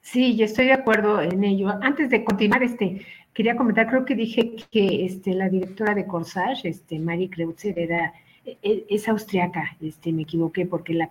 Sí, 0.00 0.36
yo 0.36 0.44
estoy 0.44 0.66
de 0.66 0.72
acuerdo 0.72 1.22
en 1.22 1.44
ello. 1.44 1.68
Antes 1.80 2.10
de 2.10 2.24
continuar, 2.24 2.62
este, 2.62 3.06
quería 3.32 3.56
comentar, 3.56 3.88
creo 3.88 4.04
que 4.04 4.14
dije 4.14 4.56
que 4.70 5.06
este, 5.06 5.32
la 5.32 5.48
directora 5.48 5.94
de 5.94 6.06
Corsage, 6.06 6.68
este, 6.68 6.98
Mari 6.98 7.28
Kreutzer, 7.28 7.78
era 7.78 8.12
es, 8.44 8.82
es 8.88 9.08
austriaca, 9.08 9.76
este, 9.80 10.12
me 10.12 10.22
equivoqué 10.22 10.66
porque 10.66 10.94
la 10.94 11.10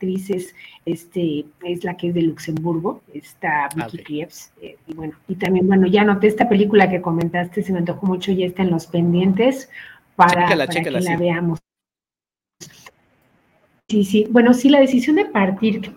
actriz 0.00 0.30
es, 0.30 0.54
este, 0.86 1.44
es 1.62 1.84
la 1.84 1.96
que 1.96 2.08
es 2.08 2.14
de 2.14 2.22
Luxemburgo, 2.22 3.02
está 3.12 3.68
Vicky 3.74 3.86
okay. 3.86 4.04
Krieps, 4.04 4.52
eh, 4.62 4.76
y 4.86 4.94
bueno, 4.94 5.14
y 5.28 5.34
también, 5.34 5.66
bueno, 5.66 5.86
ya 5.86 6.04
noté 6.04 6.26
esta 6.26 6.48
película 6.48 6.88
que 6.88 7.02
comentaste, 7.02 7.62
se 7.62 7.72
me 7.72 7.78
antojó 7.78 8.06
mucho, 8.06 8.32
ya 8.32 8.46
está 8.46 8.62
en 8.62 8.70
los 8.70 8.86
pendientes 8.86 9.68
para, 10.16 10.44
chécala, 10.44 10.66
para 10.66 10.78
chécala, 10.78 10.98
que 10.98 11.04
sí. 11.04 11.10
la 11.10 11.18
veamos. 11.18 11.58
Sí, 13.88 14.04
sí, 14.04 14.26
bueno, 14.30 14.54
sí, 14.54 14.70
la 14.70 14.80
decisión 14.80 15.16
de 15.16 15.26
partir, 15.26 15.94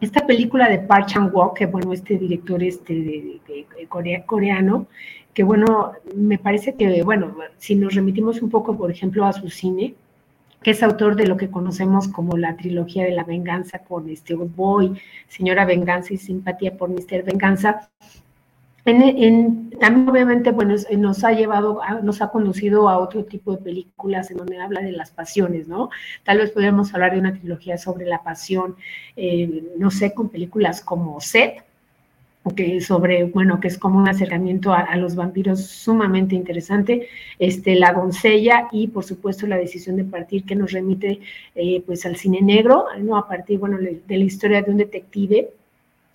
esta 0.00 0.26
película 0.26 0.68
de 0.70 0.78
Park 0.78 1.08
Chan-wook, 1.08 1.58
que 1.58 1.66
bueno, 1.66 1.92
este 1.92 2.16
director 2.16 2.62
este 2.62 2.94
de, 2.94 3.40
de, 3.46 3.66
de 3.76 3.86
Corea, 3.86 4.24
coreano, 4.24 4.86
que 5.34 5.42
bueno, 5.42 5.92
me 6.14 6.38
parece 6.38 6.74
que, 6.74 7.02
bueno, 7.02 7.36
si 7.58 7.74
nos 7.74 7.94
remitimos 7.94 8.40
un 8.40 8.48
poco, 8.48 8.78
por 8.78 8.90
ejemplo, 8.90 9.26
a 9.26 9.34
su 9.34 9.50
cine, 9.50 9.94
que 10.66 10.72
es 10.72 10.82
autor 10.82 11.14
de 11.14 11.28
lo 11.28 11.36
que 11.36 11.48
conocemos 11.48 12.08
como 12.08 12.36
la 12.36 12.56
trilogía 12.56 13.04
de 13.04 13.12
la 13.12 13.22
venganza 13.22 13.84
con 13.84 14.08
este 14.08 14.34
Boy, 14.34 15.00
Señora 15.28 15.64
Venganza 15.64 16.12
y 16.12 16.16
Simpatía 16.16 16.76
por 16.76 16.88
Mr. 16.88 17.22
Venganza. 17.22 17.88
En, 18.84 19.70
también 19.78 20.08
obviamente, 20.08 20.50
bueno, 20.50 20.74
nos 20.98 21.22
ha 21.22 21.30
llevado, 21.30 21.80
nos 22.02 22.20
ha 22.20 22.30
conducido 22.30 22.88
a 22.88 22.98
otro 22.98 23.24
tipo 23.24 23.52
de 23.52 23.58
películas 23.58 24.32
en 24.32 24.38
donde 24.38 24.60
habla 24.60 24.80
de 24.80 24.90
las 24.90 25.12
pasiones, 25.12 25.68
¿no? 25.68 25.90
Tal 26.24 26.38
vez 26.38 26.50
podríamos 26.50 26.92
hablar 26.92 27.12
de 27.12 27.20
una 27.20 27.32
trilogía 27.32 27.78
sobre 27.78 28.04
la 28.04 28.24
pasión, 28.24 28.74
eh, 29.14 29.72
no 29.78 29.92
sé, 29.92 30.14
con 30.14 30.30
películas 30.30 30.80
como 30.80 31.20
Set, 31.20 31.62
que 32.54 32.80
sobre, 32.80 33.24
bueno, 33.24 33.60
que 33.60 33.68
es 33.68 33.78
como 33.78 33.98
un 33.98 34.08
acercamiento 34.08 34.72
a, 34.72 34.96
los 34.96 35.14
vampiros 35.14 35.66
sumamente 35.66 36.34
interesante, 36.34 37.08
este, 37.38 37.74
La 37.74 37.92
doncella 37.92 38.68
y 38.72 38.88
por 38.88 39.04
supuesto 39.04 39.46
la 39.46 39.56
decisión 39.56 39.96
de 39.96 40.04
partir 40.04 40.44
que 40.44 40.54
nos 40.54 40.72
remite 40.72 41.20
eh, 41.54 41.82
pues 41.86 42.06
al 42.06 42.16
cine 42.16 42.40
negro, 42.42 42.86
¿no? 43.00 43.16
A 43.16 43.28
partir, 43.28 43.58
bueno, 43.58 43.78
de 43.78 44.16
la 44.16 44.24
historia 44.24 44.62
de 44.62 44.70
un 44.70 44.76
detective 44.78 45.50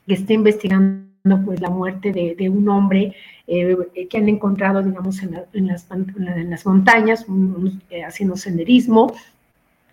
que 0.07 0.13
está 0.13 0.33
investigando 0.33 1.11
pues 1.45 1.61
la 1.61 1.69
muerte 1.69 2.11
de, 2.11 2.49
un 2.49 2.67
hombre 2.69 3.13
eh, 3.47 3.77
que 4.09 4.17
han 4.17 4.27
encontrado, 4.27 4.81
digamos, 4.81 5.21
en, 5.21 5.31
la, 5.33 5.45
en, 5.53 5.67
las, 5.67 5.87
en 5.91 6.55
montañas, 6.65 7.27
un, 7.27 7.81
eh, 7.89 8.03
haciendo 8.03 8.35
senderismo, 8.35 9.13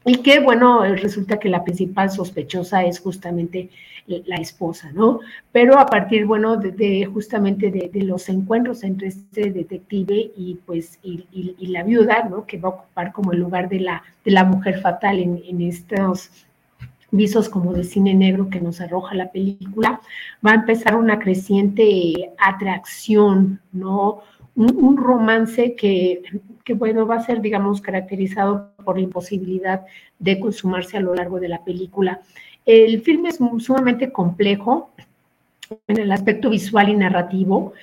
y 0.08 0.16
que, 0.22 0.40
bueno, 0.40 0.82
resulta 0.96 1.38
que 1.38 1.48
la 1.48 1.62
principal 1.62 2.10
sospechosa 2.10 2.84
es 2.84 2.98
justamente 2.98 3.70
la 4.06 4.36
esposa, 4.36 4.90
¿no? 4.92 5.20
Pero 5.52 5.78
a 5.78 5.84
partir, 5.86 6.24
bueno, 6.24 6.56
de, 6.56 7.04
justamente 7.12 7.70
de, 7.70 8.02
los 8.02 8.28
encuentros 8.30 8.82
entre 8.82 9.08
este 9.08 9.50
detective 9.50 10.32
y, 10.34 10.58
pues, 10.64 10.98
y, 11.02 11.26
la 11.66 11.82
viuda, 11.82 12.26
¿no? 12.28 12.46
Que 12.46 12.56
va 12.56 12.70
a 12.70 12.72
ocupar 12.72 13.12
como 13.12 13.32
el 13.32 13.40
lugar 13.40 13.68
de 13.68 13.80
la, 13.80 14.02
de 14.24 14.30
la 14.30 14.44
mujer 14.44 14.80
fatal 14.80 15.18
en, 15.18 15.60
estos 15.60 16.30
visos 17.10 17.48
como 17.48 17.72
de 17.72 17.84
cine 17.84 18.14
negro 18.14 18.48
que 18.48 18.60
nos 18.60 18.80
arroja 18.80 19.14
la 19.14 19.30
película, 19.30 20.00
va 20.46 20.52
a 20.52 20.56
empezar 20.56 20.96
una 20.96 21.18
creciente 21.18 22.32
atracción, 22.38 23.60
¿no? 23.72 24.22
un, 24.58 24.96
romance 24.96 25.74
que, 25.76 26.22
que, 26.64 26.74
bueno, 26.74 27.06
va 27.06 27.16
a 27.16 27.24
ser, 27.24 27.40
digamos, 27.40 27.80
caracterizado 27.80 28.72
por 28.88 28.96
la 28.96 29.02
imposibilidad 29.02 29.82
de 30.18 30.40
consumarse 30.40 30.96
a 30.96 31.00
lo 31.00 31.14
largo 31.14 31.38
de 31.38 31.48
la 31.48 31.62
película. 31.62 32.22
El 32.64 33.02
filme 33.02 33.28
es 33.28 33.38
sumamente 33.58 34.10
complejo 34.10 34.92
en 35.86 35.98
el 35.98 36.10
aspecto 36.10 36.48
visual 36.48 36.88
y 36.88 36.96
narrativo, 36.96 37.74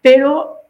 pero 0.00 0.60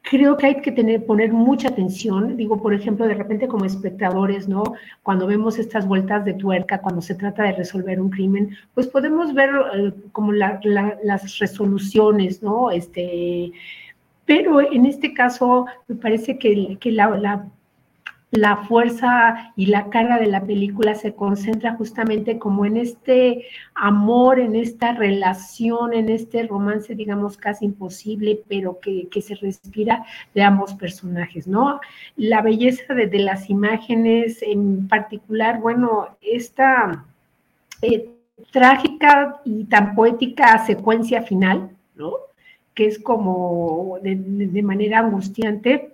creo 0.00 0.38
que 0.38 0.46
hay 0.46 0.62
que 0.62 0.72
tener, 0.72 1.04
poner 1.04 1.34
mucha 1.34 1.68
atención, 1.68 2.38
digo, 2.38 2.62
por 2.62 2.72
ejemplo, 2.72 3.06
de 3.06 3.12
repente 3.12 3.46
como 3.46 3.66
espectadores, 3.66 4.48
¿no? 4.48 4.62
Cuando 5.02 5.26
vemos 5.26 5.58
estas 5.58 5.86
vueltas 5.86 6.24
de 6.24 6.32
tuerca, 6.32 6.80
cuando 6.80 7.02
se 7.02 7.14
trata 7.14 7.42
de 7.42 7.52
resolver 7.52 8.00
un 8.00 8.08
crimen, 8.08 8.56
pues 8.72 8.86
podemos 8.86 9.34
ver 9.34 9.50
eh, 9.74 9.92
como 10.12 10.32
las 10.32 11.38
resoluciones, 11.38 12.42
¿no? 12.42 12.70
Este, 12.70 13.52
pero 14.24 14.62
en 14.62 14.86
este 14.86 15.12
caso 15.12 15.66
me 15.88 15.96
parece 15.96 16.38
que, 16.38 16.78
que 16.80 16.90
la, 16.90 17.10
la 17.18 17.44
la 18.30 18.58
fuerza 18.58 19.52
y 19.56 19.66
la 19.66 19.90
carga 19.90 20.18
de 20.18 20.26
la 20.26 20.44
película 20.44 20.94
se 20.94 21.14
concentra 21.14 21.74
justamente 21.74 22.38
como 22.38 22.64
en 22.64 22.76
este 22.76 23.46
amor, 23.74 24.38
en 24.38 24.54
esta 24.54 24.92
relación, 24.92 25.92
en 25.92 26.08
este 26.08 26.46
romance, 26.46 26.94
digamos, 26.94 27.36
casi 27.36 27.64
imposible, 27.64 28.42
pero 28.48 28.78
que, 28.80 29.08
se 29.20 29.34
respira 29.34 30.04
de 30.34 30.42
ambos 30.42 30.74
personajes, 30.74 31.48
¿no? 31.48 31.80
La 32.16 32.40
belleza 32.40 32.94
de, 32.94 33.10
las 33.18 33.50
imágenes, 33.50 34.42
en 34.42 34.86
particular, 34.86 35.60
bueno, 35.60 36.16
esta 36.22 37.04
eh, 37.82 38.10
trágica 38.52 39.40
y 39.44 39.64
tan 39.64 39.94
poética 39.94 40.64
secuencia 40.64 41.22
final, 41.22 41.70
¿no? 41.96 42.12
Que 42.74 42.86
es 42.86 42.98
como 42.98 43.98
de 44.00 44.62
manera 44.62 45.00
angustiante, 45.00 45.90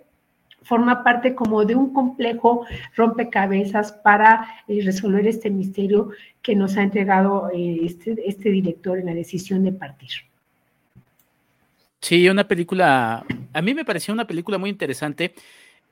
forma 0.67 1.03
parte 1.03 1.33
como 1.33 1.63
de 1.63 1.75
un 1.75 1.93
complejo 1.93 2.65
rompecabezas 2.95 3.93
para 3.93 4.63
eh, 4.67 4.81
resolver 4.83 5.25
este 5.25 5.49
misterio 5.49 6.09
que 6.41 6.55
nos 6.55 6.75
ha 6.75 6.83
entregado 6.83 7.49
eh, 7.53 7.79
este, 7.83 8.15
este, 8.25 8.49
director 8.49 8.99
en 8.99 9.05
la 9.05 9.13
decisión 9.13 9.63
de 9.63 9.71
partir. 9.71 10.09
Sí, 12.01 12.27
una 12.29 12.47
película, 12.47 13.25
a 13.53 13.61
mí 13.61 13.73
me 13.73 13.85
pareció 13.85 14.13
una 14.13 14.27
película 14.27 14.57
muy 14.57 14.69
interesante. 14.69 15.33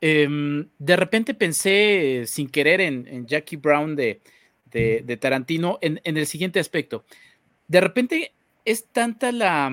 Em, 0.01 0.67
de 0.77 0.95
repente 0.97 1.33
pensé 1.33 2.23
sin 2.27 2.49
querer 2.49 2.81
en, 2.81 3.25
Jackie 3.25 3.55
Brown 3.55 3.95
de, 3.95 4.19
de, 4.71 5.17
Tarantino 5.17 5.79
en, 5.81 6.01
en, 6.03 6.17
el 6.17 6.27
siguiente 6.27 6.59
aspecto. 6.59 7.05
De 7.67 7.79
repente 7.79 8.33
es 8.65 8.85
tanta 8.87 9.31
la, 9.31 9.71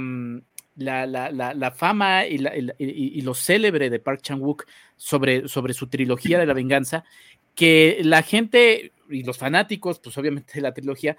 la, 0.77 1.07
la, 1.07 1.31
la, 1.31 1.71
fama 1.71 2.27
y, 2.27 2.37
y, 2.79 3.21
lo 3.21 3.35
célebre 3.35 3.91
de 3.91 3.99
Park 3.99 4.23
Chan-wook 4.23 4.65
sobre, 4.97 5.49
sobre 5.49 5.75
su 5.75 5.89
trilogía 5.89 6.39
de 6.39 6.47
la 6.47 6.55
venganza, 6.55 7.05
que 7.55 8.01
la 8.03 8.23
gente 8.23 8.93
y 9.11 9.25
los 9.25 9.39
fanáticos, 9.39 10.01
pues 10.01 10.17
obviamente 10.17 10.55
de 10.55 10.63
la 10.63 10.73
trilogía, 10.73 11.17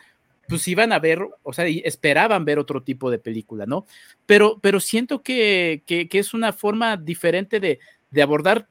pues 0.47 0.67
iban 0.67 0.91
a 0.91 0.99
ver, 0.99 1.19
o 1.43 1.53
sea, 1.53 1.65
esperaban 1.67 2.45
ver 2.45 2.59
otro 2.59 2.83
tipo 2.83 3.09
de 3.09 3.19
película, 3.19 3.65
¿no? 3.65 3.85
Pero, 4.25 4.59
pero 4.61 4.79
siento 4.79 5.21
que, 5.21 5.83
que, 5.85 6.07
es 6.11 6.33
una 6.33 6.51
forma 6.51 6.97
diferente 6.97 7.59
de, 7.59 7.79
de 8.11 8.21
abordar, 8.21 8.67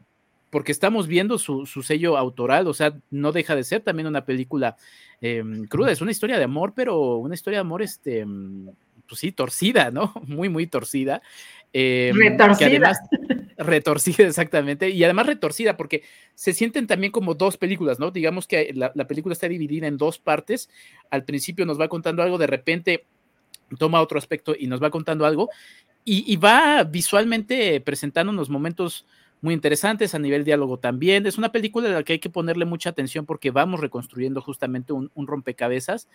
porque 0.51 0.73
estamos 0.73 1.07
viendo 1.07 1.39
su, 1.39 1.65
su, 1.65 1.83
sello 1.83 2.19
autoral, 2.19 2.67
o 2.67 2.75
sea, 2.75 2.99
no 3.11 3.33
deja 3.33 3.57
de 3.57 3.65
ser 3.65 3.81
también 3.81 4.07
una 4.07 4.27
película 4.27 4.77
em, 5.21 5.65
cruda, 5.65 5.93
es 5.93 6.03
una 6.03 6.11
historia 6.11 6.37
de 6.37 6.45
amor, 6.45 6.75
pero 6.77 7.17
una 7.17 7.35
historia 7.35 7.59
de 7.59 7.63
amor, 7.63 7.81
este, 7.81 8.27
pues 9.13 9.21
sí, 9.21 9.31
torcida, 9.31 9.91
¿no? 9.91 10.11
Muy, 10.27 10.49
muy 10.49 10.67
torcida. 10.67 11.21
Em, 11.75 12.17
retorcida. 12.17 12.93
retorcida, 13.59 14.27
exactamente. 14.27 14.89
Y 14.89 15.05
además 15.05 15.27
retorcida, 15.27 15.77
porque 15.77 16.03
se 16.35 16.55
sienten 16.55 16.87
también 16.87 17.13
como 17.13 17.35
dos 17.35 17.59
películas, 17.59 17.99
¿no? 17.99 18.11
Digamos 18.11 18.47
que 18.47 18.73
la, 18.73 18.91
película 19.07 19.35
está 19.35 19.49
dividida 19.49 19.87
en 19.87 19.99
dos 19.99 20.19
partes. 20.19 20.71
Al 21.11 21.25
principio 21.25 21.67
nos 21.67 21.79
va 21.79 21.89
contando 21.89 22.23
algo, 22.23 22.39
de 22.39 22.47
repente 22.47 23.05
toma 23.79 24.01
otro 24.01 24.17
aspecto 24.17 24.55
y 24.59 24.67
nos 24.67 24.83
va 24.83 24.89
contando 24.89 25.27
algo. 25.27 25.51
Y, 26.03 26.25
y 26.33 26.37
va 26.37 26.83
visualmente 26.85 27.83
presentando 27.83 28.33
unos 28.33 28.49
momentos 28.49 29.05
muy 29.43 29.55
interesantes 29.55 30.15
a 30.15 30.21
nivel 30.21 30.45
diálogo 30.45 30.79
también. 30.79 31.27
Es 31.27 31.37
una 31.37 31.51
película 31.51 31.89
a 31.89 31.93
la 31.93 32.03
que 32.05 32.15
hay 32.15 32.19
que 32.21 32.31
ponerle 32.31 32.65
mucha 32.65 32.91
atención 32.91 33.27
porque 33.27 33.51
vamos 33.51 33.81
reconstruyendo 33.81 34.41
justamente 34.41 34.93
un, 34.93 35.11
rompecabezas. 35.17 36.09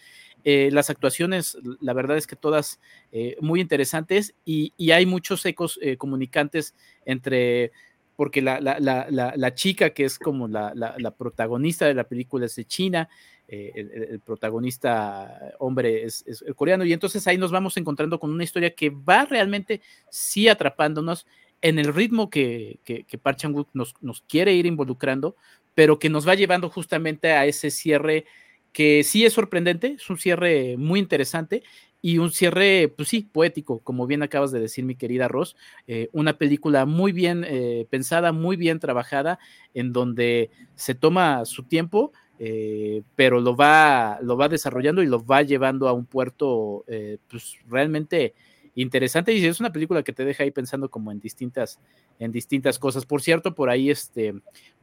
Eh, 0.45 0.69
las 0.71 0.89
actuaciones, 0.89 1.57
la 1.81 1.93
verdad 1.93 2.15
es 2.17 2.25
que 2.25 2.37
todas 2.37 2.79
eh, 3.11 3.35
muy 3.41 3.59
interesantes 3.59 4.33
y, 4.45 4.73
hay 4.91 5.05
muchos 5.05 5.45
ecos 5.45 5.77
eh, 5.81 5.97
comunicantes 5.97 6.73
entre, 7.05 7.73
porque 8.15 8.41
la, 8.41 8.61
la, 8.61 9.53
chica 9.53 9.89
que 9.89 10.05
es 10.05 10.17
como 10.17 10.47
la, 10.47 11.13
protagonista 11.17 11.85
de 11.85 11.93
la 11.93 12.05
película 12.05 12.45
es 12.45 12.55
de 12.55 12.63
China, 12.63 13.09
el, 13.49 14.21
protagonista 14.25 15.53
hombre 15.59 16.05
es, 16.05 16.23
es, 16.25 16.43
coreano 16.55 16.85
y 16.85 16.93
entonces 16.93 17.27
ahí 17.27 17.37
nos 17.37 17.51
vamos 17.51 17.75
encontrando 17.75 18.19
con 18.19 18.31
una 18.31 18.43
historia 18.43 18.73
que 18.73 18.89
va 18.89 19.25
realmente 19.25 19.81
sí 20.09 20.47
atrapándonos 20.47 21.27
en 21.61 21.79
el 21.79 21.93
ritmo 21.93 22.29
que, 22.29 22.79
que, 22.83 23.05
Chan-wook 23.35 23.69
nos, 23.73 24.21
quiere 24.27 24.53
ir 24.53 24.65
involucrando, 24.65 25.35
pero 25.73 25.99
que 25.99 26.09
nos 26.09 26.27
va 26.27 26.35
llevando 26.35 26.69
justamente 26.69 27.31
a 27.31 27.45
ese 27.45 27.71
cierre 27.71 28.25
que 28.73 29.03
sí 29.03 29.25
es 29.25 29.33
sorprendente, 29.33 29.95
es 29.97 30.09
un 30.09 30.17
cierre 30.17 30.75
muy 30.77 30.99
interesante 30.99 31.63
y 32.01 32.19
un 32.19 32.31
cierre, 32.31 32.93
pues 32.95 33.09
sí, 33.09 33.27
poético, 33.31 33.79
como 33.79 34.05
bien 34.05 34.21
acabas 34.21 34.51
de 34.51 34.59
decir, 34.59 34.85
mi 34.85 34.95
querida 34.95 35.27
Ross, 35.27 35.55
eh, 35.87 36.09
una 36.13 36.37
película 36.37 36.85
muy 36.85 37.11
bien 37.11 37.43
eh, 37.47 37.87
pensada, 37.89 38.31
muy 38.31 38.55
bien 38.55 38.79
trabajada, 38.79 39.39
en 39.73 39.93
donde 39.93 40.51
se 40.75 40.93
toma 40.93 41.43
su 41.45 41.63
tiempo, 41.63 42.11
eh, 42.37 43.01
pero 43.15 43.41
lo 43.41 43.55
va, 43.55 44.19
lo 44.21 44.37
va 44.37 44.47
desarrollando 44.47 45.01
y 45.01 45.07
lo 45.07 45.25
va 45.25 45.41
llevando 45.41 45.87
a 45.87 45.93
un 45.93 46.05
puerto, 46.05 46.85
pues 47.29 47.55
realmente 47.67 48.35
interesante 48.81 49.33
y 49.33 49.43
es 49.45 49.59
una 49.59 49.71
película 49.71 50.03
que 50.03 50.13
te 50.13 50.23
deja 50.23 50.43
ahí 50.43 50.51
pensando 50.51 50.89
como 50.89 51.11
en 51.11 51.19
distintas, 51.19 51.79
en 52.19 52.31
distintas 52.31 52.77
cosas. 52.77 53.05
Por 53.05 53.21
cierto, 53.21 53.55
por 53.55 53.69
ahí 53.69 53.89
este, 53.89 54.35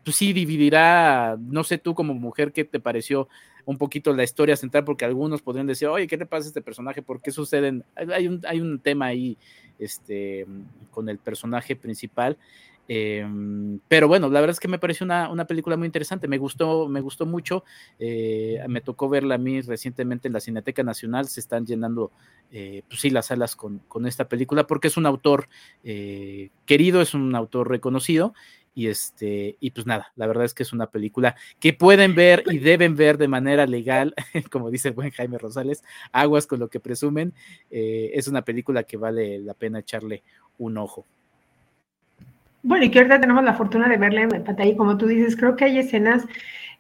pues 0.05 0.17
sí 0.17 0.33
dividirá, 0.33 1.37
no 1.41 1.63
sé 1.63 1.79
tú 1.79 1.95
como 1.95 2.13
mujer 2.13 2.53
qué 2.53 2.65
te 2.65 2.81
pareció 2.81 3.29
un 3.65 3.79
poquito 3.79 4.13
la 4.13 4.25
historia 4.25 4.57
central, 4.57 4.85
porque 4.85 5.05
algunos 5.05 5.43
podrían 5.43 5.67
decir, 5.67 5.89
oye, 5.89 6.07
¿qué 6.07 6.17
le 6.17 6.27
pasa 6.27 6.47
a 6.47 6.49
este 6.49 6.61
personaje? 6.61 7.03
¿Por 7.03 7.23
qué 7.23 7.31
suceden? 7.31 7.85
Hay 7.95 8.29
un, 8.29 8.43
hay 8.47 8.61
un 8.61 8.79
tema 8.79 9.07
ahí 9.07 9.39
este, 9.79 10.47
con 10.91 11.09
el 11.09 11.19
personaje 11.19 11.77
principal. 11.77 12.37
Em, 12.87 13.81
pero 13.89 14.09
bueno, 14.09 14.29
la 14.29 14.41
verdad 14.41 14.53
es 14.53 14.61
que 14.61 14.69
me 14.69 14.79
pareció 14.79 15.05
una, 15.05 15.31
una, 15.31 15.47
película 15.47 15.77
muy 15.77 15.87
interesante, 15.87 16.29
me 16.29 16.37
gustó, 16.37 16.87
me 16.89 17.01
gustó 17.01 17.25
mucho, 17.25 17.65
eh, 17.99 18.63
me 18.69 18.83
tocó 18.83 19.09
verla 19.09 19.37
a 19.37 19.39
mí 19.39 19.63
recientemente 19.63 20.29
en 20.29 20.35
la 20.35 20.41
Cineteca 20.41 20.83
Nacional, 20.83 21.27
se 21.29 21.41
están 21.41 21.65
llenando, 21.65 22.13
eh, 22.51 22.83
pues 22.89 23.01
sí, 23.01 23.11
las 23.11 23.27
salas 23.27 23.57
con, 23.57 23.79
con, 23.89 24.07
esta 24.07 24.29
película, 24.29 24.67
porque 24.67 24.89
es 24.89 24.99
un 24.99 25.07
autor 25.07 25.49
eh, 25.83 26.51
querido, 26.67 27.01
es 27.01 27.15
un 27.15 27.35
autor 27.35 27.71
reconocido, 27.71 28.35
y 28.75 28.89
este, 28.89 29.57
y 29.61 29.71
pues 29.71 29.87
nada, 29.87 30.13
la 30.17 30.27
verdad 30.27 30.45
es 30.45 30.53
que 30.53 30.65
es 30.65 30.73
una 30.73 30.91
película 30.91 31.37
que 31.61 31.73
pueden 31.73 32.15
ver 32.15 32.43
y 32.51 32.59
deben 32.59 32.97
ver 32.97 33.17
de 33.17 33.29
manera 33.29 33.67
legal, 33.67 34.15
como 34.51 34.71
dice 34.71 34.89
el 34.89 34.95
buen 34.95 35.11
Jaime 35.11 35.39
Rosales, 35.39 35.85
aguas 36.13 36.47
con 36.47 36.59
lo 36.59 36.69
que 36.69 36.81
presumen, 36.81 37.33
es 37.71 38.29
una 38.29 38.43
película 38.43 38.83
que 38.83 38.97
vale 38.97 39.39
la 39.39 39.55
pena 39.55 39.79
echarle 39.79 40.23
un 40.59 40.77
ojo. 40.77 41.07
Bueno, 42.65 42.87
y 42.87 42.91
que 42.91 42.99
ahorita 42.99 43.21
tenemos 43.21 43.45
la 43.45 43.53
fortuna 43.53 43.89
de 43.91 43.99
verla 43.99 44.23
en 44.23 44.43
pantalla 44.43 44.71
y 44.71 44.77
como 44.77 44.97
tú 44.97 45.07
dices, 45.07 45.37
creo 45.37 45.55
que 45.55 45.67
hay 45.67 45.79
escenas 45.79 46.25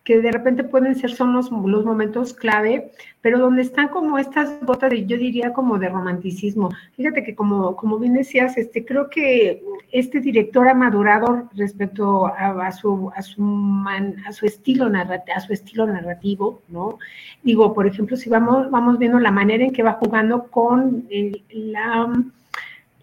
que 0.02 0.18
de 0.18 0.32
repente 0.32 0.64
pueden 0.64 0.94
ser 0.94 1.10
son 1.10 1.34
los, 1.34 1.50
momentos 1.50 2.32
clave, 2.32 2.90
pero 3.20 3.38
donde 3.38 3.60
están 3.60 3.88
como 3.88 4.18
estas 4.18 4.58
gotas 4.62 4.90
de, 4.90 5.04
yo 5.04 5.18
diría 5.18 5.52
como 5.52 5.78
de 5.78 5.90
romanticismo. 5.90 6.70
Fíjate 6.96 7.22
que 7.22 7.34
como, 7.34 7.76
como 7.76 7.98
bien 7.98 8.14
decías, 8.14 8.56
este, 8.56 8.84
creo 8.86 9.10
que 9.10 9.62
este 9.92 10.20
director 10.20 10.68
ha 10.68 10.74
madurado 10.74 11.50
respecto 11.54 12.26
a, 12.26 12.72
su, 12.72 13.10
a, 13.14 13.20
su, 13.20 13.84
a, 14.26 14.32
su 14.32 14.46
estilo 14.46 14.88
narrativo, 14.88 15.36
a 15.36 15.40
su 15.40 15.52
estilo 15.52 15.86
narrativo, 15.86 16.62
¿no? 16.68 16.98
Digo, 17.42 17.74
por 17.74 17.86
ejemplo, 17.86 18.16
si 18.16 18.30
vamos, 18.30 18.70
vamos 18.70 18.98
viendo 18.98 19.18
la 19.18 19.30
manera 19.30 19.64
en 19.64 19.72
que 19.72 19.82
va 19.82 19.92
jugando 19.92 20.44
con 20.50 21.06
la 21.50 22.10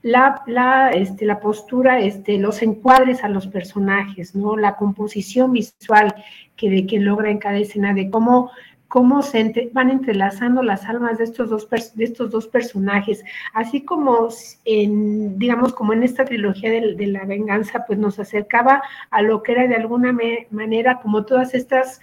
la, 0.01 0.41
la, 0.47 0.91
este, 0.91 1.25
la 1.25 1.39
postura, 1.39 1.99
este, 1.99 2.37
los 2.37 2.61
encuadres 2.61 3.23
a 3.23 3.29
los 3.29 3.47
personajes, 3.47 4.35
¿no? 4.35 4.57
La 4.57 4.75
composición 4.75 5.51
visual 5.53 6.13
que, 6.55 6.69
de, 6.69 6.87
que 6.87 6.99
logra 6.99 7.29
en 7.29 7.37
cada 7.37 7.57
escena, 7.57 7.93
de 7.93 8.09
cómo, 8.09 8.51
cómo 8.87 9.21
se 9.21 9.71
van 9.73 9.89
entrelazando 9.89 10.63
las 10.63 10.85
almas 10.85 11.17
de 11.17 11.23
estos, 11.23 11.49
dos 11.49 11.69
de 11.69 12.03
estos 12.03 12.29
dos 12.31 12.47
personajes, 12.47 13.23
así 13.53 13.85
como 13.85 14.27
en, 14.65 15.39
digamos, 15.39 15.73
como 15.73 15.93
en 15.93 16.03
esta 16.03 16.25
trilogía 16.25 16.71
de, 16.71 17.07
la 17.07 17.25
venganza, 17.25 17.85
pues 17.87 17.97
nos 17.99 18.19
acercaba 18.19 18.81
a 19.09 19.21
lo 19.21 19.43
que 19.43 19.53
era 19.53 19.67
de 19.67 19.75
alguna 19.75 20.15
manera 20.49 20.99
como 21.01 21.25
todas 21.25 21.53
estas 21.53 22.01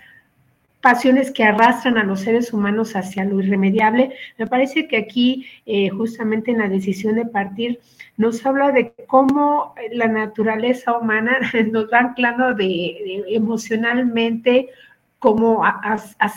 que 1.32 1.44
arrastran 1.44 1.98
a 1.98 2.04
los 2.04 2.20
seres 2.20 2.52
humanos 2.52 2.96
hacia 2.96 3.24
lo 3.24 3.40
irremediable. 3.40 4.12
Me 4.38 4.46
parece 4.46 4.88
que 4.88 4.96
aquí, 4.96 5.46
eh, 5.66 5.88
justamente 5.90 6.50
en 6.50 6.58
la 6.58 6.68
decisión 6.68 7.16
de 7.16 7.26
partir, 7.26 7.80
nos 8.16 8.44
habla 8.44 8.72
de 8.72 8.92
cómo 9.06 9.74
la 9.92 10.08
naturaleza 10.08 10.98
humana 10.98 11.38
nos 11.72 11.86
va 11.92 12.00
anclando 12.00 12.54
de, 12.54 13.24
emocionalmente 13.28 14.68
como 15.18 15.64
a, 15.64 15.98
a, 16.18 16.28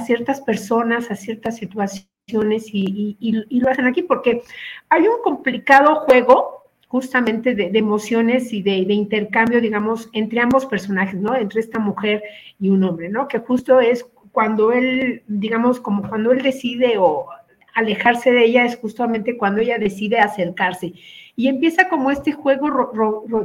ciertas 0.00 0.40
personas, 0.40 1.10
a 1.10 1.16
ciertas 1.16 1.56
situaciones 1.56 2.66
y, 2.72 3.16
lo 3.50 3.68
hacen 3.68 3.86
aquí 3.86 4.02
porque 4.02 4.42
hay 4.88 5.02
un 5.02 5.22
complicado 5.22 5.96
juego 6.06 6.59
justamente 6.90 7.54
de, 7.54 7.70
emociones 7.78 8.52
y 8.52 8.62
de, 8.62 8.78
intercambio, 8.92 9.60
digamos, 9.60 10.10
entre 10.12 10.40
ambos 10.40 10.66
personajes, 10.66 11.20
¿no? 11.20 11.36
Entre 11.36 11.60
esta 11.60 11.78
mujer 11.78 12.20
y 12.58 12.68
un 12.68 12.82
hombre, 12.82 13.08
¿no? 13.08 13.28
Que 13.28 13.38
justo 13.38 13.78
es 13.78 14.04
cuando 14.32 14.72
él, 14.72 15.22
digamos, 15.28 15.78
como 15.78 16.08
cuando 16.08 16.32
él 16.32 16.42
decide 16.42 16.98
o 16.98 17.28
alejarse 17.76 18.32
de 18.32 18.44
ella, 18.44 18.64
es 18.64 18.76
justamente 18.76 19.36
cuando 19.36 19.60
ella 19.60 19.78
decide 19.78 20.18
acercarse. 20.18 20.92
Y 21.36 21.46
empieza 21.46 21.88
como 21.88 22.10
este 22.10 22.32
juego, 22.32 22.92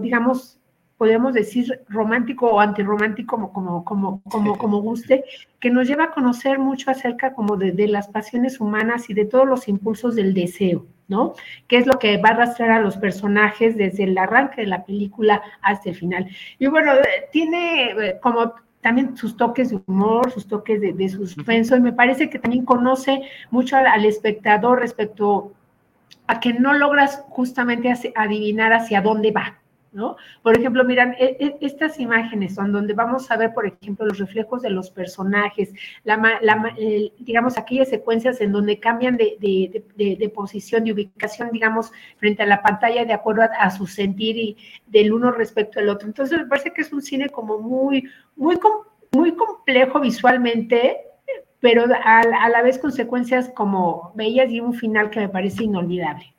digamos, 0.02 0.60
podemos 0.98 1.34
decir 1.34 1.82
romántico 1.90 2.48
o 2.48 2.60
antirromántico, 2.60 3.36
como, 3.36 3.54
como, 3.54 3.84
como, 3.84 4.22
como, 4.24 4.58
como 4.58 4.82
guste, 4.82 5.26
que 5.60 5.70
nos 5.70 5.88
lleva 5.88 6.06
a 6.06 6.12
conocer 6.12 6.60
mucho 6.60 6.92
acerca 6.92 7.34
como 7.34 7.58
de, 7.58 7.72
de, 7.72 7.88
las 7.88 8.08
pasiones 8.08 8.60
humanas 8.60 9.10
y 9.10 9.14
de 9.14 9.26
todos 9.26 9.48
los 9.48 9.68
impulsos 9.68 10.16
del 10.16 10.34
deseo, 10.34 10.86
¿no? 11.08 11.34
Que 11.68 11.78
es 11.78 11.88
lo 11.88 12.00
que 12.00 12.18
va 12.18 12.30
a 12.30 12.34
arrastrar 12.34 12.72
a 12.72 12.80
los 12.80 12.98
personajes 12.98 13.76
desde 13.76 14.06
el 14.06 14.18
arranque 14.18 14.62
de 14.62 14.68
la 14.68 14.86
película 14.86 15.42
hasta 15.62 15.90
el 15.90 15.96
final. 15.96 16.30
Y 16.60 16.68
bueno, 16.68 16.94
tiene 17.32 17.92
eh, 17.92 18.20
como 18.22 18.54
también 18.80 19.18
sus 19.18 19.36
toques 19.36 19.72
de 19.72 19.82
humor, 19.88 20.32
sus 20.32 20.48
toques 20.48 20.80
de, 20.80 20.94
de 20.94 21.10
suspenso, 21.10 21.76
y 21.76 21.82
me 21.82 21.92
parece 21.92 22.30
que 22.30 22.40
también 22.40 22.64
conoce 22.64 23.22
mucho 23.50 23.76
al, 23.76 23.88
al 23.88 24.06
espectador 24.06 24.80
respecto 24.80 25.54
a 26.28 26.40
que 26.40 26.54
no 26.54 26.74
logras 26.74 27.24
justamente 27.30 27.94
adivinar 28.16 28.74
hacia 28.74 29.02
dónde 29.02 29.32
va, 29.32 29.60
¿no? 29.96 30.18
Por 30.44 30.60
ejemplo, 30.60 30.84
miran, 30.84 31.14
e, 31.14 31.38
e, 31.40 31.58
estas 31.62 32.00
imágenes 32.00 32.56
son 32.56 32.72
donde 32.74 32.94
vamos 32.94 33.32
a 33.32 33.38
ver, 33.38 33.54
por 33.54 33.66
ejemplo, 33.66 34.06
los 34.06 34.20
reflejos 34.20 34.62
de 34.62 34.70
los 34.70 34.92
personajes, 34.92 35.74
la, 36.04 36.22
digamos, 37.18 37.58
aquellas 37.58 37.90
secuencias 37.90 38.42
en 38.42 38.52
donde 38.52 38.80
cambian 38.80 39.16
de, 39.16 40.32
posición, 40.36 40.84
de 40.84 40.92
ubicación, 40.92 41.50
digamos, 41.52 41.92
frente 42.18 42.44
a 42.44 42.46
la 42.46 42.62
pantalla 42.62 43.06
de 43.06 43.14
acuerdo 43.14 43.44
a, 43.58 43.72
su 43.72 43.88
sentir 43.88 44.38
y 44.38 44.58
del 44.86 45.14
uno 45.14 45.32
respecto 45.32 45.80
al 45.80 45.90
otro. 45.90 46.08
Entonces, 46.08 46.38
me 46.38 46.46
parece 46.46 46.74
que 46.74 46.82
es 46.82 46.92
un 46.92 47.02
cine 47.02 47.30
como 47.30 47.58
muy, 47.60 48.04
muy, 48.36 48.60
muy 49.14 49.34
complejo 49.36 50.02
visualmente, 50.02 50.98
pero 51.62 51.86
a, 52.04 52.20
a 52.20 52.50
la 52.50 52.62
vez 52.62 52.78
consecuencias 52.78 53.50
como 53.56 54.12
bellas 54.16 54.52
y 54.52 54.60
un 54.60 54.74
final 54.74 55.10
que 55.10 55.22
me 55.22 55.30
parece 55.30 55.64
inolvidable. 55.64 56.35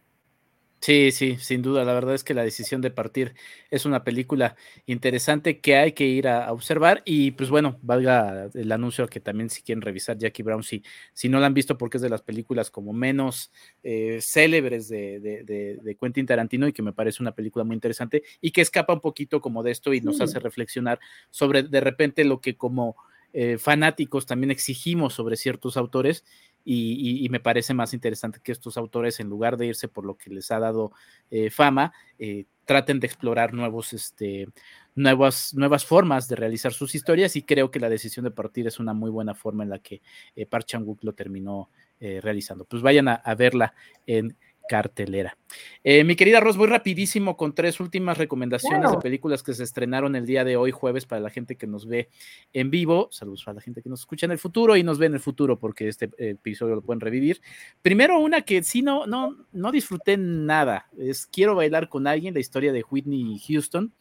Sí, 0.80 1.10
sí, 1.10 1.36
sin 1.40 1.62
duda. 1.62 1.84
La 1.84 1.94
verdad 1.94 2.14
es 2.14 2.22
que 2.22 2.34
la 2.34 2.44
decisión 2.44 2.80
de 2.80 2.90
partir 2.90 3.34
es 3.70 3.86
una 3.86 4.04
película 4.04 4.56
interesante 4.84 5.58
que 5.60 5.76
hay 5.76 5.92
que 5.92 6.06
ir 6.06 6.28
a, 6.28 6.52
observar. 6.52 7.02
Y 7.04 7.32
pues 7.32 7.50
bueno, 7.50 7.78
valga 7.82 8.50
el 8.54 8.70
anuncio 8.70 9.08
que 9.08 9.18
también 9.18 9.50
si 9.50 9.62
quieren 9.62 9.82
revisar 9.82 10.18
Jackie 10.18 10.42
Brown, 10.42 10.62
si, 10.62 10.84
si 11.12 11.28
no 11.28 11.40
la 11.40 11.46
han 11.46 11.54
visto 11.54 11.76
porque 11.76 11.96
es 11.96 12.02
de 12.02 12.10
las 12.10 12.22
películas 12.22 12.70
como 12.70 12.92
menos 12.92 13.50
eh, 13.82 14.18
célebres 14.20 14.88
de, 14.88 15.18
de, 15.20 15.96
Quentin 16.00 16.26
Tarantino 16.26 16.68
y 16.68 16.72
que 16.72 16.82
me 16.82 16.92
parece 16.92 17.22
una 17.22 17.34
película 17.34 17.64
muy 17.64 17.74
interesante 17.74 18.22
y 18.40 18.50
que 18.52 18.60
escapa 18.60 18.92
un 18.92 19.00
poquito 19.00 19.40
como 19.40 19.62
de 19.62 19.72
esto 19.72 19.92
y 19.94 20.00
nos 20.02 20.20
hace 20.20 20.38
reflexionar 20.38 21.00
sobre 21.30 21.62
de 21.62 21.80
repente 21.80 22.24
lo 22.24 22.40
que 22.40 22.56
como 22.56 22.96
eh, 23.32 23.58
fanáticos 23.58 24.26
también 24.26 24.50
exigimos 24.50 25.14
sobre 25.14 25.36
ciertos 25.36 25.76
autores 25.76 26.24
y, 26.68 27.28
me 27.30 27.38
parece 27.38 27.74
más 27.74 27.94
interesante 27.94 28.40
que 28.42 28.50
estos 28.50 28.76
autores, 28.76 29.20
en 29.20 29.28
lugar 29.28 29.56
de 29.56 29.66
irse 29.66 29.86
por 29.86 30.04
lo 30.04 30.16
que 30.16 30.30
les 30.30 30.50
ha 30.50 30.58
dado 30.58 30.90
eh, 31.30 31.48
fama, 31.50 31.92
eh, 32.18 32.46
traten 32.64 32.98
de 32.98 33.06
explorar 33.06 33.54
nuevos, 33.54 33.92
este, 33.92 34.48
nuevas, 34.96 35.54
nuevas 35.54 35.84
formas 35.84 36.26
de 36.28 36.34
realizar 36.34 36.72
sus 36.72 36.96
historias 36.96 37.36
y 37.36 37.42
creo 37.42 37.70
que 37.70 37.78
la 37.78 37.88
decisión 37.88 38.24
de 38.24 38.32
partir 38.32 38.66
es 38.66 38.80
una 38.80 38.94
muy 38.94 39.10
buena 39.10 39.34
forma 39.34 39.62
en 39.62 39.70
la 39.70 39.78
que 39.78 40.02
Park 40.50 40.66
Chan-wook 40.66 41.04
lo 41.04 41.12
terminó 41.12 41.70
realizando. 42.00 42.64
Pues 42.64 42.82
vayan 42.82 43.08
a 43.08 43.34
verla 43.36 43.72
en 44.06 44.36
cartelera. 44.68 45.36
Eh, 45.84 46.04
mi 46.04 46.16
querida 46.16 46.40
Ros, 46.40 46.56
voy 46.56 46.66
rapidísimo 46.68 47.36
con 47.36 47.54
tres 47.54 47.80
últimas 47.80 48.18
recomendaciones 48.18 48.90
de 48.90 48.98
películas 48.98 49.42
que 49.42 49.54
se 49.54 49.62
estrenaron 49.62 50.16
el 50.16 50.26
día 50.26 50.44
de 50.44 50.56
hoy, 50.56 50.70
jueves, 50.70 51.06
para 51.06 51.20
la 51.20 51.30
gente 51.30 51.56
que 51.56 51.66
nos 51.66 51.86
ve 51.86 52.08
en 52.52 52.70
vivo. 52.70 53.08
Saludos 53.10 53.44
para 53.44 53.56
la 53.56 53.60
gente 53.60 53.82
que 53.82 53.88
nos 53.88 54.00
escucha 54.00 54.26
en 54.26 54.32
el 54.32 54.38
futuro 54.38 54.76
y 54.76 54.82
nos 54.82 54.98
ve 54.98 55.06
en 55.06 55.14
el 55.14 55.20
futuro, 55.20 55.58
porque 55.58 55.88
este 55.88 56.06
eh, 56.18 56.30
episodio 56.30 56.74
lo 56.74 56.82
pueden 56.82 57.00
revivir. 57.00 57.40
Primero, 57.82 58.18
una 58.18 58.42
que 58.42 58.62
sí 58.62 58.82
no, 58.82 59.06
no, 59.06 59.36
no 59.52 59.72
disfruté 59.72 60.16
nada. 60.16 60.88
Es 60.98 61.26
Quiero 61.26 61.54
bailar 61.54 61.88
con 61.88 62.06
alguien, 62.06 62.34
la 62.34 62.40
historia 62.40 62.72
de 62.72 62.84
Whitney 62.88 63.38
Houston. 63.48 63.92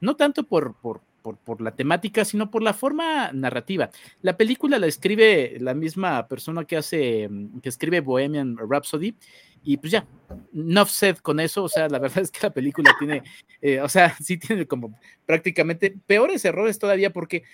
No 0.00 0.16
tanto 0.16 0.44
por, 0.44 0.74
por, 0.80 1.02
por, 1.32 1.60
la 1.62 1.74
temática, 1.74 2.24
sino 2.24 2.50
por 2.50 2.62
la 2.62 2.74
forma 2.74 3.32
narrativa. 3.32 3.90
La 4.20 4.36
película 4.36 4.78
la 4.78 4.86
escribe 4.86 5.56
la 5.58 5.72
misma 5.72 6.28
persona 6.28 6.64
que 6.64 6.76
hace, 6.76 7.28
que 7.62 7.68
escribe 7.68 8.00
Bohemian 8.00 8.56
Rhapsody 8.58 9.14
y 9.62 9.78
pues 9.78 9.92
ya, 9.92 10.06
no 10.52 10.84
said 10.84 11.16
con 11.16 11.40
eso, 11.40 11.64
o 11.64 11.68
sea, 11.68 11.88
la 11.88 11.98
verdad 12.00 12.18
es 12.18 12.30
que 12.30 12.40
la 12.42 12.52
película 12.52 12.94
tiene, 12.98 13.22
eh, 13.62 13.80
o 13.80 13.88
sea, 13.88 14.14
sí 14.22 14.36
tiene 14.36 14.66
como 14.66 14.98
prácticamente 15.24 15.94
peores 16.06 16.44
errores 16.44 16.78
todavía 16.78 17.10
porque 17.10 17.44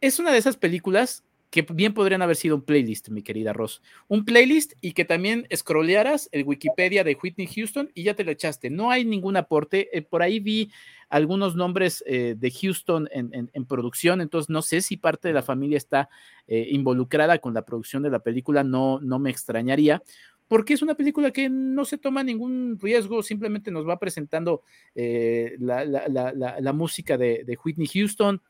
es 0.00 0.18
una 0.18 0.32
de 0.32 0.38
esas 0.38 0.56
películas 0.56 1.22
que 1.54 1.62
bien 1.62 1.94
podrían 1.94 2.20
haber 2.20 2.34
sido 2.34 2.56
un 2.56 2.62
playlist, 2.62 3.10
mi 3.10 3.22
querida 3.22 3.52
Ross. 3.52 3.80
Un 4.08 4.24
playlist 4.24 4.72
y 4.80 4.92
que 4.92 5.04
también 5.04 5.46
scrollearas 5.54 6.28
el 6.32 6.42
Wikipedia 6.44 7.04
de 7.04 7.16
Whitney 7.22 7.46
Houston 7.46 7.92
y 7.94 8.02
ya 8.02 8.14
te 8.14 8.24
lo 8.24 8.32
echaste. 8.32 8.70
No 8.70 8.90
hay 8.90 9.04
ningún 9.04 9.36
aporte. 9.36 9.96
Eh, 9.96 10.02
por 10.02 10.22
ahí 10.22 10.40
vi 10.40 10.72
algunos 11.08 11.54
nombres 11.54 12.02
eh, 12.06 12.34
de 12.36 12.50
Houston 12.50 13.08
en, 13.12 13.66
producción, 13.66 14.20
entonces 14.20 14.50
no 14.50 14.62
sé 14.62 14.80
si 14.80 14.96
parte 14.96 15.28
de 15.28 15.34
la 15.34 15.42
familia 15.42 15.78
está 15.78 16.08
involucrada 16.48 17.38
con 17.38 17.54
la 17.54 17.64
producción 17.64 18.02
de 18.02 18.10
la 18.10 18.18
película, 18.18 18.64
no, 18.64 18.98
no 19.00 19.18
me 19.18 19.30
extrañaría 19.30 20.02
porque 20.48 20.74
es 20.74 20.82
una 20.82 20.94
película 20.94 21.30
que 21.30 21.48
no 21.48 21.84
se 21.84 21.98
toma 21.98 22.22
ningún 22.22 22.78
riesgo, 22.80 23.22
simplemente 23.22 23.70
nos 23.70 23.88
va 23.88 23.98
presentando 23.98 24.62
eh, 24.94 25.56
la, 25.58 26.72
música 26.74 27.16
de, 27.16 27.58
Whitney 27.64 27.86
Houston. 27.86 28.42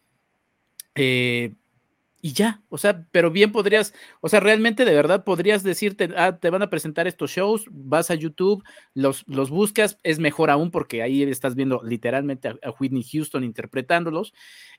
Eh, 0.95 1.55
y 2.25 2.33
ya, 2.33 2.62
o 2.70 2.79
sea, 2.79 3.07
pero 3.11 3.31
bien 3.31 3.53
podrías, 3.53 3.93
o 4.22 4.31
sea, 4.31 4.41
realmente 4.41 4.87
de 4.87 4.95
verdad 4.95 5.25
podrías 5.25 5.62
decirte, 5.62 6.09
ah, 6.16 6.39
te 6.39 6.49
van 6.49 6.62
a 6.62 6.70
presentar 6.70 7.07
estos 7.07 7.31
shows, 7.31 7.66
vas 7.70 8.11
a 8.11 8.14
YouTube, 8.14 8.64
los, 8.95 9.25
los 9.29 9.51
buscas, 9.51 9.99
es 10.03 10.18
mejor 10.18 10.49
aún 10.49 10.70
porque 10.70 11.03
ahí 11.03 11.22
estás 11.22 11.55
viendo 11.55 11.83
literalmente 11.85 12.49
a, 12.49 12.70
Whitney 12.81 13.05
Houston 13.05 13.45
interpretándolos 13.45 14.33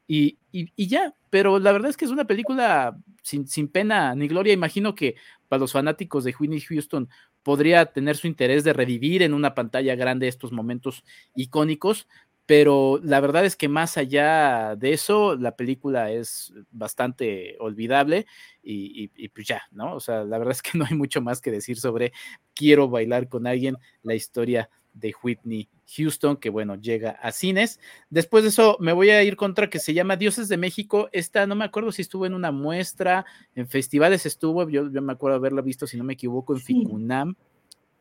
y, 0.08 0.40
y, 0.52 0.88
ya, 0.88 1.14
pero 1.30 1.60
la 1.60 1.72
verdad 1.72 1.92
es 1.92 1.98
que 1.98 2.06
es 2.06 2.12
una 2.12 2.26
película 2.26 2.98
sin, 3.22 3.48
sin 3.48 3.68
pena 3.68 4.16
ni 4.16 4.28
gloria, 4.28 4.52
imagino 4.52 4.96
que 4.96 5.14
para 5.48 5.60
los 5.60 5.72
fanáticos 5.72 6.24
de 6.24 6.34
Whitney 6.40 6.62
Houston 6.62 7.10
podría 7.44 7.86
tener 7.86 8.18
su 8.18 8.26
interés 8.26 8.64
de 8.64 8.74
revivir 8.74 9.22
en 9.22 9.36
una 9.36 9.54
pantalla 9.54 9.94
grande 9.94 10.28
estos 10.28 10.52
momentos 10.52 11.04
icónicos, 11.36 12.08
pero 12.46 13.00
la 13.04 13.20
verdad 13.20 13.46
es 13.46 13.56
que 13.56 13.68
más 13.68 13.98
allá 13.98 14.76
de 14.76 14.94
eso, 14.94 15.36
la 15.36 15.56
película 15.56 16.12
es 16.12 16.54
bastante 16.72 17.56
olvidable 17.60 18.28
y, 18.62 19.08
pues 19.30 19.48
ya, 19.48 19.64
¿no? 19.72 19.96
O 19.96 20.00
sea, 20.00 20.24
la 20.24 20.38
verdad 20.38 20.52
es 20.52 20.62
que 20.62 20.72
no 20.78 20.86
hay 20.86 20.96
mucho 20.96 21.22
más 21.22 21.42
que 21.42 21.52
decir 21.52 21.80
sobre 21.80 22.14
Quiero 22.54 22.88
bailar 22.88 23.28
con 23.28 23.48
alguien, 23.48 23.78
la 24.04 24.16
historia 24.16 24.70
de 24.94 25.14
Whitney 25.22 25.68
Houston, 25.98 26.38
que 26.38 26.50
bueno, 26.50 26.76
llega 26.76 27.12
a 27.12 27.32
cines. 27.32 27.80
Después 28.10 28.44
de 28.44 28.50
eso 28.50 28.78
me 28.80 28.94
voy 28.94 29.10
a 29.10 29.24
ir 29.24 29.36
contra 29.36 29.70
que 29.70 29.80
se 29.80 29.94
llama 29.94 30.16
Dioses 30.16 30.48
de 30.48 30.58
México. 30.58 31.10
Esta 31.12 31.48
no 31.48 31.56
me 31.56 31.66
acuerdo 31.66 31.92
si 31.92 32.02
estuvo 32.02 32.26
en 32.26 32.34
una 32.34 32.52
muestra, 32.52 33.26
en 33.56 33.68
festivales 33.68 34.26
estuvo, 34.26 34.70
yo, 34.70 34.86
me 34.86 35.14
acuerdo 35.14 35.36
haberla 35.38 35.62
visto, 35.62 35.86
si 35.86 35.98
no 35.98 36.04
me 36.04 36.14
equivoco, 36.14 36.54
en 36.54 36.62
Ficunam. 36.62 37.36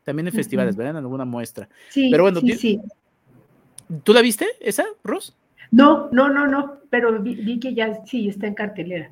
También 0.03 0.27
en 0.27 0.33
festivales, 0.33 0.75
¿verdad? 0.75 0.91
En 0.91 0.97
alguna 0.97 1.25
muestra. 1.25 1.67
Sí, 1.89 2.09
Pero 2.11 2.23
bueno, 2.23 2.39
sí, 2.39 2.53
sí. 2.53 2.79
¿Tú 4.03 4.13
la 4.13 4.21
viste 4.21 4.47
esa, 4.59 4.85
Ros? 5.03 5.35
No, 5.71 6.09
no, 6.11 6.29
no, 6.29 6.47
no, 6.47 6.79
pero 6.89 7.21
vi, 7.21 7.59
que 7.59 7.73
ya 7.73 8.05
sí 8.05 8.29
está 8.29 8.47
en 8.47 8.53
cartelera. 8.53 9.11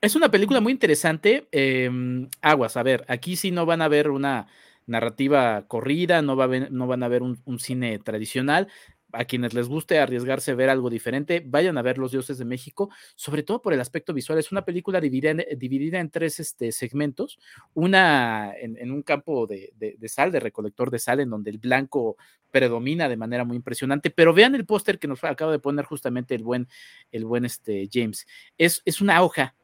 Es 0.00 0.16
una 0.16 0.30
película 0.30 0.60
muy 0.60 0.72
interesante. 0.72 1.46
Em, 1.52 2.28
aguas, 2.40 2.76
a 2.76 2.82
ver, 2.82 3.04
aquí 3.08 3.36
sí 3.36 3.50
no 3.50 3.66
van 3.66 3.82
a 3.82 3.88
ver 3.88 4.10
una 4.10 4.46
narrativa 4.86 5.62
corrida, 5.68 6.22
no, 6.22 6.36
va 6.36 6.44
a 6.44 6.48
no 6.48 6.86
van 6.86 7.02
a 7.02 7.08
ver 7.08 7.22
un, 7.22 7.58
cine 7.58 7.98
tradicional. 7.98 8.68
A 9.12 9.24
quienes 9.24 9.54
les 9.54 9.68
guste 9.68 9.98
arriesgarse 9.98 10.52
a 10.52 10.54
ver 10.54 10.70
algo 10.70 10.90
diferente, 10.90 11.42
vayan 11.44 11.78
a 11.78 11.82
ver 11.82 11.98
Los 11.98 12.12
Dioses 12.12 12.38
de 12.38 12.44
México, 12.44 12.90
sobre 13.16 13.42
todo 13.42 13.62
por 13.62 13.72
el 13.72 13.80
aspecto 13.80 14.12
visual. 14.12 14.38
Es 14.38 14.52
una 14.52 14.64
película 14.64 15.00
dividida 15.00 15.30
en, 15.30 15.58
dividida 15.58 15.98
en 15.98 16.10
tres 16.10 16.40
este, 16.40 16.72
segmentos, 16.72 17.38
una 17.74 18.52
en, 18.56 18.90
un 18.90 19.02
campo 19.02 19.46
de, 19.46 19.72
sal, 20.06 20.32
de 20.32 20.40
recolector 20.40 20.90
de 20.90 20.98
sal, 20.98 21.20
en 21.20 21.30
donde 21.30 21.50
el 21.50 21.58
blanco 21.58 22.16
predomina 22.50 23.08
de 23.08 23.16
manera 23.16 23.44
muy 23.44 23.56
impresionante, 23.56 24.10
pero 24.10 24.34
vean 24.34 24.54
el 24.54 24.66
póster 24.66 24.98
que 24.98 25.08
nos 25.08 25.22
acaba 25.24 25.52
de 25.52 25.58
poner 25.58 25.84
justamente 25.84 26.34
el 26.34 26.42
buen, 26.42 26.68
el 27.12 27.24
buen 27.24 27.44
este, 27.44 27.88
James. 27.92 28.26
Es, 28.58 28.82
es 28.84 29.00
una 29.00 29.22
hoja 29.22 29.54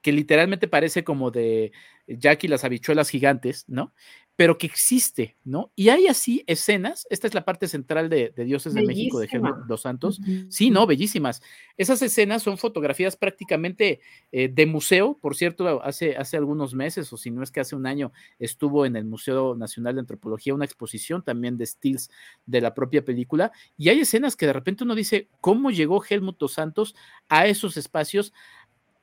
que 0.00 0.12
literalmente 0.12 0.68
parece 0.68 1.04
como 1.04 1.30
de 1.30 1.72
Jack 2.06 2.44
y 2.44 2.48
las 2.48 2.64
habichuelas 2.64 3.10
gigantes, 3.10 3.64
¿no? 3.68 3.92
Pero 4.38 4.56
que 4.56 4.68
existe, 4.68 5.36
¿no? 5.42 5.72
Y 5.74 5.88
hay 5.88 6.06
así 6.06 6.44
escenas, 6.46 7.08
esta 7.10 7.26
es 7.26 7.34
la 7.34 7.44
parte 7.44 7.66
central 7.66 8.08
de, 8.08 8.32
Dioses 8.36 8.72
de 8.72 8.86
México 8.86 9.18
de 9.18 9.26
Helmut 9.26 9.66
Dos 9.66 9.80
Santos, 9.82 10.20
sí, 10.48 10.70
¿no? 10.70 10.86
Bellísimas. 10.86 11.42
Esas 11.76 12.00
escenas 12.02 12.44
son 12.44 12.56
fotografías 12.56 13.16
prácticamente 13.16 13.98
eh, 14.30 14.48
de 14.48 14.66
museo, 14.66 15.18
por 15.20 15.34
cierto, 15.34 15.82
hace, 15.82 16.16
hace 16.16 16.36
algunos 16.36 16.72
meses, 16.72 17.12
o 17.12 17.16
si 17.16 17.32
no 17.32 17.42
es 17.42 17.50
que 17.50 17.58
hace 17.58 17.74
un 17.74 17.84
año, 17.84 18.12
estuvo 18.38 18.86
en 18.86 18.94
el 18.94 19.04
Museo 19.04 19.56
Nacional 19.56 19.96
de 19.96 20.02
Antropología 20.02 20.54
una 20.54 20.64
exposición 20.64 21.24
también 21.24 21.56
de 21.56 21.66
stills 21.66 22.08
de 22.46 22.60
la 22.60 22.74
propia 22.74 23.04
película, 23.04 23.50
y 23.76 23.88
hay 23.88 23.98
escenas 23.98 24.36
que 24.36 24.46
de 24.46 24.52
repente 24.52 24.84
uno 24.84 24.94
dice, 24.94 25.28
¿cómo 25.40 25.72
llegó 25.72 26.00
Helmut 26.08 26.38
Dos 26.38 26.52
Santos 26.52 26.94
a 27.28 27.48
esos 27.48 27.76
espacios? 27.76 28.32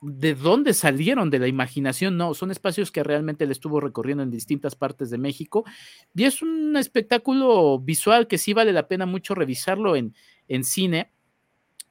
De 0.05 0.35
dónde 0.35 0.73
salieron 0.73 1.29
de 1.29 1.39
la 1.39 1.47
imaginación, 1.47 2.17
no, 2.17 2.33
son 2.33 2.51
espacios 2.51 2.91
que 2.91 3.03
realmente 3.03 3.45
le 3.45 3.51
estuvo 3.51 3.79
recorriendo 3.79 4.23
en 4.23 4.31
distintas 4.31 4.75
partes 4.75 5.09
de 5.09 5.17
México 5.17 5.65
y 6.13 6.23
es 6.23 6.41
un 6.41 6.77
espectáculo 6.77 7.79
visual 7.79 8.27
que 8.27 8.37
sí 8.37 8.53
vale 8.53 8.73
la 8.73 8.87
pena 8.87 9.05
mucho 9.05 9.35
revisarlo 9.35 9.95
en, 9.95 10.13
en 10.47 10.63
cine. 10.63 11.11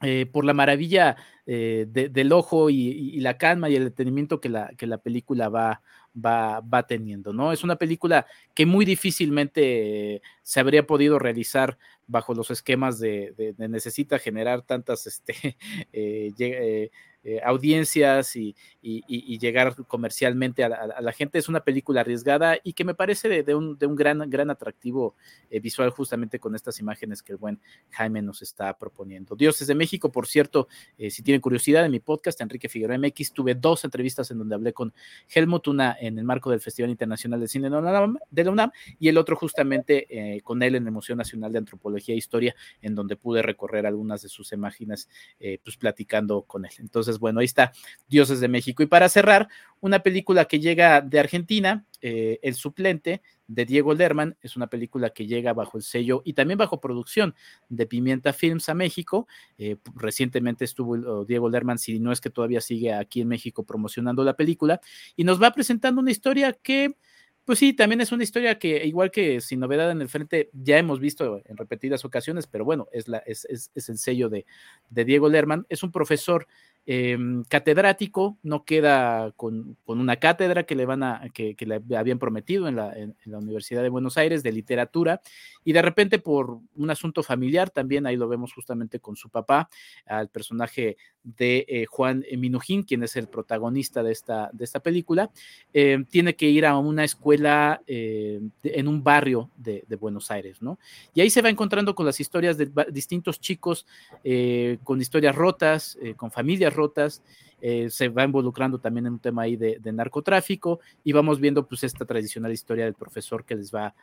Eh, 0.03 0.27
por 0.27 0.45
la 0.45 0.53
maravilla 0.53 1.17
eh, 1.47 1.87
del 1.89 2.33
ojo 2.33 2.69
y, 2.69 3.19
la 3.21 3.39
calma 3.39 3.71
y 3.71 3.77
el 3.77 3.85
detenimiento 3.85 4.39
que 4.39 4.51
la, 4.51 4.71
que 4.77 4.87
la 4.87 4.99
película 4.99 5.49
va, 5.49 5.81
va, 6.15 6.61
va, 6.61 6.87
teniendo, 6.87 7.33
¿no? 7.33 7.53
Es 7.53 7.65
una 7.65 7.77
película 7.77 8.27
que 8.55 8.67
muy 8.67 8.85
difícilmente 8.85 10.21
se 10.43 10.61
habría 10.61 10.87
podido 10.87 11.19
realizar 11.19 11.79
bajo 12.07 12.35
los 12.35 12.51
esquemas 12.51 12.99
de, 12.99 13.55
necesita 13.57 14.19
generar 14.19 14.63
tantas 14.63 15.07
este, 15.07 15.57
eh, 15.93 16.91
eh, 17.27 17.41
audiencias 17.43 18.37
y, 18.37 18.55
llegar 19.39 19.75
comercialmente 19.87 20.63
a 20.63 20.69
la, 20.69 21.13
gente. 21.13 21.39
Es 21.39 21.49
una 21.49 21.61
película 21.61 22.03
arriesgada 22.03 22.59
y 22.63 22.75
que 22.75 22.85
me 22.85 22.95
parece 22.95 23.43
de, 23.43 23.55
un, 23.55 23.79
gran, 23.97 24.29
gran 24.29 24.51
atractivo 24.51 25.15
eh, 25.51 25.59
visual 25.59 25.89
justamente 25.89 26.39
con 26.39 26.55
estas 26.55 26.79
imágenes 26.81 27.23
que 27.23 27.33
el 27.33 27.39
buen 27.39 27.61
Jaime 27.91 28.21
nos 28.21 28.43
está 28.43 28.77
proponiendo. 28.77 29.37
Dioses 29.37 29.69
de 29.69 29.75
México, 29.75 30.13
por 30.13 30.27
cierto, 30.27 30.69
eh, 30.99 31.11
si 31.11 31.23
tienen 31.23 31.41
curiosidad, 31.41 31.87
en 31.87 31.93
mi 31.93 32.01
podcast, 32.01 32.41
Enrique 32.43 32.69
Figueroa 32.69 32.99
MX, 32.99 33.33
tuve 33.33 33.55
dos 33.55 33.85
entrevistas 33.85 34.31
en 34.31 34.39
donde 34.39 34.55
hablé 34.55 34.75
con 34.75 34.93
Helmut, 35.35 35.67
una 35.69 35.97
en 35.99 36.19
el 36.19 36.25
marco 36.25 36.51
del 36.51 36.61
Festival 36.61 36.91
Internacional 36.91 37.41
de 37.41 37.49
Cine 37.49 37.71
de 37.71 38.45
la 38.45 38.51
UNAM 38.51 38.71
y 38.99 39.09
el 39.09 39.17
otro 39.17 39.37
justamente 39.37 40.43
con 40.45 40.63
él 40.63 40.75
en 40.75 40.85
el 40.87 40.93
Museo 40.93 41.17
Nacional 41.17 41.53
de 41.53 41.59
Antropología 41.59 42.15
e 42.15 42.19
Historia, 42.19 42.55
en 42.83 42.95
donde 42.95 43.17
pude 43.17 43.41
recorrer 43.41 43.87
algunas 43.87 44.21
de 44.21 44.29
sus 44.29 44.53
imágenes, 44.53 45.09
pues 45.63 45.77
platicando 45.79 46.43
con 46.43 46.67
él. 46.67 46.73
Entonces, 46.79 47.14
bueno, 47.19 47.41
ahí 47.41 47.47
está 47.47 47.73
Dioses 48.09 48.41
de 48.41 48.49
México. 48.49 48.83
Y 48.83 48.87
para 48.87 49.09
cerrar, 49.09 49.49
una 49.81 50.01
película 50.01 50.47
que 50.47 50.61
llega 50.61 51.01
de 51.01 51.21
Argentina, 51.21 51.85
eh, 52.01 52.39
El 52.43 52.55
suplente 52.55 53.23
de 53.47 53.67
Diego 53.67 53.93
Lerman, 53.93 54.37
es 54.41 54.57
una 54.57 54.69
película 54.69 55.11
que 55.11 55.27
llega 55.27 55.53
bajo 55.53 55.77
el 55.77 55.83
sello 55.83 56.23
y 56.25 56.33
también 56.33 56.59
bajo 56.59 56.81
producción 56.81 57.35
de 57.69 57.87
Pimienta 57.87 58.33
Films 58.33 58.69
a 58.69 58.75
México. 58.75 59.29
Eh, 59.59 59.77
recientemente 59.95 60.65
estuvo 60.65 61.25
Diego 61.25 61.51
Lerman, 61.51 61.79
si 61.79 62.01
no 62.01 62.13
es 62.13 62.21
que 62.21 62.31
todavía 62.31 62.61
sigue 62.61 62.95
aquí 62.95 63.21
en 63.21 63.29
México 63.29 63.65
promocionando 63.65 64.25
la 64.25 64.37
película, 64.37 64.81
y 65.17 65.25
nos 65.25 65.43
va 65.43 65.53
presentando 65.53 66.01
una 66.01 66.11
historia 66.11 66.53
que 66.53 66.97
pues 67.45 67.59
sí, 67.59 67.75
también 67.75 68.01
es 68.01 68.11
una 68.11 68.23
historia 68.23 68.59
que, 68.59 68.87
igual 68.87 69.11
que 69.11 69.41
sin 69.43 69.61
novedad 69.61 69.91
en 69.91 70.01
el 70.01 70.09
frente, 70.09 70.49
ya 70.55 70.79
hemos 70.79 70.99
visto 70.99 71.43
en 71.45 71.59
repetidas 71.59 72.05
ocasiones, 72.07 72.47
pero 72.47 72.65
bueno, 72.65 72.89
es, 72.91 73.07
la, 73.07 73.19
es, 73.19 73.45
es, 73.51 73.89
el 73.89 73.99
sello 73.99 74.31
de, 74.31 74.47
de, 74.89 75.05
Diego 75.05 75.29
Lerman. 75.29 75.67
Es 75.69 75.83
un 75.83 75.93
profesor 75.93 76.47
Em, 76.87 77.45
catedrático, 77.45 78.37
no 78.43 78.67
queda 78.67 79.33
con, 79.37 79.79
una 79.87 80.17
cátedra 80.17 80.65
que 80.65 80.75
le 80.75 80.85
van 80.85 81.03
a, 81.03 81.23
que, 81.33 81.57
le 81.59 81.97
habían 81.97 82.19
prometido 82.19 82.69
en 82.69 82.77
la, 82.77 82.95
Universidad 83.39 83.83
de 83.83 83.89
Buenos 83.89 84.19
Aires 84.19 84.43
de 84.43 84.53
literatura, 84.53 85.23
y 85.65 85.73
de 85.73 85.81
repente 85.81 86.19
por 86.19 86.59
un 86.77 86.91
asunto 86.91 87.23
familiar, 87.23 87.71
también 87.71 88.07
ahí 88.07 88.17
lo 88.17 88.29
vemos 88.29 88.53
justamente 88.53 89.01
con 89.01 89.17
su 89.17 89.31
papá, 89.31 89.71
al 90.05 90.29
personaje 90.29 90.99
de 91.23 91.65
eh, 91.69 91.87
Juan 91.87 92.23
Minujín, 92.37 92.83
quien 92.83 93.03
es 93.03 93.17
el 93.17 93.29
protagonista 93.29 94.03
de 94.03 94.13
esta, 94.13 94.51
de 94.53 94.65
esta 94.65 94.81
película, 94.81 95.31
em, 95.73 96.05
tiene 96.05 96.37
que 96.37 96.51
ir 96.51 96.67
a 96.67 96.77
una 96.77 97.05
escuela 97.05 97.81
eh, 97.87 98.43
en 98.63 98.89
un 98.89 99.03
barrio 99.03 99.51
de, 99.57 99.85
de, 99.89 99.97
Buenos 99.97 100.31
Aires, 100.31 100.61
¿no? 100.61 100.79
Y 101.15 101.23
ahí 101.23 101.31
se 101.31 101.41
va 101.41 101.49
encontrando 101.49 101.95
con 101.95 102.05
las 102.05 102.21
historias 102.21 102.59
de 102.59 102.71
distintos 102.93 103.41
chicos, 103.41 103.87
eh, 104.23 104.77
con 104.85 105.01
historias 105.01 105.35
rotas, 105.35 105.97
con 106.17 106.31
familias 106.31 106.74
rotas, 106.75 107.23
eh, 107.67 107.89
se 107.89 108.09
va 108.09 108.25
involucrando 108.25 108.79
también 108.79 109.07
en 109.07 109.15
un 109.15 109.19
tema 109.19 109.43
ahí 109.43 109.57
de, 109.57 109.81
narcotráfico 109.91 110.81
y 111.03 111.13
vamos 111.13 111.41
viendo 111.41 111.67
pues 111.67 111.83
esta 111.83 112.05
tradicional 112.05 112.53
historia 112.53 112.85
del 112.85 112.93
profesor 112.93 113.43
que 113.43 113.55
les 113.55 113.75
va, 113.75 113.95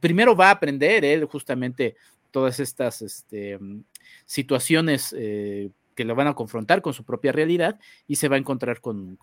primero 0.00 0.34
va 0.34 0.48
a 0.48 0.52
aprender 0.52 1.04
él 1.04 1.26
justamente 1.26 1.94
todas 2.30 2.58
estas 2.58 3.02
este, 3.02 3.58
situaciones 4.24 5.14
eh, 5.14 5.68
que 5.94 6.06
lo 6.06 6.14
van 6.14 6.28
a 6.28 6.34
confrontar 6.34 6.80
con 6.80 6.94
su 6.94 7.04
propia 7.04 7.32
realidad 7.32 7.78
y 8.06 8.16
se 8.16 8.28
va 8.28 8.36
a 8.36 8.38
encontrar 8.38 8.80
con, 8.80 9.18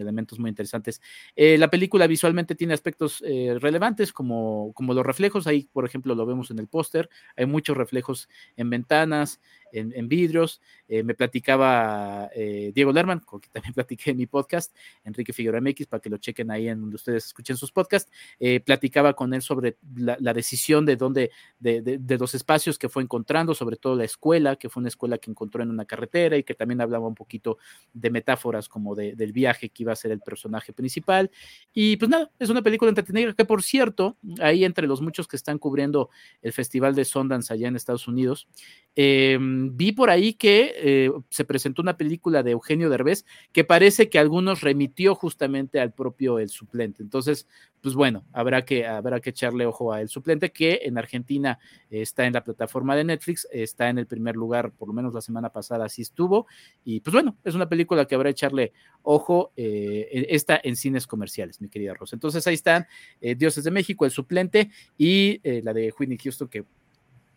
elementos 0.00 0.40
muy 0.40 0.50
interesantes. 0.50 1.00
Eh, 1.36 1.56
la 1.56 1.70
película 1.70 2.08
visualmente 2.08 2.56
tiene 2.56 2.74
aspectos 2.74 3.22
relevantes 3.60 4.12
como, 4.12 4.72
como 4.74 4.92
los 4.92 5.06
reflejos, 5.06 5.46
ahí 5.46 5.68
por 5.72 5.84
ejemplo 5.84 6.16
lo 6.16 6.26
vemos 6.26 6.50
en 6.50 6.58
el 6.58 6.66
póster, 6.66 7.08
hay 7.36 7.46
muchos 7.46 7.76
reflejos 7.76 8.28
en 8.56 8.70
ventanas, 8.70 9.40
en, 9.72 10.08
vidrios. 10.08 10.60
Eh, 10.88 11.02
me 11.02 11.14
platicaba 11.14 12.30
eh, 12.34 12.72
Diego 12.74 12.92
Lerman, 12.92 13.20
con 13.20 13.40
quien 13.40 13.52
también 13.52 13.74
platiqué 13.74 14.10
en 14.10 14.16
mi 14.16 14.26
podcast, 14.26 14.74
Enrique 15.04 15.32
Figueroa 15.32 15.60
MX, 15.60 15.86
para 15.86 16.00
que 16.00 16.10
lo 16.10 16.18
chequen 16.18 16.50
ahí 16.50 16.68
en 16.68 16.80
donde 16.80 16.96
ustedes 16.96 17.26
escuchen 17.26 17.56
sus 17.56 17.72
podcasts. 17.72 18.10
Eh, 18.40 18.60
platicaba 18.60 19.14
con 19.14 19.34
él 19.34 19.42
sobre 19.42 19.76
la, 19.96 20.32
decisión 20.32 20.86
de 20.86 20.96
dónde, 20.96 21.30
de, 21.58 21.80
de, 21.80 22.18
los 22.18 22.34
espacios 22.34 22.78
que 22.78 22.88
fue 22.88 23.02
encontrando, 23.02 23.54
sobre 23.54 23.76
todo 23.76 23.96
la 23.96 24.04
escuela, 24.04 24.56
que 24.56 24.68
fue 24.68 24.80
una 24.80 24.88
escuela 24.88 25.18
que 25.18 25.30
encontró 25.30 25.62
en 25.62 25.70
una 25.70 25.84
carretera 25.84 26.36
y 26.36 26.44
que 26.44 26.54
también 26.54 26.80
hablaba 26.80 27.08
un 27.08 27.14
poquito 27.14 27.58
de 27.92 28.10
metáforas 28.10 28.68
como 28.68 28.94
del 28.94 29.32
viaje 29.32 29.68
que 29.68 29.82
iba 29.82 29.92
a 29.92 29.96
ser 29.96 30.12
el 30.12 30.20
personaje 30.20 30.72
principal. 30.72 31.30
Y 31.72 31.96
pues 31.96 32.08
nada, 32.08 32.30
es 32.38 32.50
una 32.50 32.62
película 32.62 32.88
entretenida 32.88 33.32
que, 33.32 33.44
por 33.44 33.62
cierto, 33.62 34.16
ahí 34.40 34.64
entre 34.64 34.86
los 34.86 35.00
muchos 35.00 35.26
que 35.26 35.36
están 35.36 35.58
cubriendo 35.58 36.10
el 36.42 36.52
Festival 36.52 36.94
de 36.94 37.04
Sundance 37.04 37.52
allá 37.52 37.68
en 37.68 37.76
Estados 37.76 38.08
Unidos, 38.08 38.48
eh, 38.94 39.38
vi 39.76 39.92
por 39.92 40.10
ahí 40.10 40.34
que 40.34 40.72
eh, 40.76 41.10
se 41.30 41.44
presentó 41.44 41.82
una 41.82 41.96
película 41.96 42.42
de 42.42 42.52
Eugenio 42.52 42.90
Derbez 42.90 43.24
que 43.52 43.64
parece 43.64 44.08
que 44.08 44.18
algunos 44.18 44.60
remitió 44.60 45.14
justamente 45.14 45.80
al 45.80 45.92
propio 45.92 46.38
El 46.38 46.48
Suplente. 46.48 47.02
Entonces, 47.02 47.46
pues 47.80 47.94
bueno, 47.94 48.24
habrá 48.32 48.64
que, 48.64 48.86
habrá 48.86 49.20
que 49.20 49.30
echarle 49.30 49.66
ojo 49.66 49.92
a 49.92 50.00
El 50.00 50.08
Suplente, 50.08 50.50
que 50.50 50.80
en 50.82 50.98
Argentina 50.98 51.58
está 51.90 52.26
en 52.26 52.32
la 52.32 52.44
plataforma 52.44 52.96
de 52.96 53.04
Netflix, 53.04 53.46
está 53.50 53.88
en 53.88 53.98
el 53.98 54.06
primer 54.06 54.36
lugar, 54.36 54.72
por 54.72 54.88
lo 54.88 54.94
menos 54.94 55.14
la 55.14 55.20
semana 55.20 55.50
pasada 55.50 55.84
así 55.84 56.02
estuvo. 56.02 56.46
Y 56.84 57.00
pues 57.00 57.12
bueno, 57.12 57.36
es 57.44 57.54
una 57.54 57.68
película 57.68 58.06
que 58.06 58.14
habrá 58.14 58.28
que 58.28 58.32
echarle 58.32 58.72
ojo, 59.02 59.52
eh, 59.56 60.26
está 60.30 60.60
en 60.62 60.76
cines 60.76 61.06
comerciales, 61.06 61.60
mi 61.60 61.68
querida 61.68 61.94
Rosa. 61.94 62.16
Entonces 62.16 62.46
ahí 62.46 62.54
están 62.54 62.86
eh, 63.20 63.34
Dioses 63.34 63.64
de 63.64 63.70
México, 63.70 64.04
El 64.04 64.10
Suplente 64.10 64.70
y 64.96 65.40
la 65.62 65.72
de 65.72 65.92
Whitney 65.98 66.18
Houston, 66.18 66.48
que 66.48 66.64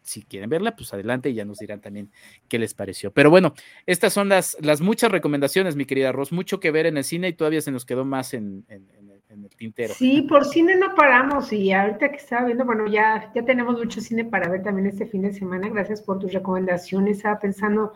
si 0.01 0.23
quieren 0.23 0.49
verla, 0.49 0.75
pues 0.75 0.93
adelante 0.93 1.29
y 1.29 1.33
ya 1.33 1.45
nos 1.45 1.59
dirán 1.59 1.81
también 1.81 2.11
qué 2.47 2.59
les 2.59 2.73
pareció. 2.73 3.11
Pero 3.11 3.29
bueno, 3.29 3.53
estas 3.85 4.13
son 4.13 4.29
las, 4.29 4.57
las 4.61 4.81
muchas 4.81 5.11
recomendaciones, 5.11 5.75
mi 5.75 5.85
querida 5.85 6.11
Ros, 6.11 6.31
mucho 6.31 6.59
que 6.59 6.71
ver 6.71 6.85
en 6.85 6.97
el 6.97 7.03
cine 7.03 7.29
y 7.29 7.33
todavía 7.33 7.61
se 7.61 7.71
nos 7.71 7.85
quedó 7.85 8.05
más 8.05 8.33
en, 8.33 8.65
en, 8.67 8.89
el 9.29 9.49
tintero. 9.55 9.93
Sí, 9.93 10.23
por 10.23 10.43
cine 10.43 10.75
no 10.75 10.93
paramos 10.93 11.53
y 11.53 11.71
ahorita 11.71 12.09
que 12.09 12.17
estaba 12.17 12.45
viendo, 12.45 12.65
bueno, 12.65 12.85
ya, 12.87 13.31
ya 13.33 13.45
tenemos 13.45 13.77
mucho 13.77 14.01
cine 14.01 14.25
para 14.25 14.49
ver 14.49 14.61
también 14.61 14.87
este 14.87 15.05
fin 15.05 15.21
de 15.21 15.31
semana. 15.31 15.69
Gracias 15.69 16.01
por 16.01 16.19
tus 16.19 16.33
recomendaciones. 16.33 17.17
Estaba 17.17 17.39
pensando 17.39 17.93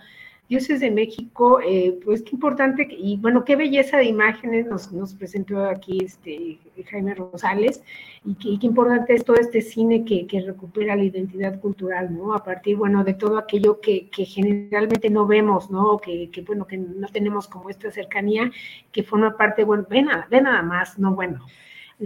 Dioses 0.47 0.79
de 0.79 0.91
México, 0.91 1.59
eh, 1.59 1.97
pues 2.05 2.21
qué 2.21 2.31
importante 2.33 2.87
y 2.89 3.17
bueno, 3.17 3.43
qué 3.43 3.55
belleza 3.55 3.97
de 3.97 4.05
imágenes 4.05 4.67
nos, 4.67 4.91
nos 4.91 5.15
presentó 5.15 5.65
aquí 5.65 5.97
este 6.05 6.59
Jaime 6.91 7.15
Rosales 7.15 7.81
y 8.23 8.35
qué, 8.59 8.65
importante 8.67 9.15
es 9.15 9.25
todo 9.25 9.37
este 9.37 9.61
cine 9.61 10.05
que, 10.05 10.27
que, 10.27 10.41
recupera 10.41 10.95
la 10.95 11.03
identidad 11.03 11.59
cultural, 11.59 12.15
¿no? 12.15 12.35
A 12.35 12.43
partir, 12.43 12.75
bueno, 12.75 13.03
de 13.03 13.15
todo 13.15 13.39
aquello 13.39 13.81
que, 13.81 14.07
que 14.09 14.25
generalmente 14.25 15.09
no 15.09 15.25
vemos, 15.25 15.71
¿no? 15.71 15.97
Que, 15.97 16.29
que, 16.29 16.41
bueno, 16.41 16.67
que 16.67 16.77
no 16.77 17.07
tenemos 17.07 17.47
como 17.47 17.71
esta 17.71 17.89
cercanía, 17.89 18.51
que 18.91 19.01
forma 19.01 19.37
parte, 19.37 19.63
bueno, 19.63 19.87
ve 19.89 20.03
nada, 20.03 20.27
ve 20.29 20.41
nada 20.41 20.61
más, 20.61 20.99
no 20.99 21.15
bueno. 21.15 21.43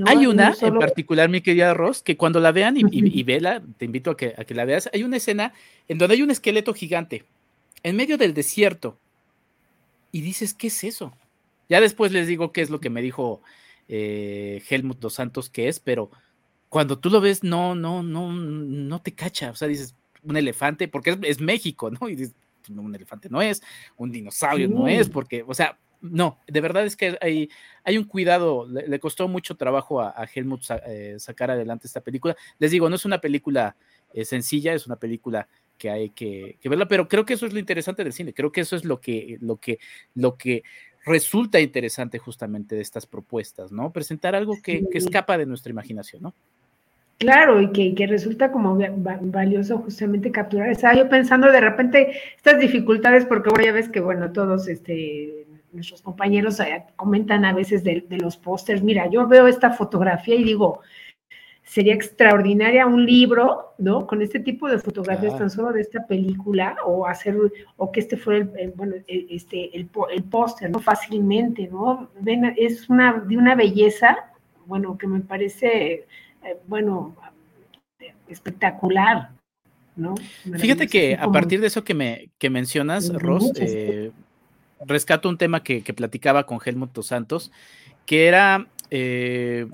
Hay 0.05 0.27
una 0.27 0.53
en 0.61 0.77
particular, 0.77 1.29
mi 1.29 1.41
querida 1.41 1.73
Ross, 1.73 2.03
que 2.03 2.15
cuando 2.15 2.39
la 2.39 2.53
vean 2.53 2.77
y, 2.77 2.83
y, 2.89 3.23
vela, 3.23 3.61
te 3.77 3.85
invito 3.85 4.11
a 4.11 4.17
que, 4.17 4.33
a 4.37 4.45
que 4.45 4.53
la 4.53 4.63
veas, 4.63 4.89
hay 4.93 5.03
una 5.03 5.17
escena 5.17 5.51
en 5.87 5.97
donde 5.97 6.13
hay 6.13 6.21
un 6.21 6.31
esqueleto 6.31 6.73
gigante 6.73 7.25
en 7.83 7.95
medio 7.95 8.17
del 8.17 8.33
desierto. 8.33 8.97
Y 10.11 10.21
dices, 10.21 10.53
¿qué 10.53 10.67
es 10.67 10.83
eso? 10.83 11.13
Ya 11.69 11.81
después 11.81 12.11
les 12.11 12.27
digo 12.27 12.51
qué 12.51 12.61
es 12.61 12.69
lo 12.69 12.79
que 12.79 12.89
me 12.89 13.01
dijo 13.01 13.41
eh, 13.87 14.63
Helmut 14.69 14.99
Dos 14.99 15.13
Santos 15.13 15.49
que 15.49 15.67
es, 15.67 15.79
pero 15.79 16.09
cuando 16.67 16.99
tú 16.99 17.09
lo 17.09 17.21
ves, 17.21 17.43
no, 17.43 17.75
no, 17.75 18.03
no, 18.03 18.31
no 18.31 19.01
te 19.01 19.13
cacha. 19.13 19.51
O 19.51 19.55
sea, 19.55 19.67
dices, 19.67 19.95
un 20.23 20.37
elefante, 20.37 20.87
porque 20.87 21.17
es, 21.23 21.39
México, 21.39 21.89
¿no? 21.91 22.09
Y 22.09 22.15
dices, 22.15 22.35
no, 22.69 22.81
un 22.83 22.95
elefante 22.95 23.29
no 23.29 23.41
es, 23.41 23.61
un 23.97 24.11
dinosaurio 24.11 24.67
no 24.67 24.87
es, 24.87 25.09
porque, 25.09 25.43
o 25.47 25.53
sea, 25.53 25.77
no, 26.01 26.39
de 26.47 26.61
verdad 26.61 26.85
es 26.85 26.95
que 26.95 27.17
hay, 27.21 27.49
hay 27.83 27.97
un 27.97 28.05
cuidado, 28.05 28.67
le, 28.67 28.99
costó 28.99 29.27
mucho 29.27 29.55
trabajo 29.55 30.01
a, 30.01 30.27
Helmut 30.33 30.61
eh, 30.85 31.15
sacar 31.17 31.51
adelante 31.51 31.87
esta 31.87 32.01
película. 32.01 32.35
Les 32.57 32.71
digo, 32.71 32.89
no 32.89 32.95
es 32.95 33.05
una 33.05 33.19
película 33.19 33.75
eh, 34.13 34.23
sencilla, 34.23 34.73
es 34.73 34.85
una 34.85 34.95
película 34.95 35.47
que 35.79 35.89
hay 35.89 36.09
que, 36.11 36.57
verla, 36.63 36.87
pero 36.87 37.07
creo 37.07 37.25
que 37.25 37.33
eso 37.33 37.47
es 37.47 37.53
lo 37.53 37.59
interesante 37.59 38.03
del 38.03 38.13
cine, 38.13 38.33
creo 38.33 38.51
que 38.51 38.61
eso 38.61 38.75
es 38.75 38.85
lo 38.85 39.01
que, 39.01 39.37
lo 39.41 39.55
que, 39.55 39.79
lo 40.13 40.35
que 40.35 40.63
resulta 41.05 41.59
interesante 41.59 42.19
justamente 42.19 42.75
de 42.75 42.81
estas 42.81 43.07
propuestas, 43.07 43.71
¿no? 43.71 43.91
Presentar 43.91 44.35
algo 44.35 44.53
que, 44.61 44.83
escapa 44.93 45.37
de 45.37 45.47
nuestra 45.47 45.71
imaginación, 45.71 46.21
¿no? 46.21 46.35
Claro, 47.17 47.59
y 47.61 47.71
que, 47.71 47.95
que, 47.95 48.07
resulta 48.07 48.51
como 48.51 48.77
valioso 49.21 49.79
justamente 49.79 50.31
capturar. 50.31 50.69
Estaba 50.69 50.93
yo 50.95 51.09
pensando 51.09 51.51
de 51.51 51.59
repente 51.59 52.11
estas 52.37 52.59
dificultades, 52.59 53.25
porque 53.25 53.49
bueno, 53.49 53.65
ya 53.65 53.73
ves 53.73 53.89
que, 53.89 53.99
bueno, 53.99 54.31
todos 54.31 54.69
este, 54.69 55.45
nuestros 55.73 56.01
compañeros 56.01 56.59
eh, 56.59 56.83
comentan 56.95 57.43
a 57.43 57.53
veces 57.53 57.83
de, 57.83 58.05
de 58.07 58.17
los 58.17 58.37
pósters, 58.37 58.83
mira, 58.83 59.09
yo 59.09 59.27
veo 59.27 59.47
esta 59.47 59.71
fotografía 59.71 60.35
y 60.35 60.43
digo, 60.43 60.81
sería 61.69 61.93
extraordinaria 61.93 62.87
un 62.87 63.05
libro, 63.05 63.75
¿no? 63.77 64.07
Con 64.07 64.23
este 64.23 64.39
tipo 64.39 64.67
de 64.67 64.79
fotografías 64.79 65.37
tan 65.37 65.51
solo 65.51 65.71
de 65.71 65.81
esta 65.81 66.07
película, 66.07 66.75
o 66.83 67.05
hacer, 67.05 67.37
o 67.77 67.91
que 67.91 67.99
este 67.99 68.17
fuera 68.17 68.47
el, 68.57 68.71
bueno, 68.71 68.95
este, 69.07 69.77
el, 69.77 69.87
el 70.11 70.23
póster, 70.23 70.71
¿no? 70.71 70.79
Fácilmente, 70.79 71.67
¿no? 71.67 72.09
Ven, 72.21 72.55
es 72.57 72.89
una, 72.89 73.19
de 73.19 73.37
una 73.37 73.53
belleza, 73.53 74.17
bueno, 74.65 74.97
que 74.97 75.05
me 75.05 75.19
parece, 75.19 76.07
eh, 76.43 76.57
bueno, 76.65 77.15
espectacular, 78.27 79.29
¿no? 79.95 80.15
Fíjate 80.57 80.87
que 80.87 81.17
a 81.21 81.31
partir 81.31 81.61
de 81.61 81.67
eso 81.67 81.83
que 81.83 81.93
me 81.93 82.31
que 82.39 82.49
mencionas, 82.49 83.13
Ross, 83.13 83.51
eh, 83.57 84.09
rescato 84.87 85.29
un 85.29 85.37
tema 85.37 85.61
que, 85.61 85.83
que, 85.83 85.93
platicaba 85.93 86.47
con 86.47 86.57
Helmut 86.65 86.93
Dos 86.93 87.05
Santos, 87.05 87.51
que 88.07 88.25
era 88.25 88.65
eh, 88.89 89.67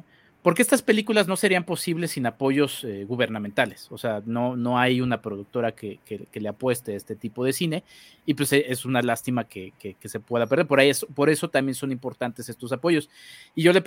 porque 0.46 0.62
estas 0.62 0.84
películas 0.84 1.28
no 1.28 1.38
serían 1.38 1.64
posibles 1.64 2.12
sin 2.12 2.28
apoyos 2.28 2.84
eh, 2.84 3.04
gubernamentales. 3.04 3.88
O 3.90 3.98
sea, 3.98 4.22
no, 4.28 4.56
no 4.56 4.78
hay 4.78 5.02
una 5.02 5.20
productora 5.20 5.72
que, 5.72 5.98
le 6.34 6.48
apueste 6.48 6.94
a 6.94 6.96
este 6.96 7.16
tipo 7.16 7.44
de 7.44 7.52
cine 7.52 7.84
y 8.28 8.36
pues 8.36 8.54
e, 8.54 8.64
es 8.68 8.86
una 8.86 9.02
lástima 9.02 9.46
que, 9.46 9.74
se 10.04 10.20
pueda 10.20 10.46
perder. 10.46 10.68
Por, 10.68 10.80
ahí 10.80 10.92
por 11.16 11.32
eso 11.32 11.50
también 11.50 11.74
son 11.74 11.92
importantes 11.92 12.48
estos 12.48 12.72
apoyos. 12.72 13.10
Y 13.56 13.64
yo 13.64 13.74
le, 13.74 13.82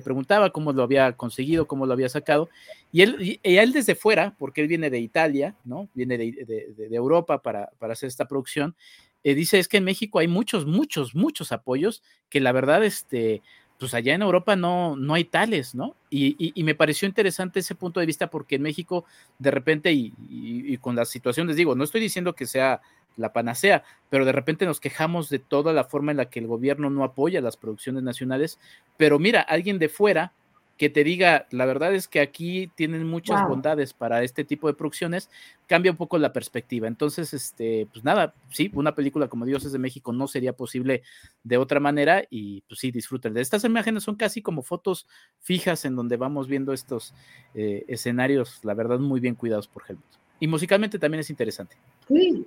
preguntaba 0.00 0.50
cómo 0.50 0.72
lo 0.72 0.84
había 0.84 1.14
conseguido, 1.14 1.66
cómo 1.66 1.84
lo 1.84 1.94
había 1.94 2.08
sacado. 2.08 2.48
Y 2.92 3.02
él, 3.02 3.40
él 3.42 3.72
desde 3.72 3.96
fuera, 3.96 4.36
porque 4.38 4.60
él 4.60 4.68
viene 4.68 4.90
de 4.90 5.00
Italia, 5.00 5.56
¿no? 5.64 5.88
Viene 5.94 6.16
de, 6.16 6.68
Europa 6.92 7.42
para, 7.42 7.70
para, 7.80 7.94
hacer 7.94 8.06
esta 8.06 8.28
producción. 8.28 8.76
Eh, 9.24 9.34
dice 9.34 9.58
es 9.58 9.66
que 9.66 9.78
en 9.78 9.84
México 9.84 10.20
hay 10.20 10.28
muchos, 10.28 10.64
muchos, 10.64 11.16
muchos 11.16 11.50
apoyos 11.50 12.04
que 12.28 12.38
la 12.38 12.52
verdad, 12.52 12.84
este, 12.84 13.42
pues 13.78 13.94
allá 13.94 14.14
en 14.14 14.22
Europa 14.22 14.56
no, 14.56 14.96
no 14.96 15.14
hay 15.14 15.24
tales, 15.24 15.74
¿no? 15.74 15.94
Y, 16.10 16.52
me 16.62 16.74
pareció 16.74 17.06
interesante 17.06 17.60
ese 17.60 17.74
punto 17.74 18.00
de 18.00 18.06
vista 18.06 18.28
porque 18.28 18.56
en 18.56 18.62
México, 18.62 19.04
de 19.38 19.50
repente, 19.50 19.92
y, 19.92 20.76
con 20.78 20.96
la 20.96 21.04
situación, 21.04 21.46
les 21.46 21.56
digo, 21.56 21.74
no 21.74 21.84
estoy 21.84 22.00
diciendo 22.00 22.34
que 22.34 22.46
sea 22.46 22.80
la 23.16 23.32
panacea, 23.32 23.84
pero 24.10 24.24
de 24.24 24.32
repente 24.32 24.64
nos 24.64 24.80
quejamos 24.80 25.28
de 25.28 25.38
toda 25.38 25.72
la 25.72 25.84
forma 25.84 26.10
en 26.10 26.16
la 26.18 26.30
que 26.30 26.38
el 26.40 26.46
gobierno 26.46 26.90
no 26.90 27.04
apoya 27.04 27.40
las 27.40 27.56
producciones 27.56 28.02
nacionales, 28.02 28.58
pero 28.96 29.18
mira, 29.18 29.40
alguien 29.40 29.78
de 29.78 29.88
fuera 29.88 30.32
que 30.78 30.88
te 30.88 31.02
diga, 31.02 31.46
la 31.50 31.66
verdad 31.66 31.92
es 31.92 32.06
que 32.06 32.20
aquí 32.20 32.70
tienen 32.76 33.04
muchas 33.04 33.46
bondades 33.48 33.92
para 33.92 34.22
este 34.22 34.44
tipo 34.44 34.68
de 34.68 34.74
producciones, 34.74 35.28
cambia 35.66 35.90
un 35.90 35.96
poco 35.96 36.18
la 36.18 36.32
perspectiva. 36.32 36.86
Entonces, 36.86 37.34
este, 37.34 37.88
pues 37.92 38.04
nada, 38.04 38.32
sí, 38.50 38.70
una 38.72 38.94
película 38.94 39.26
como 39.26 39.44
Dioses 39.44 39.72
de 39.72 39.80
México 39.80 40.12
no 40.12 40.28
sería 40.28 40.52
posible 40.52 41.02
de 41.42 41.56
otra 41.56 41.80
manera 41.80 42.22
y 42.30 42.60
pues 42.62 42.78
sí, 42.78 42.92
disfruten 42.92 43.34
de 43.34 43.40
estas 43.40 43.64
imágenes, 43.64 44.04
son 44.04 44.14
casi 44.14 44.40
como 44.40 44.62
fotos 44.62 45.08
fijas 45.40 45.84
en 45.84 45.96
donde 45.96 46.16
vamos 46.16 46.46
viendo 46.46 46.72
estos 46.72 47.12
eh, 47.54 47.84
escenarios, 47.88 48.60
la 48.64 48.74
verdad, 48.74 49.00
muy 49.00 49.18
bien 49.18 49.34
cuidados 49.34 49.66
por 49.66 49.82
Helmut. 49.88 50.04
Y 50.38 50.46
musicalmente 50.46 51.00
también 51.00 51.20
es 51.20 51.30
interesante. 51.30 51.76
Sí, 52.06 52.46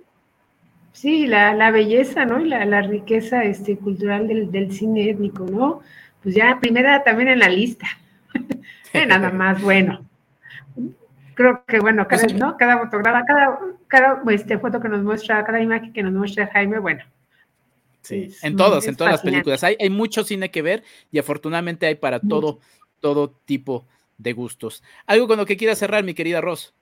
sí, 0.94 1.28
la, 1.28 1.70
belleza, 1.70 2.24
¿no? 2.24 2.40
Y 2.40 2.48
la, 2.48 2.82
riqueza 2.82 3.44
este, 3.44 3.76
cultural 3.76 4.30
del, 4.30 4.50
del 4.50 4.72
cine 4.72 5.10
étnico, 5.10 5.46
¿no? 5.46 5.82
Pues 6.24 6.34
ya 6.34 6.60
primera 6.62 7.04
también 7.04 7.28
en 7.28 7.40
la 7.40 7.50
lista. 7.50 7.88
Nada 9.08 9.32
más, 9.32 9.62
bueno. 9.62 10.06
Creo 11.34 11.64
que, 11.66 11.80
bueno, 11.80 12.08
cada, 12.08 12.24
pues 12.24 12.34
¿no? 12.36 12.58
cada 12.58 12.78
fotograma, 12.80 13.26
cada, 13.26 13.60
cada 13.88 14.22
este, 14.32 14.60
foto 14.60 14.80
que 14.80 14.90
nos 14.90 15.02
muestra, 15.04 15.44
cada 15.44 15.62
imagen 15.62 15.94
que 15.94 16.04
nos 16.04 16.14
muestra 16.14 16.48
Jaime, 16.48 16.80
bueno. 16.80 17.04
Sí, 18.02 18.34
en 18.42 18.56
todas, 18.56 18.88
en 18.88 18.96
todas 18.96 19.14
las 19.14 19.22
películas. 19.22 19.64
Hay, 19.64 19.78
hay 19.80 19.90
mucho 19.90 20.24
cine 20.24 20.50
que 20.52 20.62
ver 20.62 20.84
y 21.12 21.20
afortunadamente 21.20 21.86
hay 21.86 21.96
para 21.96 22.20
todo, 22.20 22.60
todo 23.00 23.30
tipo 23.46 23.86
de 24.18 24.34
gustos. 24.34 24.84
Algo 25.06 25.28
con 25.28 25.38
lo 25.38 25.46
que 25.46 25.58
quiera 25.58 25.76
cerrar, 25.76 26.04
mi 26.04 26.14
querida 26.14 26.42
Ross. 26.42 26.74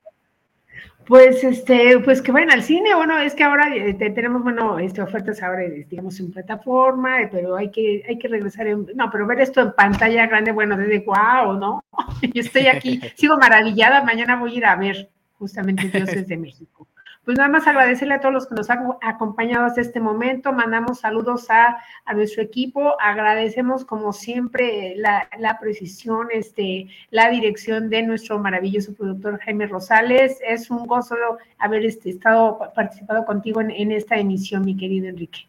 Pues 1.05 1.43
este, 1.43 1.99
pues 1.99 2.21
que 2.21 2.31
vayan 2.31 2.51
al 2.51 2.61
cine, 2.61 2.93
bueno, 2.93 3.17
es 3.17 3.33
que 3.33 3.43
ahora 3.43 3.75
eh, 3.75 3.93
tenemos, 3.95 4.43
bueno, 4.43 4.77
este, 4.77 5.01
ofertas 5.01 5.41
ahora, 5.41 5.63
digamos, 5.63 6.19
en 6.19 6.31
plataforma, 6.31 7.21
eh, 7.21 7.29
pero 7.31 7.55
hay 7.55 7.71
que, 7.71 8.03
hay 8.07 8.19
que 8.19 8.27
regresar 8.27 8.67
en, 8.67 8.85
no, 8.93 9.09
pero 9.11 9.25
ver 9.25 9.41
esto 9.41 9.59
en 9.61 9.73
pantalla 9.73 10.27
grande, 10.27 10.51
bueno, 10.51 10.77
desde 10.77 10.99
wow, 10.99 11.53
¿no? 11.53 11.83
Yo 12.33 12.41
estoy 12.41 12.67
aquí, 12.67 13.01
sigo 13.15 13.37
maravillada, 13.37 14.03
mañana 14.03 14.39
voy 14.39 14.53
a 14.53 14.57
ir 14.57 14.65
a 14.65 14.75
ver 14.75 15.09
justamente 15.39 15.87
Dioses 15.87 16.27
de 16.27 16.37
México 16.37 16.87
pues 17.29 17.37
nada 17.37 17.51
más 17.51 17.67
agradecerle 17.67 18.15
a 18.15 18.21
todos 18.21 18.33
los 18.33 18.47
que 18.47 18.55
nos 18.55 18.71
han 18.71 18.87
acompañado 19.03 19.65
hasta 19.65 19.81
este 19.81 19.99
momento, 19.99 20.51
mandamos 20.51 21.01
saludos 21.01 21.45
a, 21.51 21.77
nuestro 22.15 22.41
equipo, 22.41 22.99
agradecemos 22.99 23.85
como 23.85 24.13
siempre 24.13 24.95
la, 24.97 25.59
precisión, 25.61 26.29
este, 26.33 26.87
la 27.11 27.29
dirección 27.29 27.87
de 27.91 28.01
nuestro 28.01 28.39
maravilloso 28.39 28.95
productor 28.95 29.39
Jaime 29.41 29.67
Rosales, 29.67 30.39
es 30.43 30.71
un 30.71 30.87
gozo 30.87 31.15
haber 31.59 31.85
este, 31.85 32.09
estado 32.09 32.57
participado 32.73 33.23
contigo 33.25 33.61
en, 33.61 33.69
en 33.69 33.91
esta 33.91 34.15
emisión, 34.15 34.65
mi 34.65 34.75
querido 34.75 35.07
Enrique. 35.07 35.41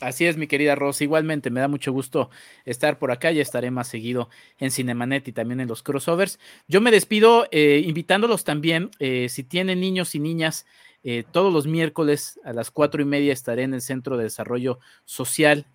Así 0.00 0.24
es, 0.24 0.38
mi 0.38 0.46
querida 0.46 0.74
Rosa. 0.74 1.04
Igualmente, 1.04 1.50
me 1.50 1.60
da 1.60 1.68
mucho 1.68 1.92
gusto 1.92 2.30
estar 2.64 2.98
por 2.98 3.12
acá. 3.12 3.30
Ya 3.32 3.42
estaré 3.42 3.70
más 3.70 3.86
seguido 3.88 4.30
en 4.58 4.70
Cinemanet 4.70 5.28
y 5.28 5.32
también 5.32 5.60
en 5.60 5.68
los 5.68 5.82
crossovers. 5.82 6.38
Yo 6.68 6.80
me 6.80 6.90
despido 6.90 7.46
eh, 7.52 7.82
invitándolos 7.84 8.44
también, 8.44 8.90
eh, 8.98 9.28
si 9.28 9.44
tienen 9.44 9.80
niños 9.80 10.14
y 10.14 10.20
niñas, 10.20 10.64
eh, 11.02 11.24
todos 11.30 11.52
los 11.52 11.66
miércoles 11.66 12.40
a 12.44 12.52
las 12.52 12.70
cuatro 12.70 13.02
y 13.02 13.04
media 13.04 13.32
estaré 13.32 13.62
en 13.62 13.74
el 13.74 13.80
Centro 13.80 14.16
de 14.16 14.24
Desarrollo 14.24 14.78
Social, 15.04 15.66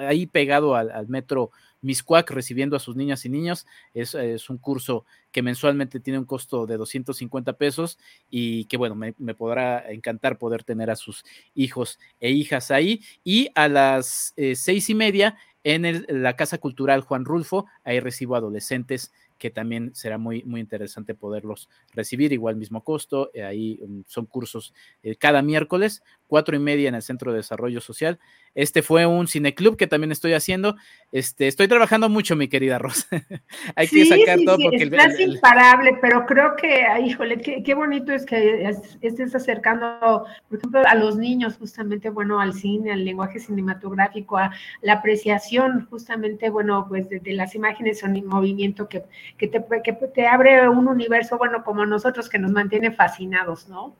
ahí 0.00 0.26
pegado 0.26 0.74
al 0.74 1.08
metro 1.08 1.50
Miscuac 1.86 2.30
recibiendo 2.30 2.76
a 2.76 2.80
sus 2.80 2.96
niñas 2.96 3.24
y 3.24 3.28
niños. 3.28 3.66
Es, 3.94 4.14
un 4.50 4.58
curso 4.58 5.04
que 5.32 5.42
mensualmente 5.42 6.00
tiene 6.00 6.18
un 6.18 6.24
costo 6.24 6.66
de 6.66 6.76
250 6.76 7.54
pesos 7.54 7.98
y 8.30 8.64
que, 8.66 8.76
bueno, 8.76 8.94
me, 8.94 9.12
podrá 9.34 9.90
encantar 9.90 10.38
poder 10.38 10.64
tener 10.64 10.90
a 10.90 10.96
sus 10.96 11.24
hijos 11.54 11.98
e 12.20 12.30
hijas 12.30 12.70
ahí. 12.70 13.02
Y 13.24 13.48
a 13.54 13.68
las 13.68 14.34
eh, 14.36 14.56
seis 14.56 14.90
y 14.90 14.94
media 14.94 15.36
en 15.64 16.06
la 16.08 16.36
Casa 16.36 16.58
Cultural 16.58 17.00
Juan 17.00 17.24
Rulfo, 17.24 17.66
ahí 17.82 17.98
recibo 17.98 18.36
adolescentes 18.36 19.12
que 19.38 19.50
también 19.50 19.94
será 19.94 20.18
muy, 20.18 20.42
muy 20.44 20.60
interesante 20.60 21.14
poderlos 21.14 21.68
recibir, 21.92 22.32
igual 22.32 22.56
mismo 22.56 22.82
costo, 22.82 23.30
eh, 23.34 23.44
ahí 23.44 23.80
mm, 23.86 24.00
son 24.06 24.26
cursos 24.26 24.74
eh, 25.02 25.16
cada 25.16 25.42
miércoles, 25.42 26.02
cuatro 26.26 26.56
y 26.56 26.58
media 26.58 26.88
en 26.88 26.94
el 26.94 27.02
Centro 27.02 27.32
de 27.32 27.38
Desarrollo 27.38 27.80
Social. 27.80 28.18
Este 28.56 28.80
fue 28.80 29.04
un 29.04 29.28
cineclub 29.28 29.76
que 29.76 29.86
también 29.86 30.10
estoy 30.10 30.32
haciendo. 30.32 30.76
Este, 31.12 31.46
estoy 31.46 31.68
trabajando 31.68 32.08
mucho, 32.08 32.36
mi 32.36 32.48
querida 32.48 32.78
Rosa. 32.78 33.06
Hay 33.76 33.86
que 33.86 34.06
sacar 34.06 34.38
todo 34.46 34.56
porque 34.56 34.84
estás 34.84 35.20
imparable, 35.20 35.98
pero 36.00 36.24
creo 36.24 36.56
que, 36.56 36.86
híjole, 37.04 37.36
qué, 37.38 37.74
bonito 37.74 38.14
es 38.14 38.24
que 38.24 38.66
estés 39.02 39.34
acercando, 39.34 40.24
por 40.48 40.58
ejemplo, 40.58 40.82
a 40.86 40.94
los 40.94 41.18
niños 41.18 41.58
justamente, 41.58 42.08
bueno, 42.08 42.40
al 42.40 42.54
cine, 42.54 42.92
al 42.92 43.04
lenguaje 43.04 43.40
cinematográfico, 43.40 44.38
a 44.38 44.50
la 44.80 44.94
apreciación 44.94 45.86
justamente, 45.90 46.48
bueno, 46.48 46.86
pues 46.88 47.10
de, 47.10 47.20
las 47.34 47.54
imágenes 47.54 48.02
en 48.02 48.26
movimiento 48.26 48.88
que, 48.88 49.02
que, 49.36 49.48
te, 49.48 49.62
que 49.84 49.92
te 49.92 50.26
abre 50.26 50.66
un 50.66 50.88
universo, 50.88 51.36
bueno, 51.36 51.62
como 51.62 51.84
nosotros 51.84 52.30
que 52.30 52.38
nos 52.38 52.52
mantiene 52.52 52.90
fascinados, 52.90 53.68
¿no? 53.68 53.94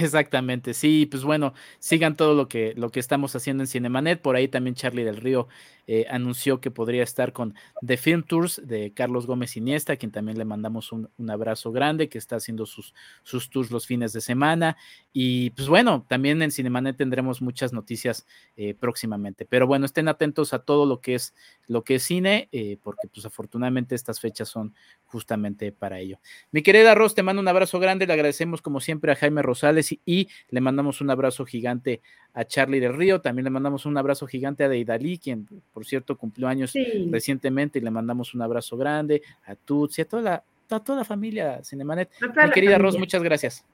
Exactamente, 0.00 0.74
sí, 0.74 1.06
pues 1.06 1.24
bueno, 1.24 1.54
sigan 1.78 2.16
todo 2.16 2.34
lo 2.34 2.48
que, 2.48 2.74
lo 2.76 2.90
que 2.90 3.00
estamos 3.00 3.34
haciendo 3.34 3.62
en 3.62 3.66
Cinemanet, 3.68 4.20
por 4.20 4.36
ahí 4.36 4.48
también 4.48 4.74
Charlie 4.74 5.04
del 5.04 5.16
Río 5.16 5.48
eh, 5.90 6.04
anunció 6.10 6.60
que 6.60 6.70
podría 6.70 7.02
estar 7.02 7.32
con 7.32 7.54
The 7.84 7.96
Film 7.96 8.22
Tours 8.22 8.60
de 8.62 8.92
Carlos 8.92 9.26
Gómez 9.26 9.56
Iniesta, 9.56 9.94
a 9.94 9.96
quien 9.96 10.12
también 10.12 10.36
le 10.36 10.44
mandamos 10.44 10.92
un, 10.92 11.08
abrazo 11.30 11.72
grande, 11.72 12.10
que 12.10 12.18
está 12.18 12.36
haciendo 12.36 12.66
sus, 12.66 12.94
sus 13.22 13.48
tours 13.48 13.70
los 13.70 13.86
fines 13.86 14.12
de 14.12 14.20
semana. 14.20 14.76
Y 15.14 15.48
pues 15.50 15.66
bueno, 15.66 16.04
también 16.06 16.42
en 16.42 16.50
Cinemanet 16.50 16.98
tendremos 16.98 17.40
muchas 17.40 17.72
noticias 17.72 18.26
eh, 18.56 18.74
próximamente. 18.74 19.46
Pero 19.46 19.66
bueno, 19.66 19.86
estén 19.86 20.08
atentos 20.08 20.52
a 20.52 20.58
todo 20.58 20.84
lo 20.84 21.00
que 21.00 21.14
es, 21.14 21.34
lo 21.66 21.82
que 21.84 21.94
es 21.94 22.02
cine, 22.02 22.50
eh, 22.52 22.76
porque 22.82 23.08
pues 23.08 23.24
afortunadamente 23.24 23.94
estas 23.94 24.20
fechas 24.20 24.50
son 24.50 24.74
justamente 25.06 25.72
para 25.72 25.98
ello. 26.00 26.18
Mi 26.52 26.62
querida 26.62 26.94
Ros, 26.94 27.14
te 27.14 27.22
mando 27.22 27.40
un 27.40 27.48
abrazo 27.48 27.80
grande, 27.80 28.06
le 28.06 28.12
agradecemos 28.12 28.60
como 28.60 28.80
siempre 28.80 29.10
a 29.10 29.16
Jaime 29.16 29.40
Rosales 29.40 29.96
y, 30.04 30.28
le 30.50 30.60
mandamos 30.60 31.00
un 31.00 31.10
abrazo 31.10 31.46
gigante 31.46 32.02
a 32.34 32.44
Charlie 32.44 32.78
del 32.78 32.94
Río, 32.94 33.20
también 33.20 33.44
le 33.44 33.50
mandamos 33.50 33.86
un 33.86 33.96
abrazo 33.96 34.26
gigante 34.26 34.64
a 34.64 34.68
Deidali, 34.68 35.18
quien 35.18 35.48
por 35.78 35.86
cierto 35.86 36.18
cumplió 36.18 36.48
años 36.48 36.74
recientemente 37.08 37.78
y 37.78 37.82
le 37.82 37.92
mandamos 37.92 38.34
un 38.34 38.42
abrazo 38.42 38.76
grande 38.76 39.22
a 39.46 39.54
Tutsi, 39.54 40.02
a 40.02 40.04
toda 40.06 40.22
la, 40.22 40.42
a 40.68 40.80
toda 40.80 40.98
la 40.98 41.04
familia 41.04 41.62
Cinemanet. 41.62 42.10
Mi 42.20 42.50
querida 42.50 42.78
Ros, 42.78 42.98
muchas 42.98 43.22
gracias. 43.22 43.64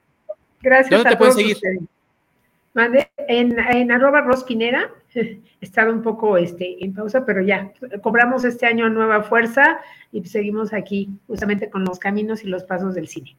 Gracias. 0.61 0.91
¿Dónde 0.91 1.09
te 1.09 1.17
pueden 1.17 1.33
seguir? 1.33 1.57
En, 3.27 3.57
en 3.57 3.91
arroba 3.91 4.21
rosquinera, 4.21 4.91
he 5.15 5.41
estado 5.61 5.91
un 5.91 6.03
poco 6.03 6.37
este, 6.37 6.85
en 6.85 6.93
pausa, 6.93 7.25
pero 7.25 7.41
ya, 7.41 7.71
cobramos 8.03 8.45
este 8.45 8.67
año 8.67 8.87
nueva 8.87 9.23
fuerza 9.23 9.79
y 10.11 10.23
seguimos 10.25 10.73
aquí 10.73 11.09
justamente 11.25 11.71
con 11.71 11.85
los 11.85 11.97
caminos 11.97 12.43
y 12.43 12.47
los 12.49 12.65
pasos 12.65 12.93
del 12.93 13.07
cine. 13.07 13.35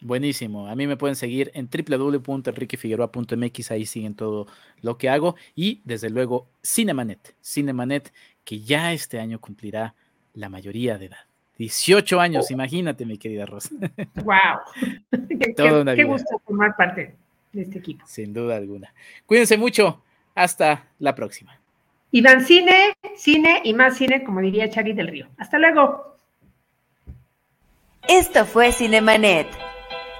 Buenísimo. 0.00 0.68
A 0.68 0.76
mí 0.76 0.86
me 0.86 0.96
pueden 0.96 1.16
seguir 1.16 1.50
en 1.54 1.68
www.enriquefigueroa.mx, 1.68 3.70
ahí 3.70 3.86
siguen 3.86 4.14
todo 4.14 4.46
lo 4.82 4.98
que 4.98 5.08
hago. 5.08 5.36
Y 5.54 5.80
desde 5.84 6.10
luego, 6.10 6.48
Cinemanet. 6.62 7.34
Cinemanet, 7.42 8.12
que 8.44 8.60
ya 8.60 8.92
este 8.92 9.20
año 9.20 9.40
cumplirá 9.40 9.94
la 10.34 10.48
mayoría 10.48 10.98
de 10.98 11.06
edad. 11.06 11.18
18 11.58 12.20
años, 12.20 12.50
imagínate, 12.50 13.06
mi 13.06 13.16
querida 13.16 13.46
Rosa. 13.46 13.70
¡Wow! 14.16 14.58
qué 15.96 16.04
gusto 16.04 16.40
formar 16.44 16.76
parte 16.76 17.14
este 17.54 17.78
equipo. 17.78 18.04
Sin 18.06 18.32
duda 18.32 18.56
alguna. 18.56 18.92
Cuídense 19.24 19.56
mucho. 19.56 20.02
Hasta 20.34 20.88
la 20.98 21.14
próxima. 21.14 21.58
Y 22.10 22.20
dan 22.20 22.44
cine, 22.44 22.92
cine 23.16 23.62
y 23.64 23.72
más 23.72 23.96
cine, 23.96 24.22
como 24.22 24.40
diría 24.40 24.68
Chari 24.68 24.92
del 24.92 25.08
Río. 25.08 25.28
Hasta 25.38 25.58
luego. 25.58 26.18
Esto 28.06 28.44
fue 28.44 28.72
Cinemanet. 28.72 29.48